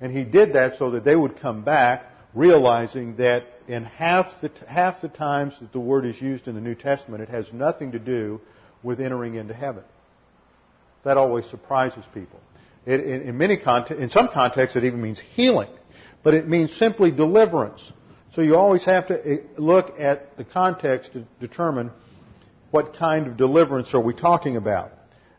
And 0.00 0.16
he 0.16 0.24
did 0.24 0.54
that 0.54 0.78
so 0.78 0.92
that 0.92 1.04
they 1.04 1.16
would 1.16 1.40
come 1.40 1.62
back 1.62 2.04
realizing 2.34 3.16
that 3.16 3.44
in 3.68 3.84
half 3.84 4.40
the, 4.40 4.50
half 4.66 5.00
the 5.00 5.08
times 5.08 5.54
that 5.60 5.72
the 5.72 5.80
word 5.80 6.04
is 6.04 6.20
used 6.20 6.48
in 6.48 6.54
the 6.54 6.60
New 6.60 6.74
Testament, 6.74 7.22
it 7.22 7.28
has 7.28 7.52
nothing 7.52 7.92
to 7.92 7.98
do 7.98 8.40
with 8.82 9.00
entering 9.00 9.34
into 9.34 9.54
heaven. 9.54 9.84
That 11.04 11.16
always 11.16 11.44
surprises 11.46 12.04
people. 12.14 12.40
It, 12.86 13.00
in, 13.00 13.22
in, 13.22 13.38
many 13.38 13.56
context, 13.56 14.02
in 14.02 14.10
some 14.10 14.28
contexts, 14.28 14.76
it 14.76 14.84
even 14.84 15.00
means 15.00 15.20
healing, 15.34 15.70
but 16.22 16.34
it 16.34 16.48
means 16.48 16.74
simply 16.76 17.10
deliverance. 17.10 17.80
So 18.34 18.40
you 18.40 18.56
always 18.56 18.84
have 18.84 19.08
to 19.08 19.14
eh, 19.14 19.36
look 19.56 20.00
at 20.00 20.36
the 20.36 20.44
context 20.44 21.12
to 21.12 21.24
determine 21.38 21.90
what 22.70 22.96
kind 22.96 23.26
of 23.26 23.36
deliverance 23.36 23.94
are 23.94 24.00
we 24.00 24.14
talking 24.14 24.56
about. 24.56 24.92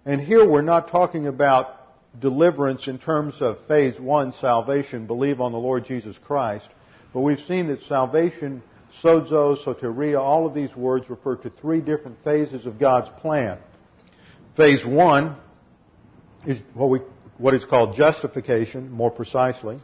And 0.05 0.19
here 0.19 0.47
we're 0.47 0.61
not 0.61 0.89
talking 0.89 1.27
about 1.27 1.79
deliverance 2.19 2.87
in 2.87 2.99
terms 2.99 3.41
of 3.41 3.65
phase 3.67 3.99
one, 3.99 4.33
salvation, 4.33 5.07
believe 5.07 5.39
on 5.39 5.51
the 5.51 5.57
Lord 5.57 5.85
Jesus 5.85 6.17
Christ. 6.17 6.67
But 7.13 7.21
we've 7.21 7.39
seen 7.39 7.67
that 7.67 7.81
salvation, 7.83 8.61
sozo, 9.01 9.57
soteria, 9.63 10.19
all 10.19 10.45
of 10.45 10.53
these 10.53 10.75
words 10.75 11.09
refer 11.09 11.37
to 11.37 11.49
three 11.49 11.79
different 11.79 12.17
phases 12.23 12.65
of 12.65 12.79
God's 12.79 13.09
plan. 13.21 13.59
Phase 14.57 14.85
one 14.85 15.37
is 16.45 16.59
what, 16.73 16.89
we, 16.89 16.99
what 17.37 17.53
is 17.53 17.63
called 17.63 17.95
justification, 17.95 18.91
more 18.91 19.09
precisely. 19.09 19.79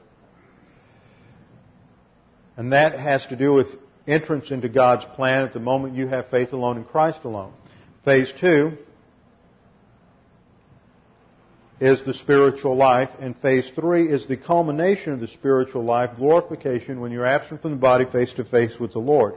And 2.57 2.73
that 2.73 2.99
has 2.99 3.25
to 3.27 3.37
do 3.37 3.53
with 3.53 3.67
entrance 4.05 4.51
into 4.51 4.67
God's 4.67 5.05
plan 5.15 5.45
at 5.45 5.53
the 5.53 5.59
moment 5.59 5.95
you 5.95 6.07
have 6.07 6.29
faith 6.29 6.51
alone 6.51 6.77
in 6.77 6.83
Christ 6.83 7.23
alone. 7.23 7.53
Phase 8.03 8.33
two 8.39 8.77
is 11.79 12.03
the 12.03 12.13
spiritual 12.13 12.75
life, 12.75 13.09
and 13.19 13.37
phase 13.37 13.69
three 13.73 14.09
is 14.09 14.25
the 14.25 14.35
culmination 14.35 15.13
of 15.13 15.19
the 15.19 15.27
spiritual 15.27 15.83
life, 15.83 16.11
glorification, 16.17 16.99
when 16.99 17.11
you're 17.11 17.25
absent 17.25 17.61
from 17.61 17.71
the 17.71 17.77
body 17.77 18.05
face 18.05 18.33
to 18.33 18.43
face 18.43 18.77
with 18.79 18.91
the 18.91 18.99
Lord. 18.99 19.35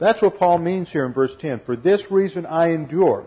That's 0.00 0.20
what 0.20 0.38
Paul 0.38 0.58
means 0.58 0.90
here 0.90 1.06
in 1.06 1.12
verse 1.12 1.34
10. 1.40 1.60
For 1.60 1.76
this 1.76 2.10
reason 2.10 2.46
I 2.46 2.70
endure, 2.70 3.26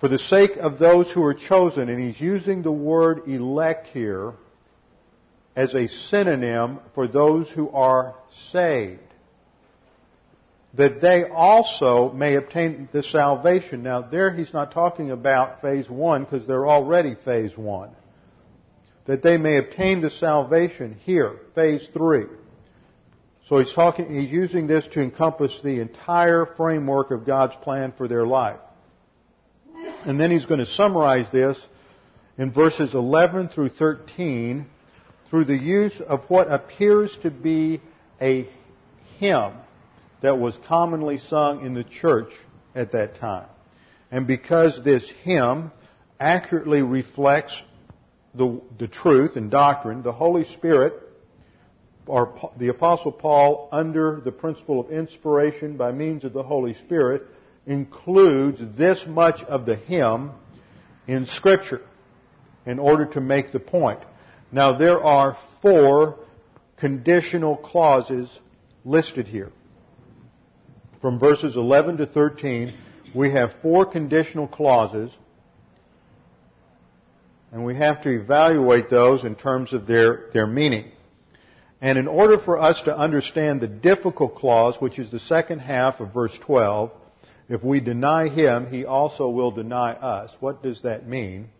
for 0.00 0.08
the 0.08 0.18
sake 0.18 0.56
of 0.56 0.78
those 0.78 1.10
who 1.10 1.22
are 1.24 1.34
chosen, 1.34 1.88
and 1.88 2.02
he's 2.02 2.20
using 2.20 2.62
the 2.62 2.72
word 2.72 3.28
elect 3.28 3.88
here 3.88 4.32
as 5.54 5.74
a 5.74 5.88
synonym 5.88 6.80
for 6.94 7.06
those 7.06 7.50
who 7.50 7.70
are 7.70 8.14
saved 8.52 9.00
that 10.76 11.00
they 11.00 11.24
also 11.24 12.10
may 12.12 12.34
obtain 12.34 12.88
the 12.92 13.02
salvation. 13.02 13.82
Now, 13.82 14.02
there 14.02 14.32
he's 14.32 14.52
not 14.52 14.72
talking 14.72 15.10
about 15.10 15.60
phase 15.60 15.88
one 15.88 16.24
because 16.24 16.46
they're 16.46 16.66
already 16.66 17.14
phase 17.14 17.56
one. 17.56 17.90
That 19.06 19.22
they 19.22 19.36
may 19.36 19.58
obtain 19.58 20.00
the 20.00 20.10
salvation 20.10 20.96
here, 21.04 21.36
phase 21.54 21.86
three. 21.92 22.24
So 23.48 23.58
he's 23.58 23.72
talking, 23.72 24.12
he's 24.18 24.32
using 24.32 24.66
this 24.66 24.86
to 24.88 25.02
encompass 25.02 25.56
the 25.62 25.80
entire 25.80 26.46
framework 26.46 27.10
of 27.10 27.26
God's 27.26 27.54
plan 27.56 27.92
for 27.96 28.08
their 28.08 28.26
life. 28.26 28.58
And 30.06 30.18
then 30.18 30.30
he's 30.30 30.46
going 30.46 30.60
to 30.60 30.66
summarize 30.66 31.30
this 31.30 31.62
in 32.38 32.52
verses 32.52 32.94
11 32.94 33.50
through 33.50 33.68
13 33.70 34.66
through 35.30 35.44
the 35.44 35.56
use 35.56 36.00
of 36.00 36.24
what 36.28 36.50
appears 36.50 37.16
to 37.22 37.30
be 37.30 37.80
a 38.20 38.48
hymn 39.18 39.52
that 40.24 40.38
was 40.38 40.58
commonly 40.66 41.18
sung 41.18 41.66
in 41.66 41.74
the 41.74 41.84
church 41.84 42.32
at 42.74 42.92
that 42.92 43.16
time. 43.16 43.46
And 44.10 44.26
because 44.26 44.82
this 44.82 45.06
hymn 45.22 45.70
accurately 46.18 46.80
reflects 46.80 47.54
the, 48.34 48.58
the 48.78 48.88
truth 48.88 49.36
and 49.36 49.50
doctrine, 49.50 50.02
the 50.02 50.12
Holy 50.12 50.44
Spirit, 50.44 50.94
or 52.06 52.50
the 52.56 52.68
Apostle 52.68 53.12
Paul, 53.12 53.68
under 53.70 54.22
the 54.24 54.32
principle 54.32 54.80
of 54.80 54.90
inspiration 54.90 55.76
by 55.76 55.92
means 55.92 56.24
of 56.24 56.32
the 56.32 56.42
Holy 56.42 56.72
Spirit, 56.72 57.24
includes 57.66 58.62
this 58.78 59.04
much 59.06 59.42
of 59.42 59.66
the 59.66 59.76
hymn 59.76 60.30
in 61.06 61.26
Scripture 61.26 61.82
in 62.64 62.78
order 62.78 63.04
to 63.04 63.20
make 63.20 63.52
the 63.52 63.60
point. 63.60 64.00
Now 64.50 64.78
there 64.78 65.02
are 65.02 65.36
four 65.60 66.18
conditional 66.78 67.58
clauses 67.58 68.30
listed 68.86 69.26
here 69.26 69.52
from 71.04 71.18
verses 71.18 71.54
11 71.54 71.98
to 71.98 72.06
13, 72.06 72.72
we 73.14 73.30
have 73.30 73.52
four 73.60 73.84
conditional 73.84 74.48
clauses, 74.48 75.14
and 77.52 77.62
we 77.62 77.74
have 77.74 78.02
to 78.04 78.08
evaluate 78.08 78.88
those 78.88 79.22
in 79.22 79.34
terms 79.34 79.74
of 79.74 79.86
their, 79.86 80.30
their 80.32 80.46
meaning. 80.46 80.90
And 81.82 81.98
in 81.98 82.08
order 82.08 82.38
for 82.38 82.58
us 82.58 82.80
to 82.86 82.96
understand 82.96 83.60
the 83.60 83.68
difficult 83.68 84.36
clause, 84.36 84.76
which 84.80 84.98
is 84.98 85.10
the 85.10 85.18
second 85.18 85.58
half 85.58 86.00
of 86.00 86.14
verse 86.14 86.34
12, 86.38 86.90
if 87.50 87.62
we 87.62 87.80
deny 87.80 88.30
him, 88.30 88.66
he 88.70 88.86
also 88.86 89.28
will 89.28 89.50
deny 89.50 89.92
us. 89.92 90.34
What 90.40 90.62
does 90.62 90.80
that 90.84 91.06
mean? 91.06 91.50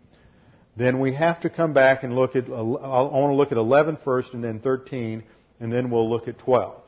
Then 0.74 1.00
we 1.00 1.12
have 1.12 1.42
to 1.42 1.50
come 1.50 1.74
back 1.74 2.02
and 2.02 2.14
look 2.14 2.34
at, 2.34 2.46
I 2.48 2.62
want 2.62 3.30
to 3.30 3.34
look 3.34 3.52
at 3.52 3.58
11 3.58 3.98
first 4.02 4.32
and 4.32 4.42
then 4.42 4.60
13, 4.60 5.22
and 5.60 5.70
then 5.70 5.90
we'll 5.90 6.08
look 6.08 6.28
at 6.28 6.38
12. 6.38 6.80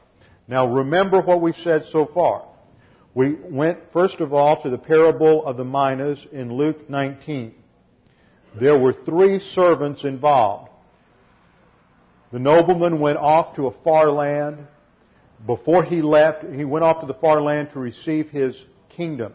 Now 0.49 0.66
remember 0.66 1.20
what 1.20 1.40
we've 1.40 1.57
said 1.57 1.86
so 1.86 2.07
far. 2.07 2.47
We 3.14 3.32
went 3.32 3.92
first 3.92 4.20
of 4.20 4.32
all 4.32 4.62
to 4.62 4.70
the 4.70 4.78
parable 4.78 5.44
of 5.44 5.57
the 5.57 5.64
minas 5.64 6.24
in 6.30 6.53
Luke 6.53 6.88
19. 6.88 7.55
There 8.55 8.78
were 8.78 8.92
three 8.92 9.38
servants 9.38 10.05
involved. 10.05 10.70
The 12.32 12.38
nobleman 12.38 13.01
went 13.01 13.18
off 13.18 13.57
to 13.57 13.66
a 13.66 13.70
far 13.70 14.11
land. 14.11 14.66
Before 15.47 15.82
he 15.82 16.03
left, 16.03 16.44
he 16.44 16.64
went 16.64 16.84
off 16.84 17.01
to 17.01 17.07
the 17.07 17.14
far 17.14 17.40
land 17.40 17.70
to 17.72 17.78
receive 17.78 18.30
his 18.30 18.62
kingdom. 18.90 19.32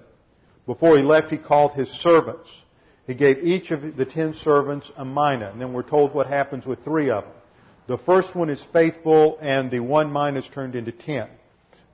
Before 0.65 0.97
he 0.97 1.03
left, 1.03 1.31
he 1.31 1.37
called 1.37 1.73
his 1.73 1.89
servants. 1.89 2.49
He 3.07 3.13
gave 3.13 3.43
each 3.43 3.71
of 3.71 3.97
the 3.97 4.05
ten 4.05 4.35
servants 4.35 4.91
a 4.95 5.03
mina, 5.03 5.49
and 5.51 5.59
then 5.59 5.73
we're 5.73 5.83
told 5.83 6.13
what 6.13 6.27
happens 6.27 6.65
with 6.65 6.83
three 6.83 7.09
of 7.09 7.23
them. 7.23 7.33
The 7.91 7.97
first 7.97 8.33
one 8.33 8.49
is 8.49 8.63
faithful 8.71 9.37
and 9.41 9.69
the 9.69 9.81
one 9.81 10.13
mina 10.13 10.39
is 10.39 10.47
turned 10.47 10.75
into 10.75 10.93
ten. 10.93 11.27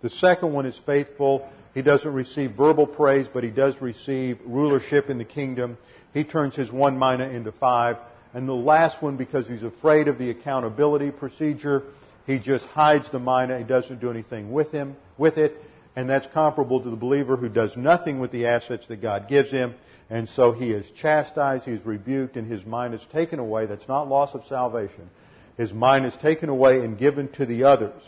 The 0.03 0.11
second 0.11 0.53
one 0.53 0.67
is 0.67 0.79
faithful. 0.85 1.49
He 1.73 1.81
doesn't 1.81 2.13
receive 2.13 2.51
verbal 2.51 2.85
praise, 2.85 3.25
but 3.33 3.43
he 3.43 3.49
does 3.49 3.73
receive 3.81 4.37
rulership 4.45 5.09
in 5.09 5.17
the 5.17 5.25
kingdom. 5.25 5.75
He 6.13 6.23
turns 6.23 6.55
his 6.55 6.71
one 6.71 6.99
mina 6.99 7.29
into 7.29 7.51
five. 7.51 7.97
And 8.35 8.47
the 8.47 8.53
last 8.53 9.01
one, 9.01 9.17
because 9.17 9.47
he's 9.47 9.63
afraid 9.63 10.07
of 10.07 10.19
the 10.19 10.29
accountability 10.29 11.09
procedure, 11.09 11.81
he 12.27 12.37
just 12.37 12.67
hides 12.67 13.09
the 13.09 13.19
mina. 13.19 13.57
He 13.57 13.63
doesn't 13.63 13.99
do 13.99 14.11
anything 14.11 14.51
with 14.51 14.71
him, 14.71 14.97
with 15.17 15.39
it. 15.39 15.57
And 15.95 16.07
that's 16.07 16.27
comparable 16.27 16.79
to 16.79 16.91
the 16.91 16.95
believer 16.95 17.37
who 17.37 17.49
does 17.49 17.75
nothing 17.75 18.19
with 18.19 18.31
the 18.31 18.45
assets 18.45 18.85
that 18.89 19.01
God 19.01 19.27
gives 19.27 19.49
him. 19.49 19.73
And 20.11 20.29
so 20.29 20.51
he 20.51 20.69
is 20.69 20.91
chastised, 20.91 21.65
he 21.65 21.71
is 21.71 21.83
rebuked, 21.83 22.37
and 22.37 22.47
his 22.47 22.63
mina 22.67 22.97
is 22.97 23.05
taken 23.11 23.39
away. 23.39 23.65
That's 23.65 23.87
not 23.87 24.07
loss 24.07 24.35
of 24.35 24.45
salvation 24.45 25.09
his 25.57 25.73
mina 25.73 26.07
is 26.07 26.15
taken 26.17 26.49
away 26.49 26.79
and 26.79 26.97
given 26.97 27.27
to 27.33 27.45
the 27.45 27.63
others. 27.63 28.01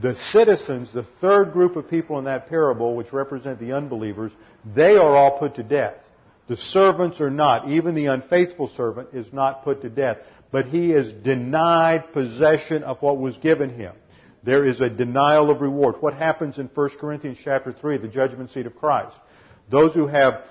The 0.00 0.16
citizens, 0.32 0.92
the 0.92 1.06
third 1.20 1.52
group 1.52 1.76
of 1.76 1.88
people 1.88 2.18
in 2.18 2.24
that 2.24 2.48
parable, 2.48 2.96
which 2.96 3.12
represent 3.12 3.60
the 3.60 3.72
unbelievers, 3.72 4.32
they 4.74 4.96
are 4.96 5.16
all 5.16 5.38
put 5.38 5.54
to 5.54 5.62
death. 5.62 5.94
The 6.48 6.56
servants 6.56 7.20
are 7.20 7.30
not. 7.30 7.68
Even 7.68 7.94
the 7.94 8.06
unfaithful 8.06 8.68
servant 8.68 9.10
is 9.12 9.32
not 9.32 9.62
put 9.62 9.82
to 9.82 9.88
death. 9.88 10.18
But 10.50 10.66
he 10.66 10.92
is 10.92 11.12
denied 11.12 12.12
possession 12.12 12.82
of 12.82 13.00
what 13.00 13.18
was 13.18 13.36
given 13.38 13.70
him. 13.70 13.94
There 14.42 14.64
is 14.64 14.80
a 14.80 14.90
denial 14.90 15.50
of 15.50 15.60
reward. 15.62 15.96
What 16.00 16.14
happens 16.14 16.58
in 16.58 16.66
1 16.66 16.90
Corinthians 17.00 17.38
chapter 17.42 17.72
3, 17.72 17.98
the 17.98 18.08
judgment 18.08 18.50
seat 18.50 18.66
of 18.66 18.76
Christ? 18.76 19.16
Those 19.70 19.94
who 19.94 20.06
have 20.06 20.44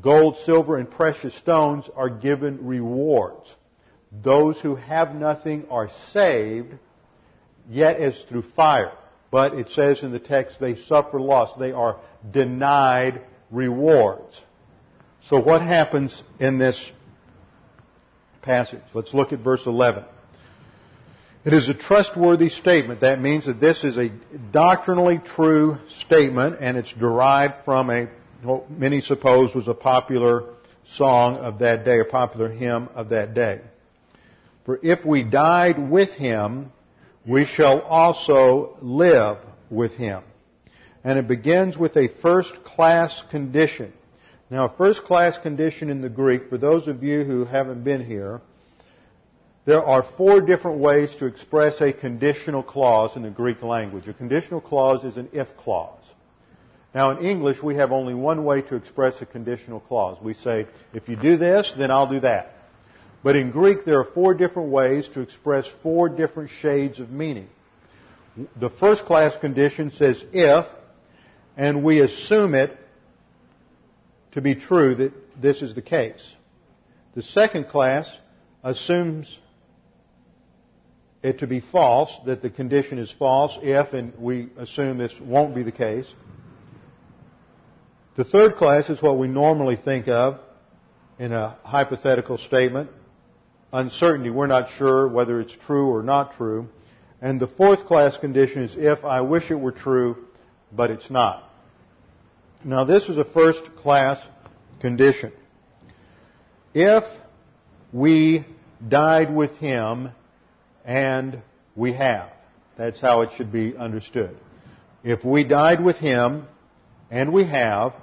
gold, 0.00 0.36
silver, 0.44 0.76
and 0.76 0.88
precious 0.88 1.34
stones 1.34 1.90
are 1.96 2.10
given 2.10 2.64
rewards. 2.64 3.48
Those 4.22 4.58
who 4.60 4.76
have 4.76 5.14
nothing 5.14 5.66
are 5.70 5.88
saved, 6.12 6.74
yet 7.68 7.96
as 7.98 8.20
through 8.28 8.42
fire. 8.42 8.92
But 9.30 9.54
it 9.54 9.70
says 9.70 10.02
in 10.02 10.12
the 10.12 10.20
text, 10.20 10.60
they 10.60 10.76
suffer 10.76 11.20
loss. 11.20 11.56
They 11.58 11.72
are 11.72 11.98
denied 12.30 13.22
rewards. 13.50 14.40
So 15.28 15.40
what 15.40 15.62
happens 15.62 16.22
in 16.38 16.58
this 16.58 16.78
passage? 18.42 18.82
Let's 18.92 19.14
look 19.14 19.32
at 19.32 19.40
verse 19.40 19.66
11. 19.66 20.04
It 21.44 21.52
is 21.52 21.68
a 21.68 21.74
trustworthy 21.74 22.48
statement. 22.48 23.00
That 23.00 23.20
means 23.20 23.46
that 23.46 23.60
this 23.60 23.84
is 23.84 23.96
a 23.98 24.10
doctrinally 24.52 25.18
true 25.18 25.78
statement 26.00 26.56
and 26.60 26.76
it's 26.76 26.92
derived 26.92 27.64
from 27.64 27.90
a, 27.90 28.08
what 28.42 28.70
many 28.70 29.00
suppose 29.00 29.54
was 29.54 29.68
a 29.68 29.74
popular 29.74 30.44
song 30.92 31.36
of 31.36 31.58
that 31.58 31.84
day, 31.84 32.00
a 32.00 32.04
popular 32.04 32.48
hymn 32.48 32.88
of 32.94 33.10
that 33.10 33.34
day. 33.34 33.60
For 34.64 34.78
if 34.82 35.04
we 35.04 35.22
died 35.22 35.90
with 35.90 36.10
him, 36.10 36.72
we 37.26 37.44
shall 37.44 37.80
also 37.80 38.76
live 38.80 39.38
with 39.70 39.92
him. 39.92 40.22
And 41.02 41.18
it 41.18 41.28
begins 41.28 41.76
with 41.76 41.96
a 41.96 42.08
first 42.22 42.64
class 42.64 43.22
condition. 43.30 43.92
Now, 44.50 44.66
a 44.66 44.76
first 44.76 45.02
class 45.04 45.36
condition 45.38 45.90
in 45.90 46.00
the 46.00 46.08
Greek, 46.08 46.48
for 46.48 46.58
those 46.58 46.88
of 46.88 47.02
you 47.02 47.24
who 47.24 47.44
haven't 47.44 47.84
been 47.84 48.04
here, 48.04 48.40
there 49.66 49.84
are 49.84 50.02
four 50.16 50.40
different 50.40 50.78
ways 50.78 51.10
to 51.18 51.26
express 51.26 51.80
a 51.80 51.92
conditional 51.92 52.62
clause 52.62 53.16
in 53.16 53.22
the 53.22 53.30
Greek 53.30 53.62
language. 53.62 54.08
A 54.08 54.12
conditional 54.12 54.60
clause 54.60 55.04
is 55.04 55.16
an 55.16 55.28
if 55.32 55.56
clause. 55.56 56.04
Now, 56.94 57.10
in 57.10 57.24
English, 57.24 57.62
we 57.62 57.74
have 57.76 57.90
only 57.90 58.14
one 58.14 58.44
way 58.44 58.62
to 58.62 58.76
express 58.76 59.20
a 59.20 59.26
conditional 59.26 59.80
clause. 59.80 60.18
We 60.22 60.34
say, 60.34 60.66
if 60.92 61.08
you 61.08 61.16
do 61.16 61.36
this, 61.36 61.72
then 61.76 61.90
I'll 61.90 62.10
do 62.10 62.20
that. 62.20 62.53
But 63.24 63.36
in 63.36 63.50
Greek, 63.52 63.86
there 63.86 63.98
are 63.98 64.04
four 64.04 64.34
different 64.34 64.68
ways 64.68 65.08
to 65.14 65.20
express 65.20 65.66
four 65.82 66.10
different 66.10 66.50
shades 66.60 67.00
of 67.00 67.10
meaning. 67.10 67.48
The 68.60 68.68
first 68.68 69.06
class 69.06 69.34
condition 69.40 69.92
says 69.92 70.22
if, 70.30 70.66
and 71.56 71.82
we 71.82 72.00
assume 72.00 72.54
it 72.54 72.76
to 74.32 74.42
be 74.42 74.54
true 74.54 74.94
that 74.96 75.12
this 75.40 75.62
is 75.62 75.74
the 75.74 75.80
case. 75.80 76.34
The 77.14 77.22
second 77.22 77.68
class 77.68 78.14
assumes 78.62 79.38
it 81.22 81.38
to 81.38 81.46
be 81.46 81.60
false, 81.60 82.14
that 82.26 82.42
the 82.42 82.50
condition 82.50 82.98
is 82.98 83.10
false 83.10 83.56
if, 83.62 83.94
and 83.94 84.12
we 84.18 84.50
assume 84.58 84.98
this 84.98 85.14
won't 85.18 85.54
be 85.54 85.62
the 85.62 85.72
case. 85.72 86.12
The 88.16 88.24
third 88.24 88.56
class 88.56 88.90
is 88.90 89.00
what 89.00 89.16
we 89.16 89.28
normally 89.28 89.76
think 89.76 90.08
of 90.08 90.40
in 91.18 91.32
a 91.32 91.56
hypothetical 91.64 92.36
statement. 92.36 92.90
Uncertainty, 93.74 94.30
we're 94.30 94.46
not 94.46 94.68
sure 94.78 95.08
whether 95.08 95.40
it's 95.40 95.52
true 95.66 95.88
or 95.88 96.00
not 96.04 96.36
true. 96.36 96.68
And 97.20 97.40
the 97.40 97.48
fourth 97.48 97.86
class 97.86 98.16
condition 98.16 98.62
is 98.62 98.76
if 98.76 99.04
I 99.04 99.20
wish 99.22 99.50
it 99.50 99.56
were 99.56 99.72
true, 99.72 100.16
but 100.70 100.90
it's 100.92 101.10
not. 101.10 101.42
Now 102.62 102.84
this 102.84 103.08
is 103.08 103.18
a 103.18 103.24
first 103.24 103.74
class 103.76 104.24
condition. 104.80 105.32
If 106.72 107.02
we 107.92 108.46
died 108.86 109.34
with 109.34 109.56
him 109.56 110.10
and 110.84 111.42
we 111.74 111.94
have. 111.94 112.30
That's 112.78 113.00
how 113.00 113.22
it 113.22 113.30
should 113.36 113.50
be 113.50 113.76
understood. 113.76 114.36
If 115.02 115.24
we 115.24 115.42
died 115.42 115.82
with 115.82 115.96
him, 115.96 116.46
and 117.10 117.32
we 117.32 117.44
have, 117.44 117.94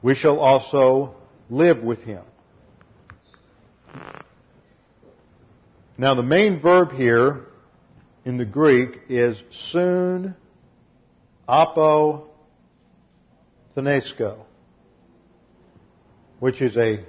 we 0.00 0.14
shall 0.14 0.38
also 0.38 1.14
live 1.50 1.82
with 1.82 2.04
him. 2.04 2.22
Now 5.98 6.14
the 6.14 6.22
main 6.22 6.58
verb 6.58 6.92
here 6.92 7.40
in 8.24 8.38
the 8.38 8.46
Greek 8.46 8.98
is 9.10 9.40
soon 9.50 10.34
apo 11.46 12.28
thenesko, 13.76 14.38
which 16.38 16.62
is 16.62 16.78
a 16.78 17.04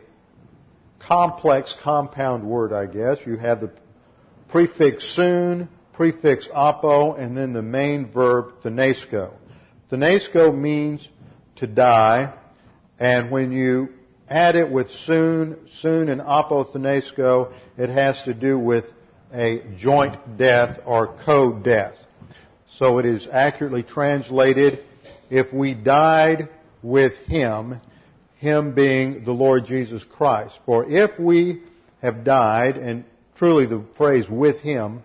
complex 1.00 1.74
compound 1.82 2.44
word, 2.44 2.74
I 2.74 2.88
guess. 2.88 3.20
You 3.26 3.38
have 3.38 3.62
the 3.62 3.72
prefix 4.50 5.06
soon, 5.16 5.70
prefix 5.94 6.50
apo, 6.54 7.14
and 7.14 7.38
then 7.38 7.54
the 7.54 7.62
main 7.62 8.12
verb 8.12 8.62
thenesko. 8.64 9.32
Thenesko 9.90 10.54
means 10.54 11.08
to 11.58 11.68
die, 11.68 12.34
and 13.00 13.32
when 13.32 13.54
you 13.54 13.94
add 14.34 14.56
it 14.56 14.70
with 14.70 14.90
soon, 15.06 15.58
soon 15.82 16.10
and 16.10 16.22
apothenesko, 16.22 17.54
it 17.78 17.90
has 17.90 18.22
to 18.24 18.34
do 18.34 18.58
with 18.58 18.86
a 19.34 19.64
joint 19.78 20.38
death 20.38 20.80
or 20.86 21.16
co-death. 21.26 21.96
So 22.78 23.00
it 23.00 23.06
is 23.06 23.28
accurately 23.32 23.84
translated, 23.84 24.84
if 25.30 25.54
we 25.54 25.74
died 25.74 26.50
with 26.82 27.14
Him, 27.28 27.80
Him 28.38 28.74
being 28.74 29.24
the 29.24 29.32
Lord 29.32 29.66
Jesus 29.66 30.04
Christ. 30.04 30.60
For 30.66 30.86
if 30.90 31.20
we 31.20 31.62
have 32.02 32.24
died, 32.24 32.78
and 32.78 33.06
Truly, 33.36 33.66
the 33.66 33.84
phrase 33.98 34.30
with 34.30 34.60
him 34.60 35.04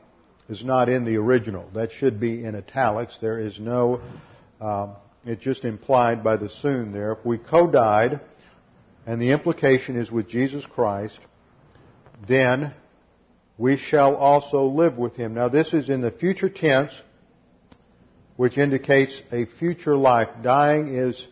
is 0.49 0.65
not 0.65 0.89
in 0.89 1.05
the 1.05 1.17
original. 1.17 1.69
That 1.75 1.93
should 1.93 2.21
be 2.21 2.45
in 2.45 2.55
italics. 2.55 3.19
There 3.21 3.39
is 3.39 3.59
no, 3.59 4.01
um, 4.61 4.97
it's 5.25 5.43
just 5.43 5.65
implied 5.65 6.23
by 6.23 6.37
the 6.37 6.49
soon 6.49 6.93
there. 6.93 7.13
If 7.13 7.25
we 7.25 7.39
co-died, 7.39 8.21
and 9.09 9.19
the 9.23 9.31
implication 9.31 9.97
is 9.97 10.11
with 10.11 10.29
Jesus 10.29 10.67
Christ, 10.67 11.19
then 12.29 12.75
we 13.57 13.79
shall 13.79 14.15
also 14.15 14.67
live 14.67 14.99
with 14.99 15.17
him. 15.17 15.33
Now 15.33 15.49
this 15.49 15.73
is 15.73 15.89
in 15.89 16.03
the 16.03 16.11
future 16.11 16.51
tense, 16.51 16.93
which 18.37 18.59
indicates 18.59 19.19
a 19.33 19.47
future 19.47 19.97
life. 19.97 20.29
Dying 20.43 20.95
is 20.95 21.27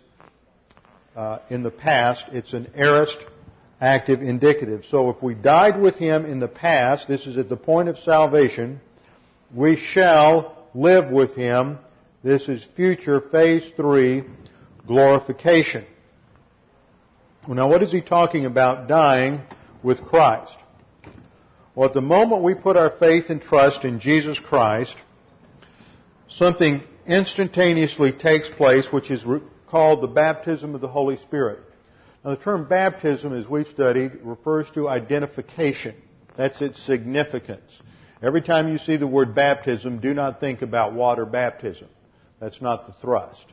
uh, 1.14 1.40
in 1.50 1.62
the 1.62 1.70
past. 1.70 2.24
It's 2.32 2.54
an 2.54 2.68
aorist 2.74 3.18
active 3.78 4.22
indicative. 4.22 4.86
So 4.90 5.10
if 5.10 5.22
we 5.22 5.34
died 5.34 5.78
with 5.78 5.96
him 5.96 6.24
in 6.24 6.40
the 6.40 6.48
past, 6.48 7.06
this 7.06 7.26
is 7.26 7.36
at 7.36 7.50
the 7.50 7.58
point 7.58 7.90
of 7.90 7.98
salvation, 7.98 8.80
we 9.54 9.76
shall 9.76 10.66
live 10.72 11.10
with 11.12 11.34
him. 11.34 11.78
This 12.24 12.48
is 12.48 12.66
future 12.74 13.20
phase 13.20 13.70
three, 13.76 14.24
glorification. 14.86 15.84
Now 17.48 17.68
what 17.68 17.82
is 17.82 17.92
he 17.92 18.00
talking 18.00 18.44
about 18.44 18.88
dying 18.88 19.40
with 19.82 20.02
Christ? 20.02 20.56
Well, 21.74 21.88
at 21.88 21.94
the 21.94 22.00
moment 22.00 22.42
we 22.42 22.54
put 22.54 22.76
our 22.76 22.90
faith 22.90 23.30
and 23.30 23.40
trust 23.40 23.84
in 23.84 24.00
Jesus 24.00 24.38
Christ, 24.38 24.96
something 26.28 26.82
instantaneously 27.06 28.12
takes 28.12 28.48
place 28.48 28.88
which 28.90 29.10
is 29.10 29.24
called 29.68 30.00
the 30.00 30.08
baptism 30.08 30.74
of 30.74 30.80
the 30.80 30.88
Holy 30.88 31.16
Spirit. 31.16 31.60
Now, 32.24 32.30
the 32.30 32.42
term 32.42 32.68
baptism, 32.68 33.32
as 33.32 33.46
we've 33.46 33.68
studied, 33.68 34.12
refers 34.22 34.68
to 34.74 34.88
identification. 34.88 35.94
That's 36.36 36.60
its 36.60 36.82
significance. 36.82 37.70
Every 38.22 38.42
time 38.42 38.68
you 38.68 38.78
see 38.78 38.96
the 38.96 39.06
word 39.06 39.34
baptism, 39.34 40.00
do 40.00 40.14
not 40.14 40.40
think 40.40 40.62
about 40.62 40.94
water 40.94 41.24
baptism. 41.24 41.88
That's 42.40 42.60
not 42.60 42.86
the 42.86 42.94
thrust. 42.94 43.46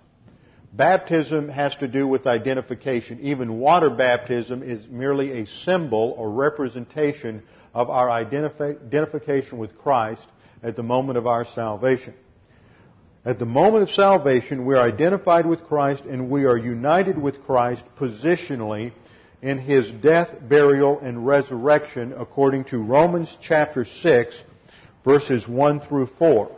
Baptism 0.75 1.49
has 1.49 1.75
to 1.75 1.87
do 1.87 2.07
with 2.07 2.25
identification. 2.25 3.19
Even 3.21 3.59
water 3.59 3.91
baptism 3.91 4.63
is 4.63 4.87
merely 4.87 5.41
a 5.41 5.45
symbol 5.45 6.15
or 6.17 6.31
representation 6.31 7.43
of 7.75 7.91
our 7.91 8.09
identification 8.09 9.59
with 9.59 9.77
Christ 9.77 10.25
at 10.63 10.75
the 10.75 10.81
moment 10.81 11.19
of 11.19 11.27
our 11.27 11.45
salvation. 11.45 12.15
At 13.23 13.37
the 13.37 13.45
moment 13.45 13.83
of 13.83 13.91
salvation, 13.91 14.65
we 14.65 14.73
are 14.73 14.81
identified 14.81 15.45
with 15.45 15.63
Christ 15.65 16.05
and 16.05 16.31
we 16.31 16.45
are 16.45 16.57
united 16.57 17.21
with 17.21 17.43
Christ 17.43 17.83
positionally 17.99 18.93
in 19.43 19.59
His 19.59 19.91
death, 19.91 20.29
burial, 20.41 20.99
and 21.01 21.27
resurrection 21.27 22.13
according 22.17 22.65
to 22.65 22.79
Romans 22.79 23.37
chapter 23.41 23.85
6 23.85 24.43
verses 25.05 25.47
1 25.47 25.81
through 25.81 26.07
4. 26.17 26.51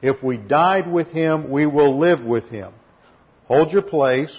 If 0.00 0.22
we 0.22 0.38
died 0.38 0.90
with 0.90 1.08
Him, 1.08 1.50
we 1.50 1.66
will 1.66 1.98
live 1.98 2.24
with 2.24 2.48
Him. 2.48 2.72
Hold 3.50 3.72
your 3.72 3.82
place 3.82 4.30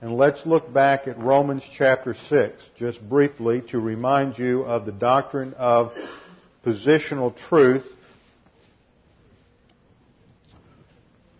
and 0.00 0.16
let's 0.16 0.44
look 0.44 0.72
back 0.72 1.06
at 1.06 1.16
Romans 1.20 1.62
chapter 1.78 2.14
6 2.14 2.70
just 2.76 3.00
briefly 3.08 3.62
to 3.70 3.78
remind 3.78 4.40
you 4.40 4.62
of 4.62 4.84
the 4.84 4.90
doctrine 4.90 5.54
of 5.54 5.92
positional 6.64 7.32
truth 7.48 7.86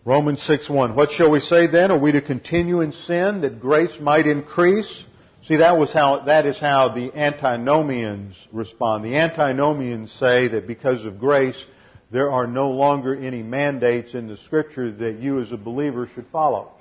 Romans 0.05 0.39
6:1. 0.47 0.95
What 0.95 1.11
shall 1.11 1.29
we 1.29 1.41
say 1.41 1.67
then? 1.67 1.91
Are 1.91 1.99
we 1.99 2.13
to 2.13 2.21
continue 2.21 2.79
in 2.79 2.93
sin 2.93 3.41
that 3.41 3.59
grace 3.59 3.99
might 3.99 4.25
increase? 4.25 5.03
See, 5.43 5.57
that 5.57 5.77
was 5.77 5.91
how, 5.91 6.19
that 6.27 6.45
is 6.45 6.57
how 6.57 6.93
the 6.95 7.13
antinomians 7.13 8.37
respond. 8.53 9.03
The 9.03 9.17
antinomians 9.17 10.13
say 10.13 10.47
that 10.47 10.65
because 10.65 11.03
of 11.03 11.19
grace, 11.19 11.61
there 12.09 12.31
are 12.31 12.47
no 12.47 12.71
longer 12.71 13.13
any 13.13 13.43
mandates 13.43 14.13
in 14.13 14.29
the 14.29 14.37
scripture 14.37 14.93
that 14.93 15.19
you 15.19 15.41
as 15.41 15.51
a 15.51 15.57
believer 15.57 16.07
should 16.15 16.27
follow. 16.31 16.71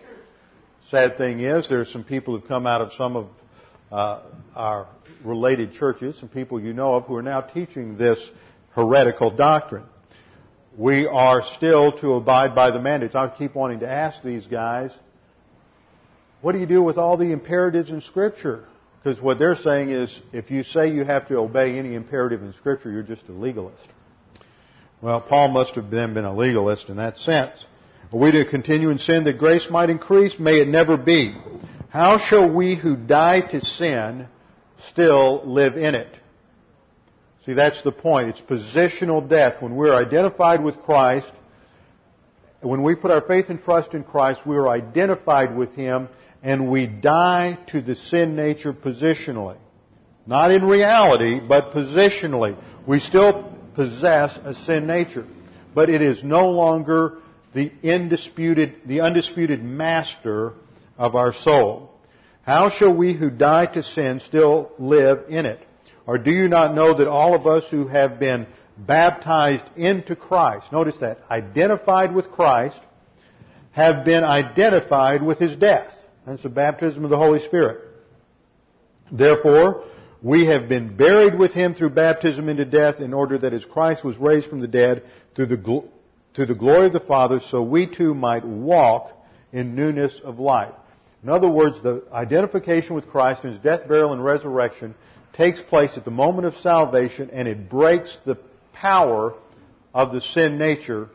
Sad 0.90 1.16
thing 1.16 1.40
is, 1.40 1.68
there 1.68 1.80
are 1.80 1.86
some 1.86 2.04
people 2.04 2.38
who've 2.38 2.48
come 2.48 2.66
out 2.66 2.80
of 2.80 2.92
some 2.92 3.16
of 3.16 3.28
uh, 3.90 4.22
our 4.54 4.88
related 5.24 5.72
churches, 5.72 6.18
some 6.18 6.28
people 6.28 6.60
you 6.60 6.72
know 6.72 6.94
of, 6.94 7.04
who 7.04 7.16
are 7.16 7.22
now 7.22 7.40
teaching 7.40 7.96
this 7.96 8.18
heretical 8.74 9.30
doctrine 9.30 9.84
we 10.76 11.06
are 11.06 11.42
still 11.56 11.92
to 12.00 12.14
abide 12.14 12.54
by 12.54 12.70
the 12.70 12.80
mandates. 12.80 13.14
I 13.14 13.28
keep 13.28 13.54
wanting 13.54 13.80
to 13.80 13.88
ask 13.90 14.22
these 14.22 14.46
guys, 14.46 14.90
what 16.42 16.52
do 16.52 16.58
you 16.58 16.66
do 16.66 16.82
with 16.82 16.98
all 16.98 17.16
the 17.16 17.32
imperatives 17.32 17.90
in 17.90 18.02
Scripture? 18.02 18.66
Because 19.02 19.20
what 19.20 19.38
they're 19.38 19.56
saying 19.56 19.90
is, 19.90 20.20
if 20.32 20.50
you 20.50 20.62
say 20.64 20.92
you 20.92 21.04
have 21.04 21.28
to 21.28 21.36
obey 21.36 21.78
any 21.78 21.94
imperative 21.94 22.42
in 22.42 22.52
Scripture, 22.52 22.90
you're 22.90 23.02
just 23.02 23.26
a 23.28 23.32
legalist. 23.32 23.88
Well, 25.00 25.20
Paul 25.20 25.48
must 25.48 25.74
have 25.76 25.90
then 25.90 26.14
been 26.14 26.24
a 26.24 26.34
legalist 26.34 26.88
in 26.88 26.96
that 26.96 27.18
sense. 27.18 27.64
Are 28.12 28.18
we 28.18 28.30
to 28.30 28.44
continue 28.44 28.90
in 28.90 29.00
sin 29.00 29.24
that 29.24 29.38
grace 29.38 29.66
might 29.68 29.90
increase? 29.90 30.38
May 30.38 30.60
it 30.60 30.68
never 30.68 30.96
be. 30.96 31.34
How 31.88 32.18
shall 32.18 32.52
we 32.52 32.76
who 32.76 32.94
die 32.94 33.40
to 33.40 33.64
sin 33.64 34.28
still 34.88 35.42
live 35.44 35.76
in 35.76 35.96
it? 35.96 36.16
See, 37.44 37.54
that's 37.54 37.82
the 37.82 37.90
point. 37.90 38.28
It's 38.28 38.40
positional 38.40 39.28
death. 39.28 39.60
When 39.60 39.74
we're 39.74 39.94
identified 39.94 40.62
with 40.62 40.78
Christ, 40.82 41.30
when 42.60 42.84
we 42.84 42.94
put 42.94 43.10
our 43.10 43.22
faith 43.22 43.46
and 43.48 43.60
trust 43.60 43.92
in 43.92 44.04
Christ, 44.04 44.40
we 44.46 44.56
are 44.56 44.68
identified 44.68 45.56
with 45.56 45.74
Him 45.74 46.08
and 46.42 46.70
we 46.70 46.86
die 46.86 47.58
to 47.68 47.80
the 47.80 47.96
sin 47.96 48.36
nature 48.36 48.72
positionally. 48.72 49.56
Not 50.26 50.52
in 50.52 50.64
reality, 50.64 51.40
but 51.40 51.72
positionally. 51.72 52.56
We 52.86 53.00
still 53.00 53.52
possess 53.74 54.38
a 54.44 54.54
sin 54.54 54.86
nature. 54.86 55.26
But 55.74 55.90
it 55.90 56.02
is 56.02 56.22
no 56.22 56.50
longer 56.50 57.18
the 57.54 57.72
undisputed, 57.84 58.74
the 58.86 59.00
undisputed 59.00 59.62
master 59.62 60.52
of 60.98 61.14
our 61.14 61.32
soul. 61.32 61.90
How 62.42 62.70
shall 62.70 62.94
we 62.94 63.12
who 63.14 63.30
die 63.30 63.66
to 63.66 63.82
sin 63.82 64.20
still 64.20 64.70
live 64.78 65.24
in 65.28 65.46
it? 65.46 65.60
Or 66.06 66.18
do 66.18 66.30
you 66.30 66.48
not 66.48 66.74
know 66.74 66.94
that 66.96 67.08
all 67.08 67.34
of 67.34 67.46
us 67.46 67.64
who 67.70 67.88
have 67.88 68.20
been 68.20 68.46
baptized 68.76 69.64
into 69.76 70.14
Christ, 70.14 70.70
notice 70.70 70.96
that, 70.98 71.20
identified 71.30 72.14
with 72.14 72.30
Christ, 72.30 72.78
have 73.72 74.04
been 74.04 74.22
identified 74.22 75.22
with 75.22 75.38
His 75.38 75.56
death. 75.56 75.92
That's 76.26 76.42
the 76.42 76.48
baptism 76.48 77.04
of 77.04 77.10
the 77.10 77.16
Holy 77.16 77.40
Spirit. 77.40 77.80
Therefore, 79.10 79.84
we 80.22 80.46
have 80.46 80.68
been 80.68 80.96
buried 80.96 81.38
with 81.38 81.52
him 81.52 81.74
through 81.74 81.90
baptism 81.90 82.48
into 82.48 82.64
death 82.64 83.00
in 83.00 83.12
order 83.12 83.38
that 83.38 83.52
as 83.52 83.64
Christ 83.64 84.04
was 84.04 84.16
raised 84.16 84.48
from 84.48 84.60
the 84.60 84.66
dead 84.66 85.04
through 85.34 85.46
the, 85.46 85.84
to 86.36 86.44
the 86.44 86.54
glory 86.54 86.86
of 86.86 86.92
the 86.92 87.00
Father, 87.00 87.40
so 87.40 87.62
we 87.62 87.86
too 87.86 88.14
might 88.14 88.44
walk 88.44 89.10
in 89.52 89.74
newness 89.74 90.20
of 90.22 90.38
life. 90.38 90.74
In 91.22 91.30
other 91.30 91.48
words, 91.48 91.82
the 91.82 92.04
identification 92.12 92.94
with 92.94 93.08
Christ 93.08 93.42
in 93.42 93.52
his 93.52 93.60
death, 93.62 93.88
burial, 93.88 94.12
and 94.12 94.22
resurrection 94.22 94.94
takes 95.32 95.60
place 95.62 95.96
at 95.96 96.04
the 96.04 96.10
moment 96.10 96.46
of 96.46 96.54
salvation 96.56 97.30
and 97.30 97.48
it 97.48 97.70
breaks 97.70 98.18
the 98.26 98.38
power 98.74 99.34
of 99.94 100.12
the 100.12 100.20
sin 100.20 100.58
nature. 100.58 101.08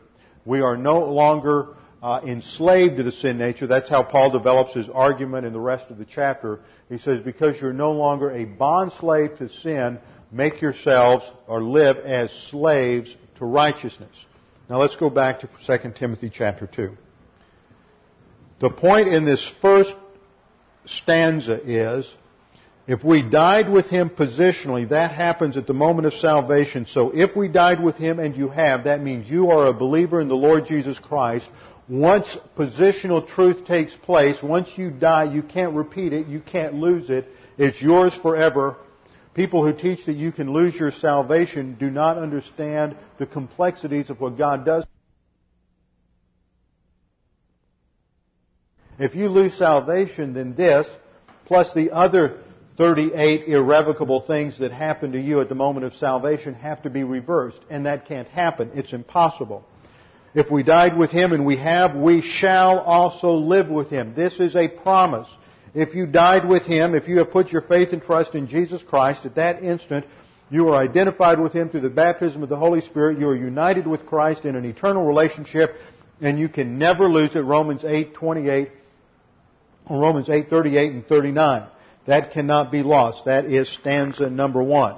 We 0.44 0.60
are 0.60 0.76
no 0.76 1.04
longer 1.04 1.76
uh, 2.02 2.20
enslaved 2.26 2.96
to 2.96 3.04
the 3.04 3.12
sin 3.12 3.38
nature. 3.38 3.68
That's 3.68 3.88
how 3.88 4.02
Paul 4.02 4.30
develops 4.30 4.74
his 4.74 4.88
argument 4.88 5.46
in 5.46 5.52
the 5.52 5.60
rest 5.60 5.88
of 5.88 5.98
the 5.98 6.04
chapter. 6.04 6.58
He 6.88 6.98
says, 6.98 7.20
because 7.20 7.60
you're 7.60 7.72
no 7.72 7.92
longer 7.92 8.32
a 8.32 8.44
bond 8.44 8.90
slave 8.98 9.38
to 9.38 9.48
sin, 9.48 10.00
make 10.32 10.60
yourselves 10.60 11.24
or 11.46 11.62
live 11.62 11.98
as 11.98 12.32
slaves 12.50 13.14
to 13.36 13.44
righteousness. 13.44 14.16
Now 14.72 14.78
let's 14.78 14.96
go 14.96 15.10
back 15.10 15.40
to 15.40 15.50
2 15.66 15.92
Timothy 15.98 16.30
chapter 16.34 16.66
2. 16.66 16.96
The 18.58 18.70
point 18.70 19.08
in 19.08 19.26
this 19.26 19.46
first 19.60 19.94
stanza 20.86 21.60
is, 21.62 22.10
if 22.86 23.04
we 23.04 23.20
died 23.20 23.70
with 23.70 23.90
Him 23.90 24.08
positionally, 24.08 24.88
that 24.88 25.10
happens 25.12 25.58
at 25.58 25.66
the 25.66 25.74
moment 25.74 26.06
of 26.06 26.14
salvation. 26.14 26.86
So 26.86 27.10
if 27.10 27.36
we 27.36 27.48
died 27.48 27.84
with 27.84 27.96
Him 27.96 28.18
and 28.18 28.34
you 28.34 28.48
have, 28.48 28.84
that 28.84 29.02
means 29.02 29.28
you 29.28 29.50
are 29.50 29.66
a 29.66 29.74
believer 29.74 30.22
in 30.22 30.28
the 30.28 30.36
Lord 30.36 30.64
Jesus 30.64 30.98
Christ. 30.98 31.46
Once 31.86 32.34
positional 32.56 33.28
truth 33.28 33.66
takes 33.66 33.94
place, 33.94 34.42
once 34.42 34.70
you 34.76 34.90
die, 34.90 35.24
you 35.24 35.42
can't 35.42 35.74
repeat 35.74 36.14
it, 36.14 36.28
you 36.28 36.40
can't 36.40 36.72
lose 36.72 37.10
it. 37.10 37.28
It's 37.58 37.82
yours 37.82 38.14
forever. 38.14 38.78
People 39.34 39.64
who 39.64 39.72
teach 39.72 40.04
that 40.06 40.16
you 40.16 40.30
can 40.30 40.52
lose 40.52 40.74
your 40.74 40.90
salvation 40.90 41.76
do 41.78 41.90
not 41.90 42.18
understand 42.18 42.96
the 43.18 43.26
complexities 43.26 44.10
of 44.10 44.20
what 44.20 44.36
God 44.36 44.66
does. 44.66 44.84
If 48.98 49.14
you 49.14 49.28
lose 49.28 49.54
salvation, 49.56 50.34
then 50.34 50.54
this, 50.54 50.86
plus 51.46 51.72
the 51.74 51.92
other 51.92 52.40
38 52.76 53.48
irrevocable 53.48 54.20
things 54.20 54.58
that 54.58 54.70
happen 54.70 55.12
to 55.12 55.20
you 55.20 55.40
at 55.40 55.48
the 55.48 55.54
moment 55.54 55.86
of 55.86 55.94
salvation 55.94 56.54
have 56.54 56.82
to 56.82 56.90
be 56.90 57.02
reversed. 57.02 57.60
And 57.70 57.86
that 57.86 58.06
can't 58.06 58.28
happen. 58.28 58.70
It's 58.74 58.92
impossible. 58.92 59.64
If 60.34 60.50
we 60.50 60.62
died 60.62 60.96
with 60.96 61.10
Him, 61.10 61.32
and 61.32 61.44
we 61.44 61.56
have, 61.56 61.94
we 61.94 62.22
shall 62.22 62.80
also 62.80 63.32
live 63.32 63.68
with 63.68 63.90
Him. 63.90 64.14
This 64.14 64.40
is 64.40 64.56
a 64.56 64.68
promise. 64.68 65.28
If 65.74 65.94
you 65.94 66.06
died 66.06 66.46
with 66.46 66.64
Him, 66.64 66.94
if 66.94 67.08
you 67.08 67.18
have 67.18 67.30
put 67.30 67.50
your 67.50 67.62
faith 67.62 67.92
and 67.92 68.02
trust 68.02 68.34
in 68.34 68.46
Jesus 68.46 68.82
Christ, 68.82 69.24
at 69.24 69.36
that 69.36 69.62
instant, 69.62 70.06
you 70.50 70.68
are 70.68 70.76
identified 70.76 71.40
with 71.40 71.54
Him 71.54 71.70
through 71.70 71.80
the 71.80 71.90
baptism 71.90 72.42
of 72.42 72.50
the 72.50 72.56
Holy 72.56 72.82
Spirit. 72.82 73.18
You 73.18 73.28
are 73.28 73.36
united 73.36 73.86
with 73.86 74.04
Christ 74.04 74.44
in 74.44 74.54
an 74.54 74.66
eternal 74.66 75.06
relationship, 75.06 75.76
and 76.20 76.38
you 76.38 76.48
can 76.48 76.78
never 76.78 77.08
lose 77.08 77.34
it. 77.34 77.40
Romans 77.40 77.84
8, 77.84 78.12
28, 78.12 78.70
Romans 79.88 80.28
8, 80.28 80.50
38 80.50 80.92
and 80.92 81.06
39. 81.08 81.66
That 82.06 82.32
cannot 82.32 82.70
be 82.70 82.82
lost. 82.82 83.24
That 83.24 83.46
is 83.46 83.68
stanza 83.68 84.28
number 84.28 84.62
one. 84.62 84.96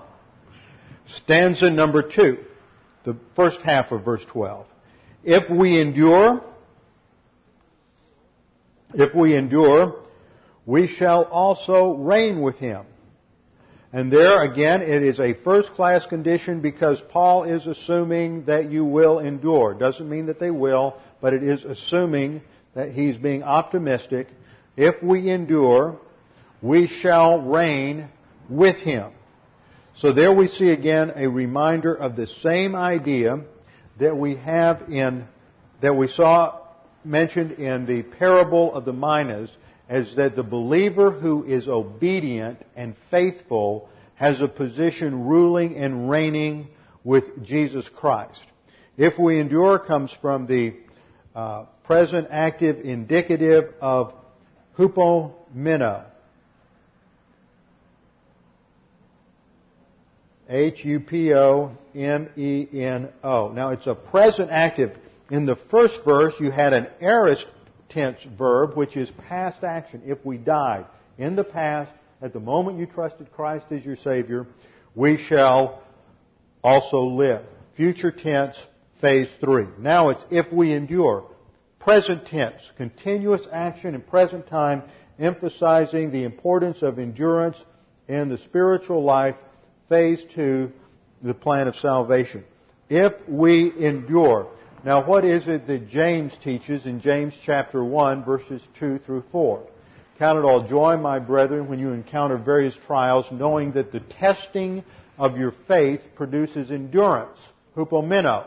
Stanza 1.17 1.71
number 1.71 2.03
two, 2.03 2.39
the 3.05 3.17
first 3.37 3.61
half 3.61 3.93
of 3.93 4.05
verse 4.05 4.25
12. 4.25 4.67
If 5.23 5.49
we 5.51 5.81
endure, 5.81 6.43
if 8.95 9.15
we 9.15 9.37
endure, 9.37 10.04
we 10.67 10.89
shall 10.89 11.25
also 11.25 11.95
reign 11.95 12.41
with 12.41 12.57
him. 12.59 12.87
And 13.93 14.11
there 14.11 14.43
again, 14.43 14.83
it 14.83 15.03
is 15.03 15.21
a 15.21 15.35
first 15.35 15.73
class 15.75 16.05
condition 16.07 16.61
because 16.61 17.01
Paul 17.11 17.45
is 17.45 17.67
assuming 17.67 18.47
that 18.47 18.71
you 18.71 18.85
will 18.85 19.21
endure. 19.21 19.75
Doesn't 19.75 20.09
mean 20.09 20.27
that 20.27 20.41
they 20.41 20.51
will, 20.51 20.97
but 21.21 21.33
it 21.33 21.45
is 21.45 21.65
assuming 21.65 22.43
that 22.75 22.91
he's 22.91 23.17
being 23.17 23.45
optimistic. 23.45 24.27
If 24.77 25.01
we 25.01 25.31
endure, 25.31 26.01
we 26.61 26.89
shall 26.89 27.41
reign 27.43 28.09
with 28.49 28.77
him. 28.77 29.13
So 29.97 30.13
there 30.13 30.35
we 30.35 30.49
see 30.49 30.71
again 30.71 31.13
a 31.15 31.29
reminder 31.29 31.95
of 31.95 32.17
the 32.17 32.27
same 32.27 32.75
idea 32.75 33.43
that 34.01 34.17
we 34.17 34.35
have 34.37 34.91
in, 34.91 35.25
that 35.83 35.95
we 35.95 36.09
saw 36.09 36.59
mentioned 37.05 37.53
in 37.53 37.87
the 37.87 38.03
parable 38.03 38.75
of 38.75 38.85
the 38.85 38.93
minas, 38.93 39.51
as 39.89 40.17
that 40.17 40.37
the 40.37 40.43
believer 40.43 41.11
who 41.11 41.45
is 41.45 41.69
obedient 41.69 42.59
and 42.75 42.95
faithful 43.11 43.89
has 44.15 44.41
a 44.41 44.49
position 44.49 45.27
ruling 45.27 45.77
and 45.77 46.09
reigning 46.09 46.69
with 47.03 47.45
Jesus 47.45 47.89
Christ. 47.89 48.41
If 48.97 49.19
we 49.19 49.41
endure 49.41 49.79
comes 49.79 50.13
from 50.23 50.47
the 50.47 50.75
uh, 51.35 51.65
present 51.85 52.29
active 52.31 52.81
indicative 52.85 53.75
of 53.81 54.15
hupomeno, 54.79 56.05
H-U-P-O-M-E-N-O. 60.49 61.79
Now 63.49 63.71
it's 63.71 63.87
a 63.87 63.95
present 63.95 64.51
active. 64.51 64.97
In 65.31 65.47
the 65.47 65.57
first 65.57 66.05
verse, 66.05 66.35
you 66.39 66.51
had 66.51 66.75
an 66.75 66.87
aorist 67.01 67.47
tense 67.95 68.23
verb, 68.37 68.77
which 68.77 68.97
is 68.97 69.11
past 69.29 69.65
action. 69.65 70.03
If 70.05 70.25
we 70.25 70.37
died 70.37 70.87
in 71.17 71.37
the 71.37 71.45
past, 71.45 71.93
at 72.21 72.33
the 72.33 72.41
moment 72.41 72.79
you 72.79 72.87
trusted 72.87 73.33
Christ 73.33 73.67
as 73.71 73.85
your 73.85 73.97
Savior, 73.97 74.47
we 74.95 75.17
shall 75.17 75.83
also 76.63 77.05
live. 77.05 77.43
Future 77.77 78.11
tense, 78.11 78.57
phase 79.01 79.29
three. 79.41 79.67
Now 79.79 80.11
it's 80.11 80.25
if 80.31 80.53
we 80.53 80.73
endure. 80.73 81.25
Present 81.79 82.27
tense, 82.27 82.61
continuous 82.77 83.47
action 83.53 83.95
in 83.95 84.01
present 84.01 84.47
time, 84.49 84.83
emphasizing 85.19 86.11
the 86.11 86.25
importance 86.25 86.83
of 86.83 86.99
endurance 86.99 87.63
in 88.09 88.29
the 88.29 88.39
spiritual 88.39 89.05
life 89.05 89.37
phase 89.89 90.25
two, 90.35 90.73
the 91.23 91.35
plan 91.35 91.69
of 91.69 91.77
salvation. 91.77 92.45
If 92.89 93.13
we 93.29 93.73
endure. 93.79 94.49
Now 94.85 95.03
what 95.03 95.25
is 95.25 95.47
it 95.47 95.67
that 95.67 95.89
James 95.89 96.37
teaches 96.45 96.85
in 96.85 97.01
James 97.01 97.35
chapter 97.43 97.83
1 97.83 98.23
verses 98.23 98.61
2 98.79 98.99
through 98.99 99.25
4? 99.33 99.67
Count 100.19 100.39
it 100.39 100.45
all 100.45 100.69
joy, 100.69 100.99
my 100.99 101.19
brethren, 101.19 101.69
when 101.69 101.79
you 101.79 101.93
encounter 101.93 102.37
various 102.37 102.77
trials, 102.87 103.25
knowing 103.33 103.73
that 103.73 103.93
the 103.93 104.01
testing 104.01 104.85
of 105.17 105.39
your 105.39 105.53
faith 105.67 106.03
produces 106.15 106.71
endurance. 106.71 107.39
Hupomeno. 107.75 108.47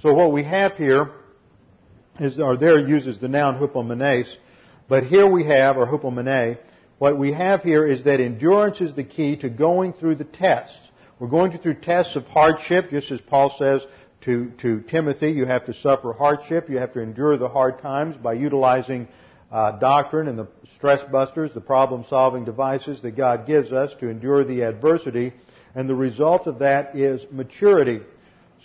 So 0.00 0.14
what 0.14 0.32
we 0.32 0.44
have 0.44 0.78
here 0.78 1.10
is, 2.18 2.40
or 2.40 2.56
there 2.56 2.78
uses 2.78 3.18
the 3.18 3.28
noun 3.28 3.58
hupomenes, 3.60 4.34
but 4.88 5.04
here 5.04 5.30
we 5.30 5.44
have, 5.44 5.76
or 5.76 5.86
hupomene, 5.86 6.56
what 6.98 7.18
we 7.18 7.34
have 7.34 7.62
here 7.62 7.86
is 7.86 8.04
that 8.04 8.18
endurance 8.18 8.80
is 8.80 8.94
the 8.94 9.04
key 9.04 9.36
to 9.36 9.50
going 9.50 9.92
through 9.92 10.14
the 10.14 10.24
tests. 10.24 10.78
We're 11.18 11.28
going 11.28 11.56
through 11.58 11.74
tests 11.74 12.16
of 12.16 12.26
hardship, 12.28 12.90
just 12.90 13.10
as 13.10 13.20
Paul 13.20 13.54
says 13.58 13.84
to, 14.22 14.50
to 14.58 14.80
Timothy, 14.82 15.30
you 15.30 15.46
have 15.46 15.64
to 15.66 15.74
suffer 15.74 16.12
hardship, 16.12 16.68
you 16.68 16.78
have 16.78 16.92
to 16.92 17.00
endure 17.00 17.36
the 17.36 17.48
hard 17.48 17.80
times 17.80 18.16
by 18.16 18.34
utilizing 18.34 19.08
uh, 19.50 19.72
doctrine 19.72 20.28
and 20.28 20.38
the 20.38 20.46
stress 20.76 21.02
busters, 21.04 21.50
the 21.52 21.60
problem 21.60 22.04
solving 22.08 22.44
devices 22.44 23.02
that 23.02 23.12
God 23.12 23.46
gives 23.46 23.72
us 23.72 23.92
to 24.00 24.08
endure 24.08 24.44
the 24.44 24.62
adversity. 24.62 25.32
And 25.74 25.88
the 25.88 25.94
result 25.94 26.46
of 26.46 26.58
that 26.60 26.96
is 26.96 27.24
maturity. 27.30 28.00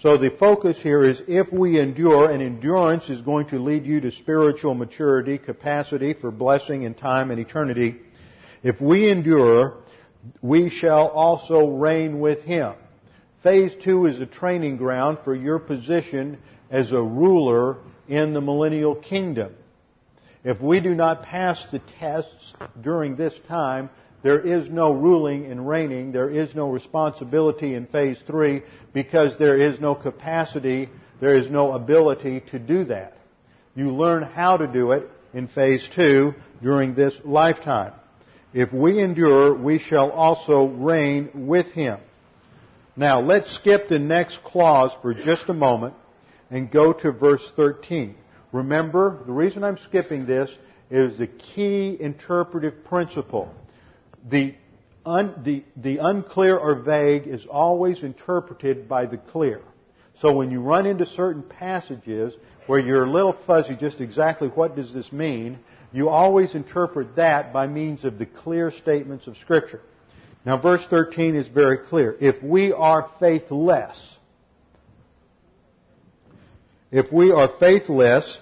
So 0.02 0.18
the 0.18 0.30
focus 0.30 0.78
here 0.80 1.04
is 1.04 1.22
if 1.28 1.54
we 1.54 1.80
endure, 1.80 2.30
and 2.30 2.44
endurance 2.44 3.10
is 3.10 3.22
going 3.22 3.48
to 3.48 3.60
lead 3.60 3.86
you 3.86 4.02
to 4.02 4.12
spiritual 4.12 4.76
maturity, 4.76 5.38
capacity 5.38 6.14
for 6.14 6.32
blessing 6.32 6.84
in 6.84 6.96
time 6.96 7.32
and 7.32 7.40
eternity. 7.40 7.96
If 8.62 8.82
we 8.82 9.10
endure, 9.10 9.78
we 10.42 10.70
shall 10.70 11.08
also 11.08 11.68
reign 11.68 12.20
with 12.20 12.42
him. 12.42 12.74
Phase 13.46 13.76
two 13.84 14.08
is 14.08 14.20
a 14.20 14.26
training 14.26 14.78
ground 14.78 15.20
for 15.24 15.36
your 15.36 15.60
position 15.60 16.40
as 16.72 16.92
a 16.92 17.00
ruler 17.00 17.78
in 18.08 18.34
the 18.34 18.42
millennial 18.42 18.96
kingdom. 18.96 19.54
If 20.44 20.60
we 20.60 20.80
do 20.80 20.96
not 20.96 21.22
pass 21.22 21.64
the 21.72 21.80
tests 22.00 22.56
during 22.82 23.16
this 23.16 23.36
time, 23.48 23.92
there 24.24 24.40
is 24.40 24.68
no 24.68 24.92
ruling 24.94 25.46
and 25.46 25.70
reigning. 25.70 26.12
There 26.12 26.32
is 26.32 26.56
no 26.56 26.72
responsibility 26.72 27.76
in 27.76 27.86
phase 27.86 28.20
three 28.26 28.64
because 28.94 29.38
there 29.38 29.60
is 29.60 29.80
no 29.80 29.94
capacity, 29.94 30.90
there 31.20 31.38
is 31.38 31.48
no 31.52 31.74
ability 31.74 32.40
to 32.50 32.58
do 32.58 32.86
that. 32.86 33.16
You 33.76 33.92
learn 33.92 34.24
how 34.24 34.58
to 34.58 34.66
do 34.66 34.92
it 34.94 35.08
in 35.36 35.50
phase 35.50 35.88
two 35.94 36.34
during 36.64 36.96
this 36.96 37.14
lifetime. 37.24 37.94
If 38.56 38.74
we 38.74 39.00
endure, 39.00 39.54
we 39.54 39.78
shall 39.78 40.10
also 40.10 40.66
reign 40.66 41.30
with 41.36 41.68
him. 41.68 42.00
Now, 42.98 43.20
let's 43.20 43.54
skip 43.54 43.90
the 43.90 44.00
next 44.00 44.42
clause 44.44 44.92
for 45.02 45.14
just 45.14 45.50
a 45.50 45.54
moment 45.54 45.96
and 46.50 46.72
go 46.72 46.94
to 46.94 47.12
verse 47.12 47.46
13. 47.56 48.16
Remember, 48.54 49.22
the 49.26 49.34
reason 49.34 49.64
I'm 49.66 49.78
skipping 49.78 50.26
this 50.26 50.50
is 50.90 51.18
the 51.18 51.28
key 51.28 51.98
interpretive 52.00 52.86
principle. 52.86 53.54
The 54.30 54.56
un, 55.06 55.34
the, 55.44 55.64
the 55.76 55.98
unclear 55.98 56.58
or 56.58 56.76
vague 56.76 57.28
is 57.28 57.46
always 57.48 58.02
interpreted 58.02 58.88
by 58.88 59.06
the 59.08 59.18
clear. 59.18 59.62
So 60.22 60.34
when 60.34 60.50
you 60.50 60.62
run 60.62 60.86
into 60.86 61.06
certain 61.06 61.44
passages 61.44 62.34
where 62.68 62.80
you're 62.80 63.04
a 63.04 63.12
little 63.12 63.34
fuzzy 63.46 63.76
just 63.76 64.00
exactly 64.00 64.48
what 64.48 64.78
does 64.78 64.94
this 64.94 65.12
mean, 65.12 65.60
you 65.92 66.08
always 66.08 66.56
interpret 66.56 67.18
that 67.18 67.52
by 67.52 67.68
means 67.68 68.06
of 68.06 68.18
the 68.18 68.26
clear 68.26 68.72
statements 68.72 69.28
of 69.28 69.36
Scripture. 69.38 69.82
Now 70.46 70.58
verse 70.58 70.86
13 70.90 71.36
is 71.36 71.48
very 71.48 71.80
clear. 71.80 72.16
If 72.20 72.42
we 72.44 72.72
are 72.72 73.10
faithless, 73.20 74.16
if 76.92 77.12
we 77.12 77.32
are 77.32 77.50
faithless, 77.60 78.38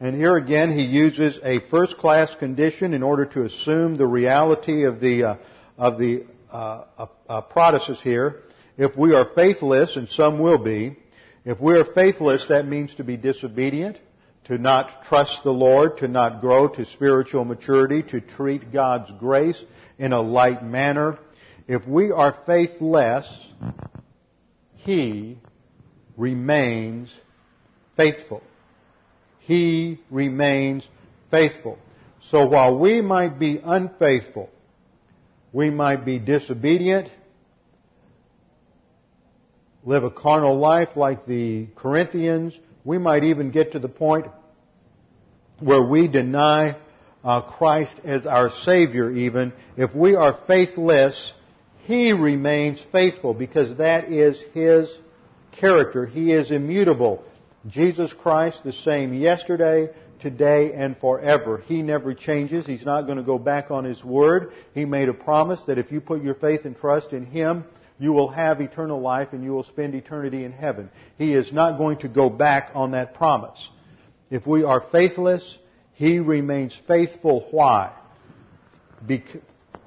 and 0.00 0.16
here 0.16 0.36
again 0.36 0.76
he 0.76 0.84
uses 0.84 1.38
a 1.42 1.60
first 1.70 1.96
class 1.98 2.34
condition 2.34 2.94
in 2.94 3.02
order 3.02 3.24
to 3.26 3.44
assume 3.44 3.96
the 3.96 4.06
reality 4.06 4.84
of 4.84 5.00
the, 5.00 5.22
uh, 5.22 5.36
of 5.78 5.98
the 5.98 6.26
uh, 6.50 6.84
uh, 6.98 7.06
uh 7.28 7.94
here. 8.02 8.42
If 8.76 8.96
we 8.96 9.14
are 9.14 9.30
faithless, 9.34 9.96
and 9.96 10.08
some 10.08 10.38
will 10.38 10.58
be, 10.58 10.96
if 11.44 11.60
we 11.60 11.78
are 11.78 11.84
faithless, 11.84 12.44
that 12.48 12.66
means 12.66 12.94
to 12.96 13.04
be 13.04 13.16
disobedient, 13.16 13.98
to 14.44 14.58
not 14.58 15.04
trust 15.04 15.44
the 15.44 15.52
Lord, 15.52 15.98
to 15.98 16.08
not 16.08 16.40
grow 16.40 16.68
to 16.68 16.84
spiritual 16.84 17.44
maturity, 17.44 18.02
to 18.10 18.20
treat 18.20 18.72
God's 18.72 19.10
grace 19.18 19.62
in 19.98 20.12
a 20.12 20.20
light 20.20 20.62
manner. 20.62 21.18
If 21.68 21.86
we 21.86 22.12
are 22.12 22.36
faithless, 22.46 23.26
He 24.76 25.38
remains 26.16 27.12
faithful. 27.96 28.42
He 29.40 30.00
remains 30.10 30.86
faithful. 31.30 31.78
So 32.30 32.46
while 32.46 32.78
we 32.78 33.00
might 33.00 33.38
be 33.38 33.60
unfaithful, 33.64 34.50
we 35.52 35.70
might 35.70 36.04
be 36.04 36.18
disobedient, 36.18 37.08
live 39.84 40.04
a 40.04 40.10
carnal 40.10 40.58
life 40.58 40.90
like 40.96 41.26
the 41.26 41.68
Corinthians. 41.76 42.58
We 42.84 42.98
might 42.98 43.24
even 43.24 43.50
get 43.50 43.72
to 43.72 43.78
the 43.78 43.88
point 43.88 44.26
where 45.60 45.82
we 45.82 46.08
deny 46.08 46.76
uh, 47.24 47.40
Christ 47.42 48.00
as 48.04 48.26
our 48.26 48.50
Savior 48.62 49.10
even. 49.10 49.52
If 49.76 49.94
we 49.94 50.14
are 50.14 50.38
faithless, 50.46 51.32
He 51.86 52.12
remains 52.12 52.84
faithful 52.90 53.32
because 53.32 53.76
that 53.78 54.10
is 54.10 54.36
His 54.52 54.92
character. 55.52 56.04
He 56.04 56.32
is 56.32 56.50
immutable. 56.50 57.22
Jesus 57.68 58.12
Christ 58.12 58.64
the 58.64 58.72
same 58.72 59.14
yesterday, 59.14 59.90
today, 60.20 60.72
and 60.74 60.98
forever. 60.98 61.58
He 61.58 61.82
never 61.82 62.12
changes. 62.12 62.66
He's 62.66 62.84
not 62.84 63.02
going 63.02 63.18
to 63.18 63.22
go 63.22 63.38
back 63.38 63.70
on 63.70 63.84
His 63.84 64.02
word. 64.02 64.52
He 64.74 64.84
made 64.84 65.08
a 65.08 65.14
promise 65.14 65.60
that 65.68 65.78
if 65.78 65.92
you 65.92 66.00
put 66.00 66.24
your 66.24 66.34
faith 66.34 66.64
and 66.64 66.76
trust 66.76 67.12
in 67.12 67.24
Him, 67.24 67.64
you 68.00 68.12
will 68.12 68.28
have 68.28 68.60
eternal 68.60 69.00
life 69.00 69.28
and 69.32 69.44
you 69.44 69.52
will 69.52 69.62
spend 69.62 69.94
eternity 69.94 70.42
in 70.42 70.50
heaven. 70.50 70.90
He 71.18 71.34
is 71.34 71.52
not 71.52 71.78
going 71.78 71.98
to 71.98 72.08
go 72.08 72.28
back 72.28 72.72
on 72.74 72.90
that 72.92 73.14
promise. 73.14 73.70
If 74.28 74.44
we 74.44 74.64
are 74.64 74.80
faithless, 74.90 75.56
He 75.94 76.18
remains 76.18 76.78
faithful. 76.88 77.46
Why? 77.52 77.92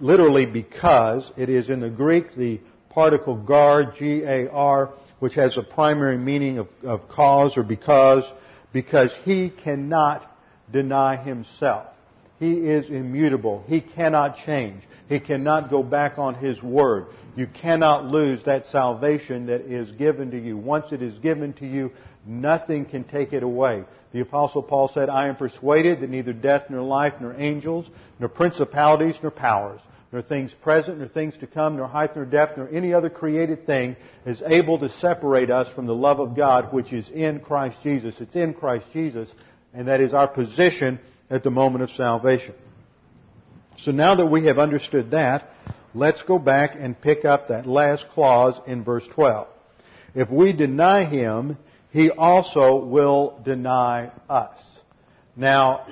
Literally 0.01 0.45
because 0.45 1.31
it 1.37 1.49
is 1.49 1.69
in 1.69 1.79
the 1.79 1.89
Greek 1.89 2.35
the 2.35 2.59
particle 2.89 3.35
gar, 3.35 3.91
G-A-R, 3.91 4.89
which 5.19 5.35
has 5.35 5.57
a 5.57 5.63
primary 5.63 6.17
meaning 6.17 6.57
of, 6.57 6.67
of 6.83 7.07
cause 7.09 7.57
or 7.57 7.63
because, 7.63 8.23
because 8.73 9.11
He 9.23 9.49
cannot 9.49 10.29
deny 10.71 11.15
Himself. 11.15 11.87
He 12.39 12.53
is 12.53 12.89
immutable. 12.89 13.63
He 13.67 13.81
cannot 13.81 14.37
change. 14.45 14.81
He 15.09 15.19
cannot 15.19 15.69
go 15.69 15.83
back 15.83 16.17
on 16.17 16.35
His 16.35 16.61
word. 16.63 17.07
You 17.35 17.47
cannot 17.47 18.05
lose 18.05 18.43
that 18.43 18.67
salvation 18.67 19.47
that 19.47 19.61
is 19.61 19.91
given 19.93 20.31
to 20.31 20.39
you. 20.39 20.57
Once 20.57 20.91
it 20.91 21.01
is 21.01 21.17
given 21.19 21.53
to 21.53 21.65
you, 21.65 21.91
nothing 22.25 22.85
can 22.85 23.03
take 23.03 23.33
it 23.33 23.43
away. 23.43 23.83
The 24.11 24.21
apostle 24.21 24.63
Paul 24.63 24.89
said, 24.93 25.09
I 25.09 25.27
am 25.27 25.35
persuaded 25.35 26.01
that 26.01 26.09
neither 26.09 26.33
death 26.33 26.69
nor 26.69 26.81
life 26.81 27.13
nor 27.19 27.35
angels 27.37 27.87
nor 28.19 28.29
principalities 28.29 29.15
nor 29.21 29.31
powers 29.31 29.81
nor 30.11 30.21
things 30.21 30.53
present 30.63 30.97
nor 30.97 31.07
things 31.07 31.37
to 31.37 31.47
come 31.47 31.77
nor 31.77 31.87
height 31.87 32.15
nor 32.15 32.25
depth 32.25 32.57
nor 32.57 32.67
any 32.69 32.93
other 32.93 33.09
created 33.09 33.65
thing 33.65 33.95
is 34.25 34.41
able 34.45 34.79
to 34.79 34.89
separate 34.89 35.51
us 35.51 35.67
from 35.73 35.85
the 35.85 35.95
love 35.95 36.19
of 36.19 36.35
God 36.35 36.73
which 36.73 36.91
is 36.91 37.09
in 37.09 37.39
Christ 37.39 37.77
Jesus. 37.83 38.15
It's 38.19 38.35
in 38.35 38.53
Christ 38.53 38.85
Jesus 38.91 39.29
and 39.73 39.87
that 39.87 40.01
is 40.01 40.13
our 40.13 40.27
position 40.27 40.99
at 41.29 41.43
the 41.43 41.51
moment 41.51 41.83
of 41.83 41.91
salvation. 41.91 42.55
So 43.79 43.91
now 43.91 44.15
that 44.15 44.25
we 44.25 44.45
have 44.47 44.57
understood 44.57 45.11
that, 45.11 45.49
let's 45.93 46.23
go 46.23 46.39
back 46.39 46.71
and 46.75 46.99
pick 46.99 47.23
up 47.23 47.49
that 47.49 47.65
last 47.65 48.09
clause 48.09 48.59
in 48.67 48.83
verse 48.83 49.07
12. 49.13 49.47
If 50.15 50.29
we 50.29 50.53
deny 50.53 51.05
him, 51.05 51.57
he 51.91 52.09
also 52.09 52.83
will 52.83 53.39
deny 53.45 54.11
us. 54.27 54.59
Now, 55.35 55.87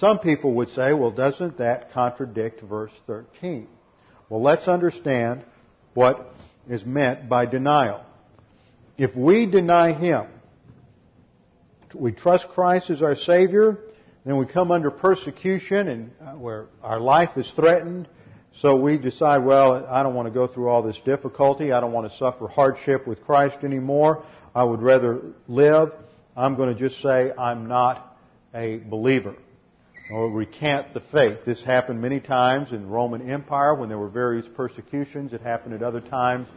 some 0.00 0.18
people 0.18 0.54
would 0.54 0.70
say, 0.70 0.94
well, 0.94 1.10
doesn't 1.10 1.58
that 1.58 1.92
contradict 1.92 2.62
verse 2.62 2.92
13? 3.06 3.68
Well, 4.30 4.40
let's 4.40 4.66
understand 4.66 5.44
what 5.92 6.34
is 6.66 6.86
meant 6.86 7.28
by 7.28 7.44
denial. 7.44 8.02
If 8.96 9.14
we 9.14 9.44
deny 9.44 9.92
him, 9.92 10.26
we 11.94 12.12
trust 12.12 12.48
Christ 12.48 12.88
as 12.88 13.02
our 13.02 13.14
Savior, 13.14 13.76
then 14.24 14.38
we 14.38 14.46
come 14.46 14.70
under 14.70 14.90
persecution 14.90 15.88
and 15.88 16.10
uh, 16.18 16.32
where 16.32 16.68
our 16.82 17.00
life 17.00 17.36
is 17.36 17.50
threatened. 17.50 18.08
So 18.56 18.76
we 18.76 18.96
decide, 18.96 19.38
well, 19.44 19.86
I 19.86 20.02
don't 20.02 20.14
want 20.14 20.28
to 20.28 20.34
go 20.34 20.46
through 20.46 20.68
all 20.68 20.82
this 20.82 21.00
difficulty. 21.02 21.72
I 21.72 21.80
don't 21.80 21.92
want 21.92 22.10
to 22.10 22.16
suffer 22.16 22.48
hardship 22.48 23.06
with 23.06 23.22
Christ 23.24 23.58
anymore. 23.64 24.24
I 24.54 24.64
would 24.64 24.80
rather 24.80 25.20
live. 25.46 25.92
I'm 26.34 26.56
going 26.56 26.74
to 26.74 26.88
just 26.88 27.02
say 27.02 27.32
I'm 27.36 27.68
not 27.68 28.16
a 28.54 28.78
believer 28.78 29.36
or 30.10 30.30
recant 30.30 30.92
the 30.92 31.00
faith. 31.00 31.44
This 31.44 31.62
happened 31.62 32.00
many 32.00 32.20
times 32.20 32.72
in 32.72 32.82
the 32.82 32.88
Roman 32.88 33.30
Empire 33.30 33.74
when 33.74 33.88
there 33.88 33.98
were 33.98 34.08
various 34.08 34.46
persecutions. 34.48 35.32
It 35.32 35.40
happened 35.40 35.74
at 35.74 35.82
other 35.82 36.00
times 36.00 36.48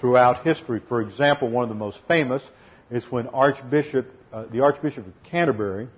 throughout 0.00 0.44
history. 0.44 0.80
For 0.88 1.00
example, 1.00 1.48
one 1.48 1.62
of 1.62 1.68
the 1.68 1.74
most 1.74 1.98
famous 2.06 2.42
is 2.90 3.10
when 3.10 3.26
Archbishop, 3.28 4.06
uh, 4.32 4.44
the 4.50 4.60
Archbishop 4.60 5.06
of 5.06 5.12
Canterbury, 5.24 5.88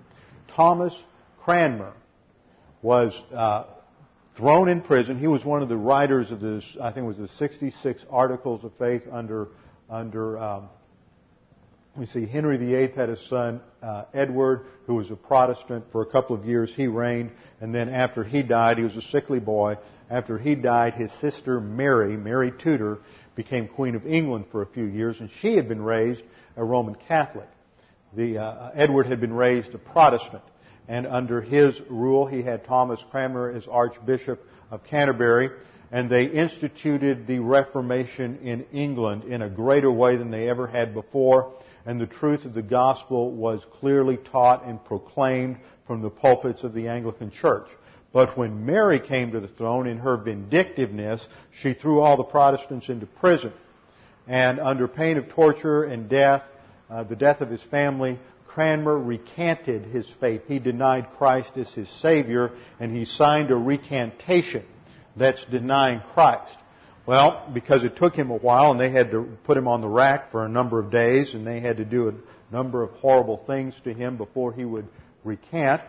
Thomas 0.55 0.93
Cranmer 1.43 1.93
was 2.81 3.13
uh, 3.33 3.65
thrown 4.35 4.69
in 4.69 4.81
prison. 4.81 5.17
He 5.17 5.27
was 5.27 5.43
one 5.43 5.61
of 5.61 5.69
the 5.69 5.77
writers 5.77 6.31
of 6.31 6.39
this, 6.39 6.63
I 6.81 6.91
think 6.91 7.03
it 7.05 7.07
was 7.07 7.17
the 7.17 7.27
66 7.37 8.05
Articles 8.09 8.63
of 8.63 8.73
Faith 8.77 9.03
under, 9.11 9.49
under 9.89 10.39
um, 10.39 10.69
we 11.95 12.05
see 12.05 12.25
Henry 12.25 12.57
VIII 12.57 12.93
had 12.95 13.09
a 13.09 13.17
son, 13.27 13.61
uh, 13.81 14.05
Edward, 14.13 14.65
who 14.87 14.95
was 14.95 15.11
a 15.11 15.15
Protestant. 15.15 15.85
For 15.91 16.01
a 16.01 16.05
couple 16.05 16.35
of 16.35 16.45
years 16.45 16.73
he 16.73 16.87
reigned, 16.87 17.31
and 17.59 17.73
then 17.73 17.89
after 17.89 18.23
he 18.23 18.41
died, 18.43 18.77
he 18.77 18.83
was 18.83 18.95
a 18.95 19.01
sickly 19.01 19.39
boy. 19.39 19.77
After 20.09 20.37
he 20.37 20.55
died, 20.55 20.93
his 20.93 21.11
sister 21.19 21.59
Mary, 21.59 22.17
Mary 22.17 22.51
Tudor, 22.51 22.99
became 23.35 23.67
Queen 23.67 23.95
of 23.95 24.05
England 24.05 24.45
for 24.51 24.61
a 24.61 24.67
few 24.67 24.85
years, 24.85 25.19
and 25.19 25.29
she 25.41 25.55
had 25.55 25.67
been 25.67 25.81
raised 25.81 26.23
a 26.57 26.63
Roman 26.63 26.95
Catholic. 26.95 27.47
The, 28.13 28.37
uh, 28.37 28.71
Edward 28.73 29.07
had 29.07 29.21
been 29.21 29.33
raised 29.33 29.73
a 29.73 29.77
Protestant 29.77 30.43
and 30.91 31.07
under 31.07 31.41
his 31.41 31.79
rule, 31.89 32.25
he 32.25 32.41
had 32.41 32.65
Thomas 32.65 33.03
Cranmer 33.11 33.49
as 33.49 33.65
Archbishop 33.65 34.45
of 34.71 34.83
Canterbury, 34.83 35.49
and 35.89 36.09
they 36.09 36.25
instituted 36.25 37.27
the 37.27 37.39
Reformation 37.39 38.39
in 38.43 38.65
England 38.73 39.23
in 39.23 39.41
a 39.41 39.49
greater 39.49 39.89
way 39.89 40.17
than 40.17 40.31
they 40.31 40.49
ever 40.49 40.67
had 40.67 40.93
before, 40.93 41.53
and 41.85 41.99
the 41.99 42.07
truth 42.07 42.45
of 42.45 42.53
the 42.53 42.61
gospel 42.61 43.31
was 43.31 43.65
clearly 43.79 44.17
taught 44.17 44.65
and 44.65 44.83
proclaimed 44.83 45.57
from 45.87 46.01
the 46.01 46.09
pulpits 46.09 46.63
of 46.63 46.73
the 46.73 46.87
Anglican 46.87 47.31
Church. 47.31 47.67
But 48.13 48.37
when 48.37 48.65
Mary 48.65 48.99
came 48.99 49.31
to 49.31 49.39
the 49.39 49.47
throne 49.47 49.87
in 49.87 49.97
her 49.99 50.17
vindictiveness, 50.17 51.25
she 51.61 51.73
threw 51.73 52.01
all 52.01 52.17
the 52.17 52.23
Protestants 52.23 52.89
into 52.89 53.05
prison. 53.05 53.53
And 54.27 54.59
under 54.59 54.87
pain 54.87 55.17
of 55.17 55.29
torture 55.29 55.83
and 55.83 56.09
death, 56.09 56.43
uh, 56.89 57.03
the 57.03 57.15
death 57.15 57.41
of 57.41 57.49
his 57.49 57.63
family, 57.63 58.19
Cranmer 58.47 58.97
recanted 58.97 59.85
his 59.85 60.09
faith. 60.19 60.41
He 60.47 60.59
denied 60.59 61.07
Christ 61.17 61.57
as 61.57 61.73
his 61.73 61.89
Savior, 62.01 62.51
and 62.81 62.93
he 62.93 63.05
signed 63.05 63.49
a 63.49 63.55
recantation 63.55 64.65
that's 65.15 65.43
denying 65.45 66.01
Christ. 66.13 66.57
Well, 67.05 67.49
because 67.51 67.83
it 67.83 67.95
took 67.97 68.15
him 68.15 68.29
a 68.29 68.37
while, 68.37 68.71
and 68.71 68.79
they 68.79 68.91
had 68.91 69.11
to 69.11 69.37
put 69.43 69.57
him 69.57 69.67
on 69.67 69.81
the 69.81 69.87
rack 69.87 70.31
for 70.31 70.45
a 70.45 70.49
number 70.49 70.79
of 70.79 70.91
days, 70.91 71.33
and 71.33 71.45
they 71.45 71.59
had 71.59 71.77
to 71.77 71.85
do 71.85 72.09
a 72.09 72.13
number 72.53 72.83
of 72.83 72.91
horrible 72.91 73.37
things 73.47 73.73
to 73.83 73.93
him 73.93 74.17
before 74.17 74.53
he 74.53 74.65
would 74.65 74.87
recant. 75.23 75.81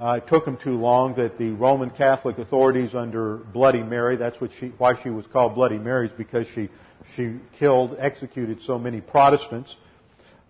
Uh, 0.00 0.20
it 0.22 0.26
took 0.26 0.46
him 0.46 0.56
too 0.56 0.76
long 0.76 1.14
that 1.16 1.38
the 1.38 1.50
Roman 1.50 1.90
Catholic 1.90 2.38
authorities 2.38 2.94
under 2.94 3.36
Bloody 3.36 3.82
Mary, 3.82 4.16
that's 4.16 4.40
what 4.40 4.50
she, 4.58 4.68
why 4.78 5.00
she 5.02 5.10
was 5.10 5.26
called 5.26 5.54
Bloody 5.54 5.78
Mary, 5.78 6.06
is 6.06 6.12
because 6.12 6.46
she, 6.48 6.68
she 7.14 7.36
killed, 7.58 7.96
executed 7.98 8.60
so 8.62 8.78
many 8.78 9.00
Protestants 9.00 9.76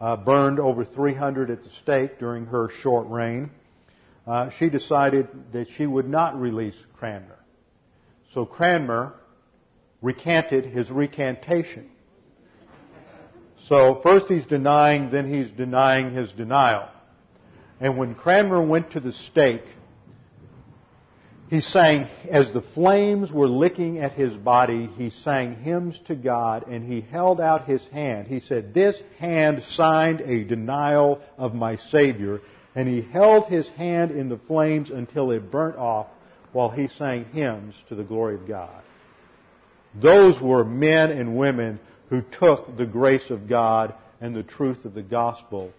uh, 0.01 0.16
burned 0.16 0.59
over 0.59 0.84
300 0.84 1.51
at 1.51 1.62
the 1.62 1.70
stake 1.82 2.18
during 2.18 2.46
her 2.46 2.70
short 2.80 3.07
reign, 3.09 3.51
uh, 4.26 4.51
she 4.59 4.70
decided 4.70 5.28
that 5.53 5.68
she 5.76 5.86
would 5.86 6.09
not 6.09 6.40
release 6.40 6.76
Cranmer. 6.98 7.38
So 8.32 8.46
Cranmer 8.46 9.14
recanted 10.03 10.64
his 10.64 10.90
recantation. 10.90 11.90
So 13.68 14.01
first 14.03 14.26
he's 14.28 14.46
denying, 14.46 15.11
then 15.11 15.32
he's 15.32 15.51
denying 15.51 16.14
his 16.14 16.32
denial. 16.32 16.88
And 17.78 17.96
when 17.96 18.14
Cranmer 18.14 18.62
went 18.62 18.92
to 18.92 19.01
the 19.01 19.12
stake, 19.12 19.64
he 21.48 21.61
sang, 21.61 22.07
as 22.30 22.53
the 22.53 22.62
flames 22.62 23.32
were 23.32 23.48
licking 23.48 23.98
at 23.98 24.12
his 24.12 24.32
body, 24.34 24.88
he 24.96 25.11
sang 25.11 25.57
hymns 25.57 25.98
to 26.07 26.14
God 26.14 26.68
and 26.68 26.84
he 26.90 27.01
held 27.01 27.40
out 27.40 27.66
his 27.66 27.84
hand. 27.88 28.28
He 28.28 28.38
said, 28.38 28.72
This 28.72 29.03
hand 29.18 29.64
signed 29.64 30.20
a 30.20 30.44
denial 30.44 31.20
of 31.36 31.55
my 31.55 31.76
Savior. 31.76 32.40
And 32.76 32.86
he 32.86 33.03
held 33.03 33.46
his 33.46 33.68
hand 33.70 34.12
in 34.12 34.28
the 34.28 34.38
flames 34.38 34.90
until 34.90 35.32
it 35.32 35.51
burnt 35.51 35.76
off 35.76 36.07
while 36.53 36.70
he 36.70 36.86
sang 36.86 37.24
hymns 37.32 37.74
to 37.88 37.96
the 37.96 38.05
glory 38.05 38.36
of 38.36 38.46
God. 38.46 38.82
Those 39.95 40.41
were 40.41 40.64
men 40.64 41.11
and 41.11 41.36
women 41.36 41.80
who 42.09 42.22
took 42.22 42.76
the 42.76 42.86
grace 42.86 43.30
of 43.30 43.49
God 43.49 43.95
and 44.20 44.34
the 44.34 44.43
truth 44.43 44.84
of 44.84 44.95
the 44.95 45.03
gospel 45.03 45.72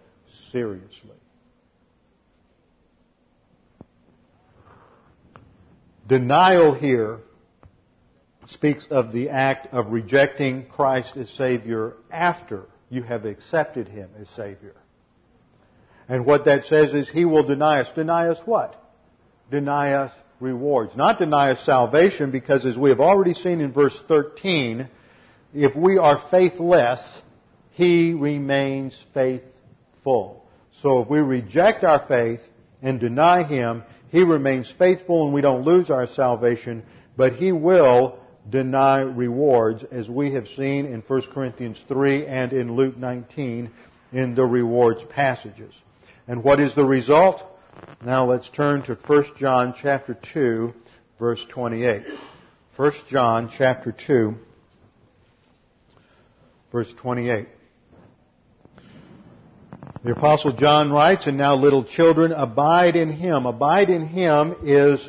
seriously. 0.52 1.12
Denial 6.08 6.74
here 6.74 7.20
speaks 8.48 8.86
of 8.90 9.14
the 9.14 9.30
act 9.30 9.74
of 9.74 9.92
rejecting 9.92 10.66
Christ 10.66 11.16
as 11.16 11.30
Savior 11.30 11.94
after 12.12 12.66
you 12.90 13.04
have 13.04 13.26
accepted 13.26 13.88
Him 13.88 14.10
as 14.20 14.28
Savior. 14.36 14.76
And 16.10 16.26
what 16.26 16.46
that 16.46 16.66
says 16.66 16.94
is 16.94 17.08
He 17.08 17.24
will 17.24 17.44
deny 17.44 17.80
us. 17.80 17.92
Deny 17.96 18.28
us 18.28 18.40
what? 18.46 18.76
Deny 19.50 19.94
us 19.94 20.12
rewards. 20.42 20.96
Not 20.96 21.20
deny 21.20 21.52
us 21.52 21.66
salvation 21.66 22.32
because 22.32 22.66
as 22.66 22.78
we 22.78 22.90
have 22.90 23.00
already 23.00 23.34
seen 23.34 23.62
in 23.62 23.72
verse 23.72 23.98
13, 24.08 24.90
if 25.54 25.76
we 25.76 25.98
are 25.98 26.22
faithless, 26.32 27.02
He 27.72 28.14
remains 28.14 28.98
faithful. 29.14 30.46
So 30.82 31.02
if 31.02 31.10
we 31.10 31.20
reject 31.20 31.84
our 31.84 32.06
faith 32.08 32.42
and 32.82 33.00
deny 33.00 33.44
Him, 33.44 33.84
he 34.12 34.24
remains 34.24 34.74
faithful 34.78 35.26
and 35.26 35.34
we 35.34 35.42
don't 35.42 35.64
lose 35.64 35.90
our 35.90 36.06
salvation, 36.06 36.84
but 37.16 37.34
He 37.34 37.52
will 37.52 38.20
deny 38.50 39.00
rewards 39.00 39.84
as 39.90 40.10
we 40.10 40.34
have 40.34 40.48
seen 40.50 40.86
in 40.86 41.02
1 41.02 41.22
Corinthians 41.34 41.80
3 41.88 42.26
and 42.26 42.52
in 42.52 42.76
Luke 42.76 42.98
19 42.98 43.72
in 44.12 44.36
the 44.36 44.46
rewards 44.46 45.02
passages. 45.10 45.74
And 46.28 46.44
what 46.44 46.60
is 46.60 46.76
the 46.76 46.84
result? 46.84 47.42
Now 48.04 48.26
let's 48.26 48.50
turn 48.50 48.84
to 48.84 48.96
1 48.96 49.26
John 49.38 49.76
chapter 49.80 50.18
2 50.34 50.74
verse 51.20 51.46
28. 51.50 52.04
1 52.76 52.92
John 53.10 53.52
chapter 53.56 53.92
2 53.92 54.36
verse 56.72 56.94
28. 56.96 57.48
The 60.04 60.14
apostle 60.14 60.54
John 60.54 60.92
writes, 60.92 61.28
and 61.28 61.38
now 61.38 61.56
little 61.56 61.84
children, 61.84 62.32
abide 62.32 62.96
in 62.96 63.12
him. 63.12 63.46
Abide 63.46 63.92
in 63.92 64.08
him 64.08 64.56
is 64.64 65.08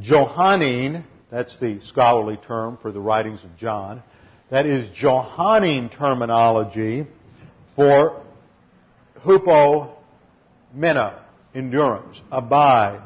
Johannine, 0.00 1.04
that's 1.28 1.58
the 1.58 1.80
scholarly 1.80 2.36
term 2.36 2.78
for 2.80 2.92
the 2.92 3.00
writings 3.00 3.42
of 3.42 3.56
John. 3.56 4.02
That 4.50 4.64
is 4.64 4.88
Johannine 4.90 5.88
terminology 5.88 7.06
for 7.74 8.22
hupomeno, 9.24 11.18
endurance. 11.54 12.20
Abide. 12.30 13.02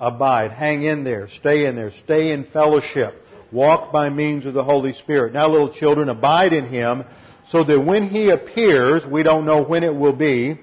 Abide. 0.00 0.52
Hang 0.52 0.82
in 0.82 1.04
there. 1.04 1.28
Stay 1.28 1.66
in 1.66 1.76
there. 1.76 1.90
Stay 1.90 2.32
in 2.32 2.44
fellowship. 2.44 3.22
Walk 3.52 3.92
by 3.92 4.10
means 4.10 4.44
of 4.46 4.54
the 4.54 4.64
Holy 4.64 4.92
Spirit. 4.92 5.32
Now 5.32 5.48
little 5.48 5.72
children, 5.72 6.08
abide 6.08 6.52
in 6.52 6.66
him 6.66 7.04
so 7.48 7.62
that 7.64 7.80
when 7.80 8.08
He 8.08 8.30
appears, 8.30 9.06
we 9.06 9.22
don't 9.22 9.46
know 9.46 9.62
when 9.62 9.84
it 9.84 9.94
will 9.94 10.14
be, 10.14 10.58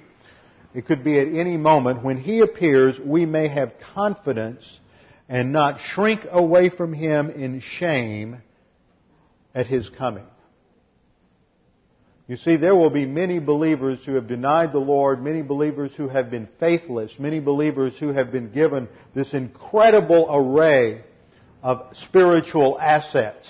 it 0.74 0.86
could 0.86 1.03
be 1.03 1.20
at 1.20 1.28
any 1.28 1.57
moment, 1.57 2.03
when 2.03 2.18
He 2.18 2.41
appears, 2.41 2.99
we 2.99 3.26
may 3.26 3.47
have 3.47 3.74
confidence 3.93 4.80
and 5.30 5.53
not 5.53 5.80
shrink 5.80 6.22
away 6.30 6.70
from 6.70 6.93
Him 6.93 7.30
in 7.30 7.61
shame 7.61 8.41
at 9.55 9.68
His 9.68 9.89
coming. 9.89 10.26
You 12.34 12.38
see, 12.38 12.55
there 12.55 12.75
will 12.75 12.89
be 12.89 13.05
many 13.05 13.38
believers 13.38 14.03
who 14.03 14.15
have 14.15 14.25
denied 14.25 14.73
the 14.73 14.79
Lord, 14.79 15.23
many 15.23 15.43
believers 15.43 15.93
who 15.95 16.07
have 16.07 16.31
been 16.31 16.47
faithless, 16.59 17.19
many 17.19 17.39
believers 17.39 17.95
who 17.99 18.07
have 18.11 18.31
been 18.31 18.49
given 18.49 18.89
this 19.13 19.36
incredible 19.36 20.25
array 20.27 21.03
of 21.61 21.95
spiritual 21.95 22.79
assets 22.81 23.47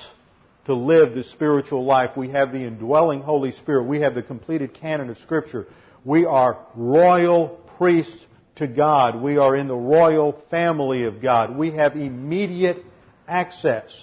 to 0.66 0.74
live 0.74 1.14
the 1.14 1.24
spiritual 1.24 1.86
life. 1.86 2.18
We 2.18 2.32
have 2.32 2.52
the 2.52 2.66
indwelling 2.66 3.22
Holy 3.22 3.54
Spirit. 3.54 3.84
We 3.84 4.02
have 4.02 4.16
the 4.16 4.22
completed 4.22 4.74
canon 4.74 5.10
of 5.10 5.18
Scripture. 5.20 5.68
We 6.04 6.26
are 6.26 6.68
royal 6.76 7.62
priests 7.78 8.26
to 8.58 8.68
God. 8.68 9.22
We 9.22 9.38
are 9.38 9.56
in 9.56 9.70
the 9.70 9.78
royal 9.78 10.34
family 10.52 11.06
of 11.06 11.22
God. 11.22 11.56
We 11.56 11.72
have 11.72 11.96
immediate 11.96 12.84
access 13.30 13.96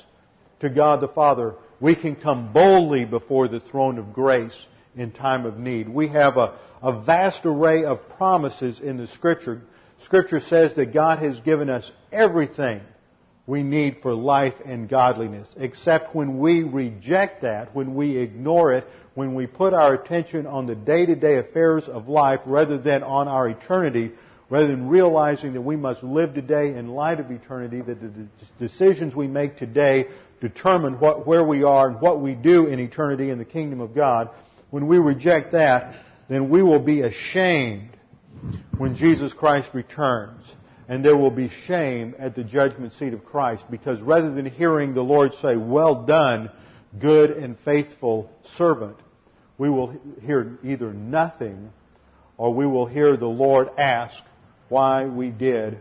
to 0.60 0.70
God 0.70 1.02
the 1.02 1.08
Father. 1.08 1.56
We 1.80 1.94
can 1.96 2.16
come 2.16 2.54
boldly 2.54 3.04
before 3.04 3.46
the 3.46 3.60
throne 3.60 3.98
of 3.98 4.14
grace 4.14 4.56
in 4.96 5.12
time 5.12 5.46
of 5.46 5.58
need. 5.58 5.88
We 5.88 6.08
have 6.08 6.36
a, 6.36 6.58
a 6.82 7.00
vast 7.02 7.44
array 7.44 7.84
of 7.84 8.08
promises 8.10 8.80
in 8.80 8.96
the 8.96 9.06
Scripture. 9.06 9.62
Scripture 10.04 10.40
says 10.40 10.74
that 10.74 10.92
God 10.92 11.18
has 11.18 11.38
given 11.40 11.68
us 11.70 11.90
everything 12.10 12.80
we 13.46 13.62
need 13.62 13.98
for 14.02 14.14
life 14.14 14.54
and 14.64 14.88
godliness. 14.88 15.52
Except 15.56 16.14
when 16.14 16.38
we 16.38 16.62
reject 16.62 17.42
that, 17.42 17.74
when 17.74 17.94
we 17.94 18.16
ignore 18.16 18.74
it, 18.74 18.86
when 19.14 19.34
we 19.34 19.46
put 19.46 19.74
our 19.74 19.94
attention 19.94 20.46
on 20.46 20.66
the 20.66 20.74
day-to-day 20.74 21.36
affairs 21.38 21.88
of 21.88 22.08
life 22.08 22.40
rather 22.46 22.78
than 22.78 23.02
on 23.02 23.28
our 23.28 23.48
eternity, 23.48 24.12
rather 24.48 24.68
than 24.68 24.88
realizing 24.88 25.52
that 25.54 25.60
we 25.60 25.76
must 25.76 26.02
live 26.02 26.34
today 26.34 26.74
in 26.76 26.88
light 26.88 27.20
of 27.20 27.30
eternity, 27.30 27.80
that 27.80 28.00
the 28.00 28.26
decisions 28.58 29.14
we 29.14 29.26
make 29.26 29.58
today 29.58 30.06
determine 30.40 30.98
what, 30.98 31.26
where 31.26 31.44
we 31.44 31.62
are 31.64 31.88
and 31.88 32.00
what 32.00 32.20
we 32.20 32.34
do 32.34 32.66
in 32.66 32.78
eternity 32.78 33.30
in 33.30 33.38
the 33.38 33.44
kingdom 33.44 33.80
of 33.80 33.94
God, 33.94 34.30
when 34.70 34.86
we 34.86 34.98
reject 34.98 35.52
that, 35.52 35.94
then 36.28 36.48
we 36.48 36.62
will 36.62 36.78
be 36.78 37.02
ashamed 37.02 37.90
when 38.78 38.94
Jesus 38.94 39.32
Christ 39.32 39.70
returns 39.72 40.44
and 40.88 41.04
there 41.04 41.16
will 41.16 41.30
be 41.30 41.48
shame 41.48 42.14
at 42.18 42.34
the 42.34 42.42
judgment 42.42 42.92
seat 42.94 43.12
of 43.12 43.24
Christ 43.24 43.64
because 43.70 44.00
rather 44.00 44.32
than 44.32 44.46
hearing 44.46 44.94
the 44.94 45.02
Lord 45.02 45.32
say, 45.40 45.56
well 45.56 46.04
done, 46.04 46.50
good 46.98 47.30
and 47.30 47.56
faithful 47.64 48.30
servant, 48.56 48.96
we 49.58 49.70
will 49.70 49.94
hear 50.22 50.58
either 50.64 50.92
nothing 50.92 51.70
or 52.36 52.52
we 52.54 52.66
will 52.66 52.86
hear 52.86 53.16
the 53.16 53.26
Lord 53.26 53.68
ask 53.78 54.14
why 54.68 55.04
we 55.04 55.30
did 55.30 55.78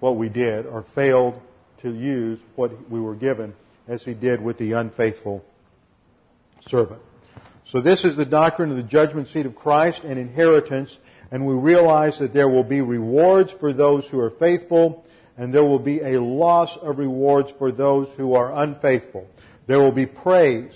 what 0.00 0.16
we 0.16 0.28
did 0.28 0.66
or 0.66 0.84
failed 0.94 1.40
to 1.82 1.92
use 1.92 2.38
what 2.56 2.90
we 2.90 3.00
were 3.00 3.14
given 3.14 3.54
as 3.86 4.02
he 4.02 4.14
did 4.14 4.42
with 4.42 4.58
the 4.58 4.72
unfaithful 4.72 5.44
servant. 6.68 7.02
So 7.70 7.80
this 7.80 8.04
is 8.04 8.16
the 8.16 8.24
doctrine 8.24 8.70
of 8.70 8.76
the 8.76 8.82
judgment 8.82 9.28
seat 9.28 9.46
of 9.46 9.54
Christ 9.54 10.02
and 10.04 10.18
inheritance 10.18 10.96
and 11.30 11.46
we 11.46 11.54
realize 11.54 12.18
that 12.18 12.32
there 12.32 12.48
will 12.48 12.64
be 12.64 12.80
rewards 12.80 13.52
for 13.52 13.72
those 13.72 14.06
who 14.06 14.18
are 14.18 14.30
faithful, 14.30 15.04
and 15.36 15.52
there 15.52 15.64
will 15.64 15.78
be 15.78 16.00
a 16.00 16.20
loss 16.20 16.76
of 16.80 16.98
rewards 16.98 17.52
for 17.58 17.70
those 17.70 18.08
who 18.16 18.34
are 18.34 18.62
unfaithful. 18.62 19.26
There 19.66 19.78
will 19.78 19.92
be 19.92 20.06
praise 20.06 20.72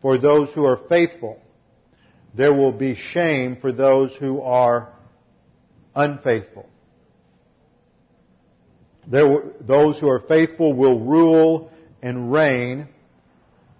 for 0.00 0.16
those 0.16 0.50
who 0.54 0.64
are 0.64 0.78
faithful. 0.88 1.40
There 2.34 2.54
will 2.54 2.72
be 2.72 2.94
shame 2.94 3.56
for 3.56 3.72
those 3.72 4.14
who 4.16 4.40
are 4.40 4.92
unfaithful. 5.94 6.68
There, 9.06 9.42
those 9.60 9.98
who 9.98 10.08
are 10.08 10.20
faithful 10.20 10.72
will 10.72 10.98
rule 10.98 11.70
and 12.00 12.32
reign, 12.32 12.88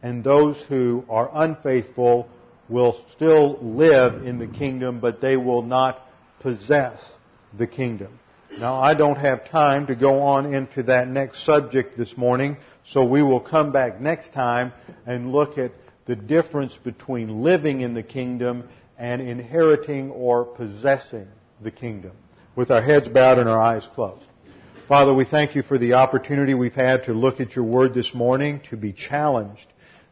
and 0.02 0.22
those 0.22 0.60
who 0.68 1.04
are 1.08 1.30
unfaithful 1.32 2.28
will 2.68 3.00
still 3.12 3.58
live 3.60 4.26
in 4.26 4.38
the 4.38 4.46
kingdom, 4.46 5.00
but 5.00 5.20
they 5.20 5.36
will 5.36 5.62
not 5.62 6.00
possess 6.40 7.00
the 7.56 7.66
kingdom. 7.66 8.18
Now, 8.58 8.80
I 8.80 8.94
don't 8.94 9.18
have 9.18 9.48
time 9.50 9.86
to 9.88 9.96
go 9.96 10.22
on 10.22 10.54
into 10.54 10.84
that 10.84 11.08
next 11.08 11.44
subject 11.44 11.98
this 11.98 12.16
morning, 12.16 12.56
so 12.92 13.04
we 13.04 13.22
will 13.22 13.40
come 13.40 13.72
back 13.72 14.00
next 14.00 14.32
time 14.32 14.72
and 15.06 15.32
look 15.32 15.58
at 15.58 15.72
the 16.06 16.14
difference 16.14 16.76
between 16.84 17.42
living 17.42 17.80
in 17.80 17.94
the 17.94 18.02
kingdom 18.02 18.68
and 18.96 19.20
inheriting 19.20 20.10
or 20.10 20.44
possessing 20.44 21.26
the 21.62 21.70
kingdom. 21.70 22.12
With 22.54 22.70
our 22.70 22.82
heads 22.82 23.08
bowed 23.08 23.38
and 23.38 23.48
our 23.48 23.60
eyes 23.60 23.88
closed. 23.94 24.24
Father, 24.86 25.12
we 25.12 25.24
thank 25.24 25.56
you 25.56 25.62
for 25.62 25.78
the 25.78 25.94
opportunity 25.94 26.54
we've 26.54 26.74
had 26.74 27.04
to 27.04 27.12
look 27.12 27.40
at 27.40 27.56
your 27.56 27.64
word 27.64 27.94
this 27.94 28.14
morning, 28.14 28.60
to 28.70 28.76
be 28.76 28.92
challenged 28.92 29.66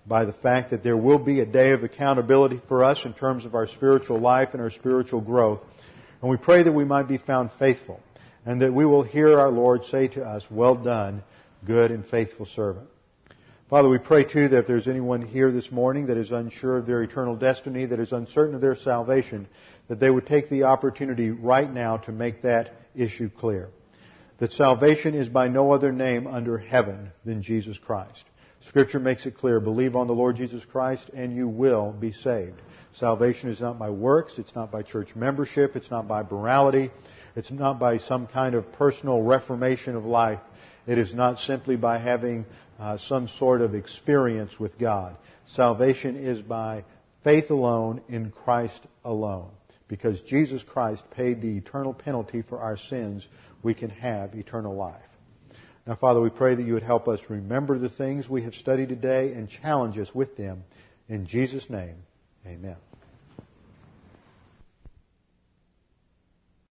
by 0.06 0.24
the 0.24 0.32
fact 0.32 0.70
that 0.70 0.82
there 0.82 0.96
will 0.96 1.18
be 1.18 1.40
a 1.40 1.46
day 1.46 1.70
of 1.70 1.84
accountability 1.84 2.60
for 2.68 2.84
us 2.84 3.04
in 3.04 3.14
terms 3.14 3.44
of 3.44 3.54
our 3.54 3.66
spiritual 3.66 4.18
life 4.18 4.50
and 4.52 4.60
our 4.60 4.70
spiritual 4.70 5.20
growth. 5.20 5.60
And 6.20 6.30
we 6.30 6.36
pray 6.36 6.62
that 6.62 6.72
we 6.72 6.84
might 6.84 7.08
be 7.08 7.18
found 7.18 7.50
faithful 7.58 8.00
and 8.44 8.60
that 8.60 8.74
we 8.74 8.84
will 8.84 9.02
hear 9.02 9.38
our 9.38 9.50
Lord 9.50 9.84
say 9.86 10.08
to 10.08 10.22
us, 10.24 10.44
well 10.50 10.74
done, 10.74 11.22
good 11.64 11.90
and 11.90 12.06
faithful 12.06 12.46
servant. 12.46 12.88
Father, 13.70 13.88
we 13.88 13.98
pray 13.98 14.24
too 14.24 14.48
that 14.48 14.58
if 14.58 14.66
there's 14.66 14.88
anyone 14.88 15.22
here 15.22 15.50
this 15.50 15.70
morning 15.70 16.06
that 16.08 16.18
is 16.18 16.30
unsure 16.30 16.76
of 16.76 16.86
their 16.86 17.02
eternal 17.02 17.36
destiny, 17.36 17.86
that 17.86 18.00
is 18.00 18.12
uncertain 18.12 18.54
of 18.54 18.60
their 18.60 18.76
salvation, 18.76 19.46
that 19.88 19.98
they 19.98 20.10
would 20.10 20.26
take 20.26 20.50
the 20.50 20.64
opportunity 20.64 21.30
right 21.30 21.72
now 21.72 21.96
to 21.96 22.12
make 22.12 22.42
that 22.42 22.74
issue 22.94 23.30
clear. 23.30 23.70
That 24.38 24.52
salvation 24.52 25.14
is 25.14 25.28
by 25.28 25.48
no 25.48 25.72
other 25.72 25.92
name 25.92 26.26
under 26.26 26.58
heaven 26.58 27.12
than 27.24 27.42
Jesus 27.42 27.78
Christ. 27.78 28.24
Scripture 28.68 29.00
makes 29.00 29.26
it 29.26 29.36
clear, 29.36 29.60
believe 29.60 29.96
on 29.96 30.06
the 30.06 30.14
Lord 30.14 30.36
Jesus 30.36 30.64
Christ 30.64 31.10
and 31.14 31.34
you 31.34 31.48
will 31.48 31.92
be 31.92 32.12
saved. 32.12 32.60
Salvation 32.94 33.48
is 33.48 33.60
not 33.60 33.78
by 33.78 33.90
works, 33.90 34.34
it's 34.38 34.54
not 34.54 34.70
by 34.70 34.82
church 34.82 35.16
membership, 35.16 35.76
it's 35.76 35.90
not 35.90 36.06
by 36.06 36.22
morality, 36.22 36.90
it's 37.34 37.50
not 37.50 37.78
by 37.78 37.98
some 37.98 38.26
kind 38.26 38.54
of 38.54 38.70
personal 38.72 39.22
reformation 39.22 39.96
of 39.96 40.04
life. 40.04 40.40
It 40.86 40.98
is 40.98 41.14
not 41.14 41.38
simply 41.38 41.76
by 41.76 41.98
having 41.98 42.44
uh, 42.78 42.98
some 42.98 43.28
sort 43.28 43.62
of 43.62 43.74
experience 43.74 44.58
with 44.58 44.78
God. 44.78 45.16
Salvation 45.46 46.16
is 46.16 46.42
by 46.42 46.84
faith 47.24 47.50
alone 47.50 48.02
in 48.08 48.30
Christ 48.30 48.86
alone. 49.04 49.50
Because 49.88 50.20
Jesus 50.22 50.62
Christ 50.62 51.02
paid 51.10 51.40
the 51.40 51.56
eternal 51.56 51.94
penalty 51.94 52.42
for 52.42 52.60
our 52.60 52.76
sins, 52.76 53.26
we 53.62 53.74
can 53.74 53.90
have 53.90 54.34
eternal 54.34 54.74
life. 54.74 55.00
Now, 55.86 55.96
Father, 55.96 56.20
we 56.20 56.30
pray 56.30 56.54
that 56.54 56.62
you 56.62 56.74
would 56.74 56.82
help 56.82 57.08
us 57.08 57.20
remember 57.28 57.78
the 57.78 57.88
things 57.88 58.28
we 58.28 58.42
have 58.42 58.54
studied 58.54 58.88
today 58.88 59.32
and 59.32 59.48
challenge 59.48 59.98
us 59.98 60.14
with 60.14 60.36
them. 60.36 60.62
In 61.08 61.26
Jesus' 61.26 61.68
name, 61.68 61.96
amen. 62.46 62.76